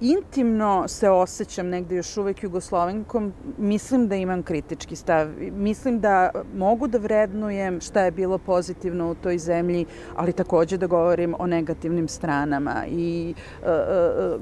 intimno 0.00 0.88
se 0.88 1.10
osjećam 1.10 1.68
negde 1.68 1.96
još 1.96 2.16
uvek 2.16 2.42
jugoslovenkom, 2.42 3.32
mislim 3.58 4.08
da 4.08 4.14
imam 4.14 4.42
kritički 4.42 4.96
stav. 4.96 5.28
Mislim 5.52 6.00
da 6.00 6.30
mogu 6.56 6.86
da 6.88 6.98
vrednujem 6.98 7.80
šta 7.80 8.00
je 8.00 8.10
bilo 8.10 8.38
pozitivno 8.38 9.10
u 9.10 9.14
toj 9.14 9.38
zemlji, 9.38 9.86
ali 10.16 10.32
takođe 10.32 10.76
da 10.76 10.86
govorim 10.86 11.34
o 11.38 11.46
negativnim 11.46 12.08
stranama. 12.08 12.84
I 12.88 13.34
uh, 13.62 13.68
uh, 13.68 14.40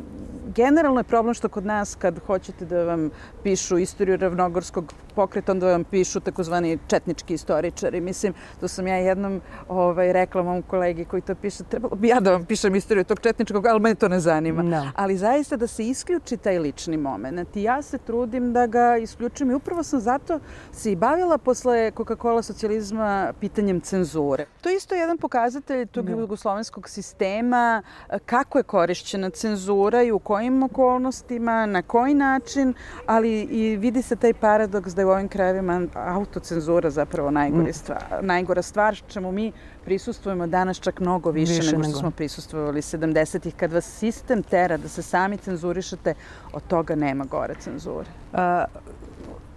generalno 0.55 1.01
je 1.01 1.05
problem 1.05 1.35
što 1.35 1.49
kod 1.49 1.67
nas 1.67 1.95
kad 1.95 2.19
hoćete 2.27 2.65
da 2.65 2.85
vam 2.85 3.11
pišu 3.43 3.79
istoriju 3.79 4.17
ravnogorskog 4.17 4.93
pokreta, 5.19 5.53
onda 5.53 5.67
vam 5.67 5.85
pišu 5.85 6.21
takozvani 6.21 6.79
četnički 6.87 7.35
istoričari. 7.35 8.01
Mislim, 8.01 8.35
to 8.61 8.69
sam 8.69 8.87
ja 8.87 8.97
jednom 8.97 9.41
ovaj, 9.69 10.13
rekla 10.13 10.43
mom 10.43 10.63
kolegi 10.63 11.05
koji 11.05 11.23
to 11.23 11.35
piše, 11.35 11.65
trebalo 11.65 11.97
bi 11.97 12.09
ja 12.09 12.21
da 12.21 12.33
vam 12.33 12.45
pišem 12.45 12.75
istoriju 12.75 13.05
tog 13.05 13.21
četničkog, 13.21 13.67
ali 13.67 13.81
mene 13.81 13.95
to 13.95 14.09
ne 14.09 14.21
zanima. 14.21 14.63
No. 14.63 14.91
Ali 14.97 15.17
zaista 15.17 15.57
da 15.57 15.67
se 15.67 15.87
isključi 15.87 16.37
taj 16.37 16.59
lični 16.59 16.97
moment. 16.97 17.57
I 17.57 17.63
ja 17.63 17.83
se 17.83 17.99
trudim 17.99 18.53
da 18.53 18.67
ga 18.67 18.97
isključim 18.97 19.51
i 19.51 19.55
upravo 19.55 19.83
sam 19.83 20.01
zato 20.01 20.39
se 20.73 20.93
i 20.93 20.97
bavila 20.97 21.39
posle 21.39 21.91
Coca-Cola 21.97 22.43
socijalizma 22.43 23.33
pitanjem 23.41 23.81
cenzure. 23.81 24.47
To 24.61 24.69
je 24.69 24.77
isto 24.77 24.95
jedan 24.95 25.19
pokazatelj 25.19 25.87
tog 25.87 26.09
no. 26.09 26.21
jugoslovenskog 26.21 26.89
sistema, 26.89 27.83
kako 28.27 28.59
je 28.59 28.63
korišćena 28.63 29.31
cenzura 29.31 30.03
i 30.03 30.13
u 30.13 30.19
kojim 30.19 30.63
okolnostima, 30.63 31.67
na 31.67 31.83
koji 31.83 32.15
način, 32.15 32.75
ali 33.07 33.41
i 33.41 33.77
vidi 33.77 34.03
se 34.03 34.17
taj 34.17 34.35
paradoks 34.35 34.95
da 34.95 35.03
je 35.03 35.08
u 35.09 35.13
ovim 35.13 35.29
krajevima 35.29 35.87
autocenzura 35.95 36.91
zapravo 36.91 37.31
najgore 37.31 37.71
mm. 37.71 37.73
stvar, 37.73 38.03
najgora 38.21 38.63
stvar, 38.63 39.03
čemu 39.09 39.33
mi 39.33 39.53
prisustujemo 39.85 40.47
danas 40.47 40.81
čak 40.81 41.01
mnogo 41.01 41.31
više, 41.31 41.53
više 41.53 41.71
nego 41.71 41.83
što 41.83 41.89
nego. 41.89 41.99
smo 41.99 42.11
prisustvovali 42.11 42.81
70-ih. 42.81 43.55
Kad 43.55 43.73
vas 43.73 43.85
sistem 43.85 44.43
tera 44.43 44.77
da 44.77 44.89
se 44.89 45.03
sami 45.03 45.37
cenzurišete, 45.37 46.15
od 46.53 46.63
toga 46.69 46.95
nema 46.95 47.25
gore 47.25 47.55
cenzure. 47.61 48.09
A, 48.33 48.65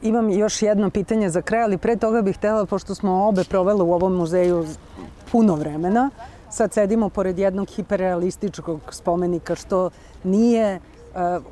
imam 0.02 0.30
još 0.30 0.62
jedno 0.62 0.90
pitanje 0.90 1.30
za 1.30 1.42
kraj, 1.42 1.64
ali 1.64 1.78
pre 1.78 1.96
toga 1.96 2.22
bih 2.22 2.38
htela, 2.38 2.66
pošto 2.66 2.96
smo 2.96 3.28
obe 3.28 3.44
provele 3.44 3.84
u 3.84 3.94
ovom 3.94 4.16
muzeju 4.16 4.66
puno 5.32 5.56
vremena, 5.56 6.10
sad 6.50 6.74
sedimo 6.74 7.10
pored 7.10 7.40
jednog 7.40 7.70
hiperrealističkog 7.70 8.82
spomenika, 8.92 9.56
što 9.56 9.90
nije 10.24 10.80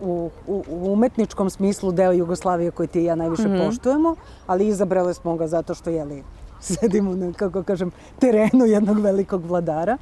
u, 0.02 0.30
u, 0.48 0.63
u 0.69 0.93
umetničkom 0.93 1.50
smislu 1.50 1.91
deo 1.91 2.12
Jugoslavije 2.12 2.72
koji 2.72 2.88
ti 2.88 3.02
i 3.02 3.06
ja 3.06 3.15
najviše 3.15 3.48
mm 3.48 3.52
-hmm. 3.52 3.65
poštujemo, 3.65 4.15
ali 4.48 4.67
izabrale 4.67 5.13
smo 5.13 5.36
ga 5.36 5.48
zato 5.48 5.74
što, 5.74 5.89
jeli, 5.89 6.24
sedimo 6.60 7.15
na, 7.15 7.34
kako 7.34 7.63
kažem, 7.63 7.91
terenu 8.19 8.65
jednog 8.65 9.00
velikog 9.00 9.45
vladara 9.45 9.98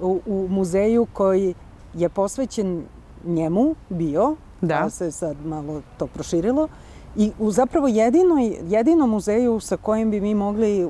u, 0.00 0.20
u 0.26 0.46
muzeju 0.48 1.06
koji 1.12 1.54
je 1.94 2.08
posvećen 2.08 2.84
njemu 3.24 3.74
bio, 3.88 4.36
da. 4.60 4.80
pa 4.82 4.90
se 4.90 5.10
sad 5.10 5.36
malo 5.46 5.82
to 5.98 6.06
proširilo, 6.06 6.68
I 7.16 7.32
u 7.38 7.50
zapravo 7.50 7.88
jedinoj, 7.88 8.58
jedinom 8.68 9.10
muzeju 9.10 9.60
sa 9.60 9.76
kojim 9.76 10.10
bi 10.10 10.20
mi 10.20 10.34
mogli 10.34 10.84
u, 10.84 10.88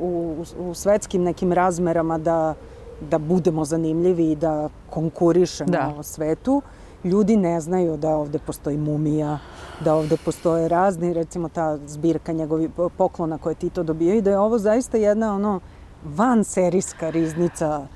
u, 0.58 0.70
u 0.70 0.74
svetskim 0.74 1.22
nekim 1.22 1.52
razmerama 1.52 2.18
da, 2.18 2.54
da 3.10 3.18
budemo 3.18 3.64
zanimljivi 3.64 4.32
i 4.32 4.36
da 4.36 4.68
konkurišemo 4.90 5.70
da. 5.70 6.02
svetu, 6.02 6.62
ljudi 7.04 7.36
ne 7.36 7.60
znaju 7.60 7.96
da 7.96 8.16
ovde 8.16 8.38
postoji 8.38 8.76
mumija, 8.76 9.38
da 9.84 9.94
ovde 9.94 10.16
postoje 10.24 10.68
razni, 10.68 11.12
recimo 11.14 11.48
ta 11.48 11.78
zbirka 11.86 12.32
njegovi 12.32 12.70
poklona 12.96 13.38
koje 13.38 13.54
Tito 13.54 13.82
dobio 13.82 14.14
i 14.14 14.22
da 14.22 14.30
je 14.30 14.38
ovo 14.38 14.58
zaista 14.58 14.98
jedna 14.98 15.34
ono 15.34 15.60
van 16.04 16.44
serijska 16.44 17.10
riznica 17.10 17.86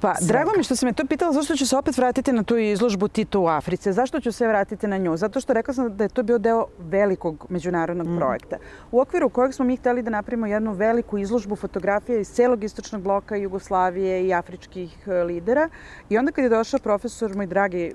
Pa, 0.00 0.14
Svega. 0.14 0.32
drago 0.32 0.50
mi 0.56 0.62
što 0.62 0.76
si 0.76 0.86
me 0.86 0.92
to 0.92 1.04
pitala, 1.06 1.32
zašto 1.32 1.56
ću 1.56 1.66
se 1.66 1.76
opet 1.76 1.96
vratiti 1.96 2.32
na 2.32 2.42
tu 2.42 2.56
izložbu 2.56 3.08
Tito 3.08 3.40
u 3.40 3.46
Africi? 3.46 3.92
Zašto 3.92 4.20
ću 4.20 4.32
se 4.32 4.46
vratiti 4.46 4.86
na 4.86 4.98
nju? 4.98 5.16
Zato 5.16 5.40
što 5.40 5.52
rekla 5.52 5.74
sam 5.74 5.96
da 5.96 6.04
je 6.04 6.08
to 6.08 6.22
bio 6.22 6.38
deo 6.38 6.66
velikog 6.78 7.46
međunarodnog 7.48 8.06
mm. 8.06 8.16
projekta. 8.16 8.56
U 8.92 9.00
okviru 9.00 9.28
kojeg 9.28 9.54
smo 9.54 9.64
mi 9.64 9.76
hteli 9.76 10.02
da 10.02 10.10
napravimo 10.10 10.46
jednu 10.46 10.72
veliku 10.72 11.18
izložbu 11.18 11.56
fotografija 11.56 12.18
iz 12.18 12.28
celog 12.28 12.64
istočnog 12.64 13.02
bloka 13.02 13.36
Jugoslavije 13.36 14.26
i 14.26 14.34
afričkih 14.34 15.08
e, 15.08 15.24
lidera. 15.24 15.68
I 16.08 16.18
onda 16.18 16.32
kad 16.32 16.44
je 16.44 16.48
došao 16.48 16.80
profesor, 16.80 17.36
moj 17.36 17.46
dragi 17.46 17.94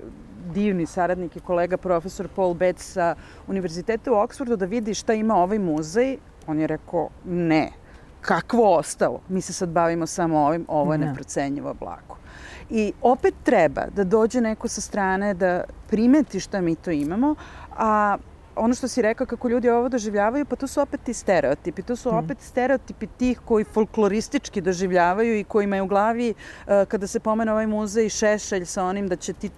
divni 0.54 0.86
saradnik 0.86 1.36
i 1.36 1.40
kolega 1.40 1.76
profesor 1.76 2.28
Paul 2.36 2.54
Betts 2.54 2.92
sa 2.92 3.14
Univerziteta 3.46 4.12
u 4.12 4.14
Oksfordu 4.14 4.56
da 4.56 4.66
vidi 4.66 4.94
šta 4.94 5.14
ima 5.14 5.36
ovaj 5.36 5.58
muzej, 5.58 6.16
on 6.46 6.60
je 6.60 6.66
rekao 6.66 7.08
ne, 7.24 7.70
kakvo 8.20 8.76
ostalo? 8.76 9.20
Mi 9.28 9.40
se 9.40 9.52
sad 9.52 9.68
bavimo 9.68 10.06
samo 10.06 10.38
ovim, 10.38 10.64
ovo 10.68 10.92
je 10.92 10.98
neprocenjivo 10.98 11.74
blago. 11.74 12.16
I 12.70 12.92
opet 13.02 13.34
treba 13.42 13.86
da 13.96 14.04
dođe 14.04 14.40
neko 14.40 14.68
sa 14.68 14.80
strane 14.80 15.34
da 15.34 15.64
primeti 15.88 16.40
šta 16.40 16.60
mi 16.60 16.74
to 16.74 16.90
imamo, 16.90 17.34
a 17.76 18.16
ono 18.56 18.74
što 18.74 18.88
si 18.88 19.02
rekao 19.02 19.26
kako 19.26 19.48
ljudi 19.48 19.70
ovo 19.70 19.88
doživljavaju, 19.88 20.44
pa 20.44 20.56
to 20.56 20.66
su 20.66 20.80
opet 20.80 21.00
ti 21.04 21.14
stereotipi. 21.14 21.82
To 21.82 21.96
su 21.96 22.08
mhm. 22.08 22.18
opet 22.18 22.40
stereotipi 22.40 23.06
tih 23.06 23.40
koji 23.44 23.64
folkloristički 23.64 24.60
doživljavaju 24.60 25.38
i 25.38 25.44
kojima 25.44 25.76
je 25.76 25.82
u 25.82 25.86
glavi 25.86 26.34
uh, 26.34 26.72
kada 26.88 27.06
se 27.06 27.20
pomene 27.20 27.52
ovaj 27.52 27.66
muzej 27.66 28.08
Šešelj 28.08 28.64
sa 28.64 28.84
onim 28.84 29.08
da 29.08 29.16
će 29.16 29.32
ti 29.32 29.50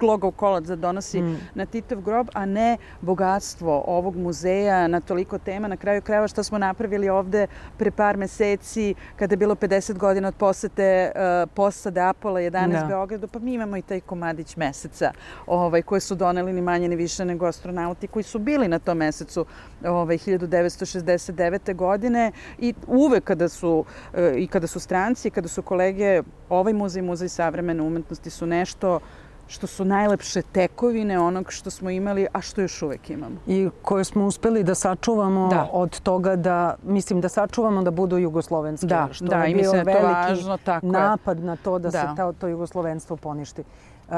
glogov 0.00 0.30
kolac 0.30 0.64
da 0.64 0.76
donosi 0.76 1.22
mm. 1.22 1.38
na 1.54 1.66
Titov 1.66 2.00
grob, 2.00 2.28
a 2.32 2.46
ne 2.46 2.76
bogatstvo 3.00 3.84
ovog 3.86 4.16
muzeja 4.16 4.88
na 4.88 5.00
toliko 5.00 5.38
tema. 5.38 5.68
Na 5.68 5.76
kraju 5.76 6.02
krajeva 6.02 6.28
što 6.28 6.42
smo 6.42 6.58
napravili 6.58 7.08
ovde 7.08 7.46
pre 7.78 7.90
par 7.90 8.16
meseci 8.16 8.94
kada 9.16 9.32
je 9.32 9.36
bilo 9.36 9.54
50 9.54 9.98
godina 9.98 10.28
od 10.28 10.34
posete 10.34 11.12
uh, 11.14 11.50
posade 11.54 12.00
Apola 12.00 12.40
11 12.40 12.80
da. 12.80 12.86
Beogradu, 12.86 13.28
pa 13.28 13.38
mi 13.38 13.54
imamo 13.54 13.76
i 13.76 13.82
taj 13.82 14.00
komadić 14.00 14.56
meseca 14.56 15.12
ovaj, 15.46 15.82
koje 15.82 16.00
su 16.00 16.14
doneli 16.14 16.52
ni 16.52 16.62
manje 16.62 16.88
ni 16.88 16.96
više 16.96 17.24
nego 17.24 17.46
astronauti 17.46 18.06
koji 18.06 18.22
su 18.22 18.38
bili 18.46 18.68
na 18.68 18.78
tom 18.78 18.98
mesecu 18.98 19.44
ovaj, 19.84 20.18
1969. 20.18 21.74
godine 21.74 22.32
i 22.58 22.74
uvek 22.86 23.24
kada 23.24 23.48
su 23.48 23.84
e, 24.14 24.34
i 24.38 24.46
kada 24.46 24.66
su 24.66 24.80
stranci, 24.80 25.30
kada 25.30 25.48
su 25.48 25.62
kolege, 25.62 26.22
ovaj 26.48 26.72
muzej, 26.72 27.02
muzej 27.02 27.28
savremene 27.28 27.82
umetnosti 27.82 28.30
su 28.30 28.46
nešto 28.46 29.00
što 29.48 29.66
su 29.66 29.84
najlepše 29.84 30.42
tekovine 30.42 31.18
onog 31.20 31.52
što 31.52 31.70
smo 31.70 31.90
imali, 31.90 32.26
a 32.32 32.40
što 32.40 32.60
još 32.60 32.82
uvek 32.82 33.10
imamo. 33.10 33.36
I 33.46 33.68
koje 33.82 34.04
smo 34.04 34.26
uspeli 34.26 34.64
da 34.64 34.74
sačuvamo 34.74 35.48
da. 35.48 35.68
od 35.72 36.00
toga 36.00 36.36
da, 36.36 36.74
mislim, 36.82 37.20
da 37.20 37.28
sačuvamo 37.28 37.82
da 37.82 37.90
budu 37.90 38.18
jugoslovenske. 38.18 38.86
Da, 38.86 39.08
što 39.12 39.24
da, 39.24 39.44
je 39.44 39.50
i 39.50 39.54
mislim 39.54 39.84
da 39.84 39.90
je 39.90 40.00
to 40.00 40.06
važno, 40.06 40.58
tako 40.64 40.86
napad 40.86 41.38
je. 41.38 41.44
na 41.44 41.56
to 41.56 41.78
da, 41.78 41.90
da. 41.90 42.00
se 42.00 42.06
ta, 42.16 42.32
to 42.32 42.48
jugoslovenstvo 42.48 43.16
poništi. 43.16 43.62
Uh, 44.08 44.14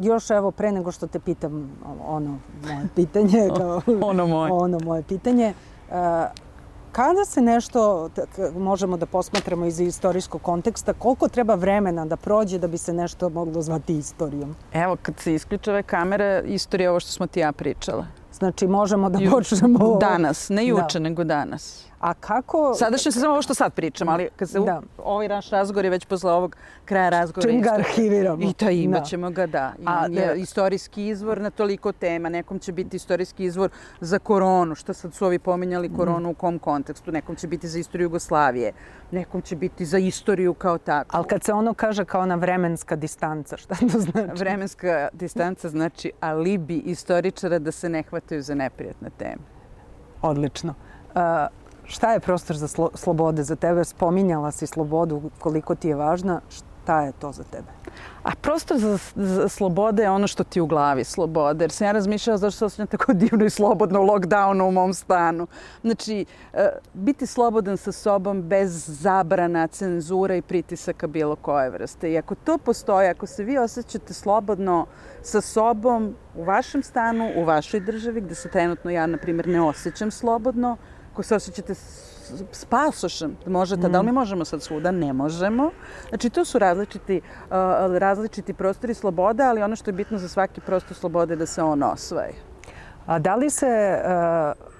još 0.00 0.30
evo 0.30 0.50
pre 0.50 0.72
nego 0.72 0.92
što 0.92 1.06
te 1.06 1.20
pitam 1.20 1.70
ono 2.06 2.38
moje 2.64 2.88
pitanje 2.94 3.48
kao 3.58 3.82
ono 4.02 4.26
moje 4.26 4.52
ono 4.52 4.78
moje 4.84 5.02
pitanje 5.02 5.54
uh, 5.88 5.94
kada 6.92 7.24
se 7.24 7.40
nešto 7.40 8.10
možemo 8.56 8.96
da 8.96 9.06
posmatramo 9.06 9.66
iz 9.66 9.80
istorijskog 9.80 10.42
konteksta, 10.42 10.92
koliko 10.92 11.28
treba 11.28 11.54
vremena 11.54 12.04
da 12.04 12.16
prođe 12.16 12.58
da 12.58 12.68
bi 12.68 12.78
se 12.78 12.92
nešto 12.92 13.28
moglo 13.28 13.62
zvati 13.62 13.98
istorijom? 13.98 14.56
Evo, 14.72 14.96
kad 15.02 15.18
se 15.18 15.34
isključe 15.34 15.70
ove 15.70 15.82
kamere, 15.82 16.42
istorija 16.46 16.86
je 16.86 16.90
ovo 16.90 17.00
što 17.00 17.12
smo 17.12 17.26
ti 17.26 17.40
ja 17.40 17.52
pričala. 17.52 18.06
Znači, 18.32 18.66
možemo 18.66 19.10
da 19.10 19.18
počnemo... 19.30 19.98
Danas, 20.00 20.48
ne 20.48 20.66
juče, 20.66 20.98
da. 20.98 21.02
nego 21.02 21.24
danas. 21.24 21.86
A 22.02 22.14
kako... 22.14 22.74
Sadašnje 22.74 23.12
se 23.12 23.20
samo 23.20 23.32
ovo 23.32 23.42
što 23.42 23.54
sad 23.54 23.72
pričam, 23.72 24.08
ali 24.08 24.28
kad 24.36 24.50
se 24.50 24.60
da. 24.60 24.82
u, 24.98 25.02
ovaj 25.04 25.28
naš 25.28 25.50
razgovor 25.50 25.84
je 25.84 25.90
već 25.90 26.04
posle 26.04 26.32
ovog 26.32 26.56
kraja 26.84 27.08
razgovora. 27.08 27.50
Čim 27.50 27.62
ga 27.62 27.70
arhiviramo. 27.70 28.42
I 28.42 28.52
to 28.52 28.70
imat 28.70 29.10
da. 29.10 29.30
ga, 29.30 29.46
da. 29.46 29.72
I 29.78 29.84
A, 29.86 30.06
je 30.10 30.26
da. 30.26 30.32
istorijski 30.32 31.06
izvor 31.06 31.40
na 31.40 31.50
toliko 31.50 31.92
tema. 31.92 32.28
Nekom 32.28 32.58
će 32.58 32.72
biti 32.72 32.96
istorijski 32.96 33.44
izvor 33.44 33.70
za 34.00 34.18
koronu. 34.18 34.74
Što 34.74 34.94
sad 34.94 35.14
su 35.14 35.26
ovi 35.26 35.38
pominjali 35.38 35.88
mm. 35.88 35.96
koronu 35.96 36.30
u 36.30 36.34
kom 36.34 36.58
kontekstu? 36.58 37.12
Nekom 37.12 37.36
će 37.36 37.46
biti 37.46 37.68
za 37.68 37.78
istoriju 37.78 38.04
Jugoslavije. 38.04 38.72
Nekom 39.10 39.42
će 39.42 39.56
biti 39.56 39.84
za 39.84 39.98
istoriju 39.98 40.54
kao 40.54 40.78
tako. 40.78 41.16
Ali 41.16 41.26
kad 41.26 41.44
se 41.44 41.52
ono 41.52 41.74
kaže 41.74 42.04
kao 42.04 42.26
na 42.26 42.34
vremenska 42.34 42.96
distanca, 42.96 43.56
šta 43.56 43.74
to 43.74 43.98
znači? 43.98 44.38
Vremenska 44.38 45.08
distanca 45.12 45.68
znači 45.68 46.12
alibi 46.20 46.78
istoričara 46.78 47.58
da 47.58 47.72
se 47.72 47.88
ne 47.88 48.02
hvataju 48.02 48.42
za 48.42 48.54
neprijatne 48.54 49.10
teme. 49.18 49.42
Odlično. 50.22 50.74
Uh, 51.14 51.61
Šta 51.84 52.12
je 52.12 52.20
prostor 52.20 52.56
za 52.56 52.68
slo 52.68 52.90
slobode 52.94 53.42
za 53.42 53.56
tebe? 53.56 53.84
Spominjala 53.84 54.50
si 54.50 54.66
slobodu, 54.66 55.30
koliko 55.38 55.74
ti 55.74 55.88
je 55.88 55.94
važna. 55.94 56.40
Šta 56.50 57.02
je 57.02 57.12
to 57.12 57.32
za 57.32 57.44
tebe? 57.44 57.72
A 58.22 58.30
prostor 58.40 58.78
za, 58.78 58.98
za 59.14 59.48
slobode 59.48 60.02
je 60.02 60.10
ono 60.10 60.26
što 60.26 60.44
ti 60.44 60.60
u 60.60 60.66
glavi 60.66 61.04
slobode. 61.04 61.64
Jer 61.64 61.70
sam 61.70 61.86
ja 61.86 61.92
razmišljala 61.92 62.38
zašto 62.38 62.58
se 62.58 62.64
osjećam 62.64 62.86
tako 62.86 63.12
divno 63.12 63.44
i 63.44 63.50
slobodno 63.50 64.00
u 64.00 64.06
lockdownu 64.06 64.68
u 64.68 64.70
mom 64.70 64.94
stanu. 64.94 65.46
Znači, 65.82 66.24
e, 66.52 66.68
biti 66.94 67.26
slobodan 67.26 67.76
sa 67.76 67.92
sobom 67.92 68.42
bez 68.42 68.84
zabrana, 69.00 69.66
cenzura 69.66 70.36
i 70.36 70.42
pritisaka 70.42 71.06
bilo 71.06 71.36
koje 71.36 71.70
vrste. 71.70 72.12
I 72.12 72.18
ako 72.18 72.34
to 72.34 72.58
postoji, 72.58 73.08
ako 73.08 73.26
se 73.26 73.44
vi 73.44 73.58
osjećate 73.58 74.14
slobodno 74.14 74.86
sa 75.22 75.40
sobom 75.40 76.14
u 76.34 76.44
vašem 76.44 76.82
stanu, 76.82 77.30
u 77.36 77.44
vašoj 77.44 77.80
državi, 77.80 78.20
gde 78.20 78.34
se 78.34 78.48
trenutno 78.48 78.90
ja, 78.90 79.06
na 79.06 79.18
primjer, 79.18 79.48
ne 79.48 79.60
osjećam 79.60 80.10
slobodno, 80.10 80.76
ako 81.12 81.22
se 81.22 81.34
osjećate 81.34 81.74
s 82.52 82.64
pasošem, 82.64 83.36
možete, 83.46 83.88
mm. 83.88 83.92
da 83.92 84.00
li 84.00 84.06
mi 84.06 84.12
možemo 84.12 84.44
sad 84.44 84.62
svuda? 84.62 84.90
Ne 84.90 85.12
možemo. 85.12 85.70
Znači, 86.08 86.30
to 86.30 86.44
su 86.44 86.58
različiti, 86.58 87.20
uh, 87.20 87.96
različiti 87.96 88.54
prostori 88.54 88.94
slobode, 88.94 89.42
ali 89.42 89.62
ono 89.62 89.76
što 89.76 89.90
je 89.90 89.94
bitno 89.94 90.18
za 90.18 90.28
svaki 90.28 90.60
prostor 90.60 90.96
slobode 90.96 91.32
je 91.32 91.36
da 91.36 91.46
se 91.46 91.62
on 91.62 91.82
osvaje. 91.82 92.32
A 93.06 93.18
da 93.18 93.34
li 93.34 93.50
se 93.50 93.66
uh, 93.66 94.71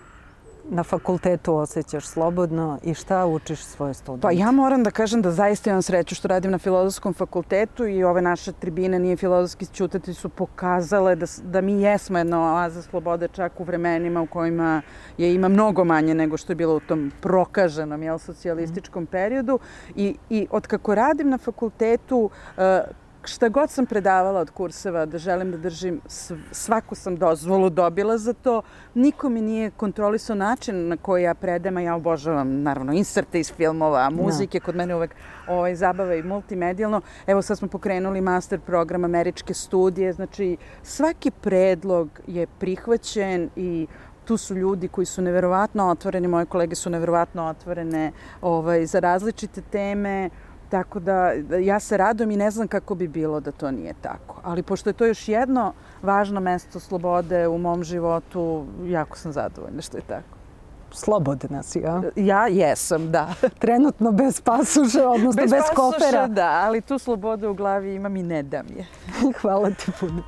na 0.70 0.82
fakultetu 0.82 1.54
osjećaš 1.54 2.06
slobodno 2.06 2.78
i 2.82 2.94
šta 2.94 3.26
učiš 3.26 3.64
svoje 3.64 3.94
studente? 3.94 4.22
Pa 4.22 4.30
ja 4.32 4.50
moram 4.50 4.82
da 4.82 4.90
kažem 4.90 5.22
da 5.22 5.30
zaista 5.30 5.70
imam 5.70 5.82
sreću 5.82 6.14
što 6.14 6.28
radim 6.28 6.50
na 6.50 6.58
filozofskom 6.58 7.14
fakultetu 7.14 7.86
i 7.86 8.04
ove 8.04 8.22
naše 8.22 8.52
tribine 8.52 8.98
nije 8.98 9.16
filozofski 9.16 9.66
čutati 9.66 10.14
su 10.14 10.28
pokazale 10.28 11.16
da, 11.16 11.26
da 11.42 11.60
mi 11.60 11.82
jesmo 11.82 12.18
jedna 12.18 12.54
oaza 12.54 12.82
slobode 12.82 13.28
čak 13.28 13.60
u 13.60 13.64
vremenima 13.64 14.20
u 14.20 14.26
kojima 14.26 14.82
je 15.18 15.34
ima 15.34 15.48
mnogo 15.48 15.84
manje 15.84 16.14
nego 16.14 16.36
što 16.36 16.52
je 16.52 16.56
bilo 16.56 16.76
u 16.76 16.80
tom 16.80 17.12
prokaženom 17.20 18.02
jel, 18.02 18.18
socijalističkom 18.18 19.02
mm. 19.02 19.06
periodu. 19.06 19.58
I, 19.96 20.16
I 20.30 20.46
od 20.50 20.66
kako 20.66 20.94
radim 20.94 21.28
na 21.28 21.38
fakultetu, 21.38 22.30
uh, 22.56 22.62
šta 23.24 23.48
god 23.48 23.70
sam 23.70 23.86
predavala 23.86 24.40
od 24.40 24.50
kurseva, 24.50 25.06
da 25.06 25.18
želim 25.18 25.50
da 25.50 25.58
držim, 25.58 26.00
svaku 26.50 26.94
sam 26.94 27.16
dozvolu 27.16 27.70
dobila 27.70 28.18
za 28.18 28.32
to. 28.32 28.62
Niko 28.94 29.28
mi 29.28 29.40
nije 29.40 29.70
kontrolisao 29.70 30.36
način 30.36 30.88
na 30.88 30.96
koji 30.96 31.22
ja 31.22 31.34
predem, 31.34 31.76
a 31.76 31.80
ja 31.80 31.94
obožavam, 31.94 32.62
naravno, 32.62 32.92
inserte 32.92 33.40
iz 33.40 33.52
filmova, 33.52 34.10
muzike, 34.10 34.58
no. 34.58 34.64
kod 34.64 34.76
mene 34.76 34.94
uvek 34.96 35.14
ovaj, 35.48 35.74
zabava 35.74 36.14
i 36.14 36.22
multimedijalno. 36.22 37.00
Evo 37.26 37.42
sad 37.42 37.58
smo 37.58 37.68
pokrenuli 37.68 38.20
master 38.20 38.60
program 38.60 39.04
američke 39.04 39.54
studije, 39.54 40.12
znači 40.12 40.56
svaki 40.82 41.30
predlog 41.30 42.20
je 42.26 42.46
prihvaćen 42.46 43.50
i 43.56 43.86
tu 44.24 44.36
su 44.36 44.54
ljudi 44.54 44.88
koji 44.88 45.06
su 45.06 45.22
neverovatno 45.22 45.88
otvoreni, 45.88 46.28
moje 46.28 46.46
kolege 46.46 46.74
su 46.74 46.90
neverovatno 46.90 47.46
otvorene 47.46 48.12
ovaj, 48.42 48.86
za 48.86 48.98
različite 48.98 49.60
teme. 49.60 50.30
Tako 50.72 51.00
da 51.00 51.32
ja 51.60 51.80
se 51.80 51.96
radom 51.96 52.30
i 52.30 52.36
ne 52.36 52.50
znam 52.50 52.68
kako 52.68 52.94
bi 52.94 53.08
bilo 53.08 53.40
da 53.40 53.52
to 53.52 53.70
nije 53.70 53.94
tako. 54.00 54.40
Ali 54.42 54.62
pošto 54.62 54.90
je 54.90 54.94
to 54.94 55.06
još 55.06 55.28
jedno 55.28 55.72
važno 56.02 56.40
mesto 56.40 56.80
slobode 56.80 57.48
u 57.48 57.58
mom 57.58 57.84
životu, 57.84 58.66
jako 58.84 59.18
sam 59.18 59.32
zadovoljna 59.32 59.82
što 59.82 59.96
je 59.96 60.02
tako. 60.02 60.36
Slobodna 60.90 61.62
si, 61.62 61.78
ja? 61.78 62.02
Ja 62.16 62.46
jesam, 62.46 63.10
da. 63.10 63.34
Trenutno 63.58 64.12
bez 64.12 64.40
pasuša, 64.40 65.08
odnosno 65.08 65.42
bez, 65.42 65.50
bez 65.50 65.62
kofera. 65.74 66.26
da, 66.26 66.62
ali 66.64 66.80
tu 66.80 66.98
slobodu 66.98 67.50
u 67.50 67.54
glavi 67.54 67.94
imam 67.94 68.16
i 68.16 68.22
ne 68.22 68.42
dam 68.42 68.66
je. 68.76 68.86
Hvala 69.40 69.70
ti 69.70 69.92
puno. 70.00 70.22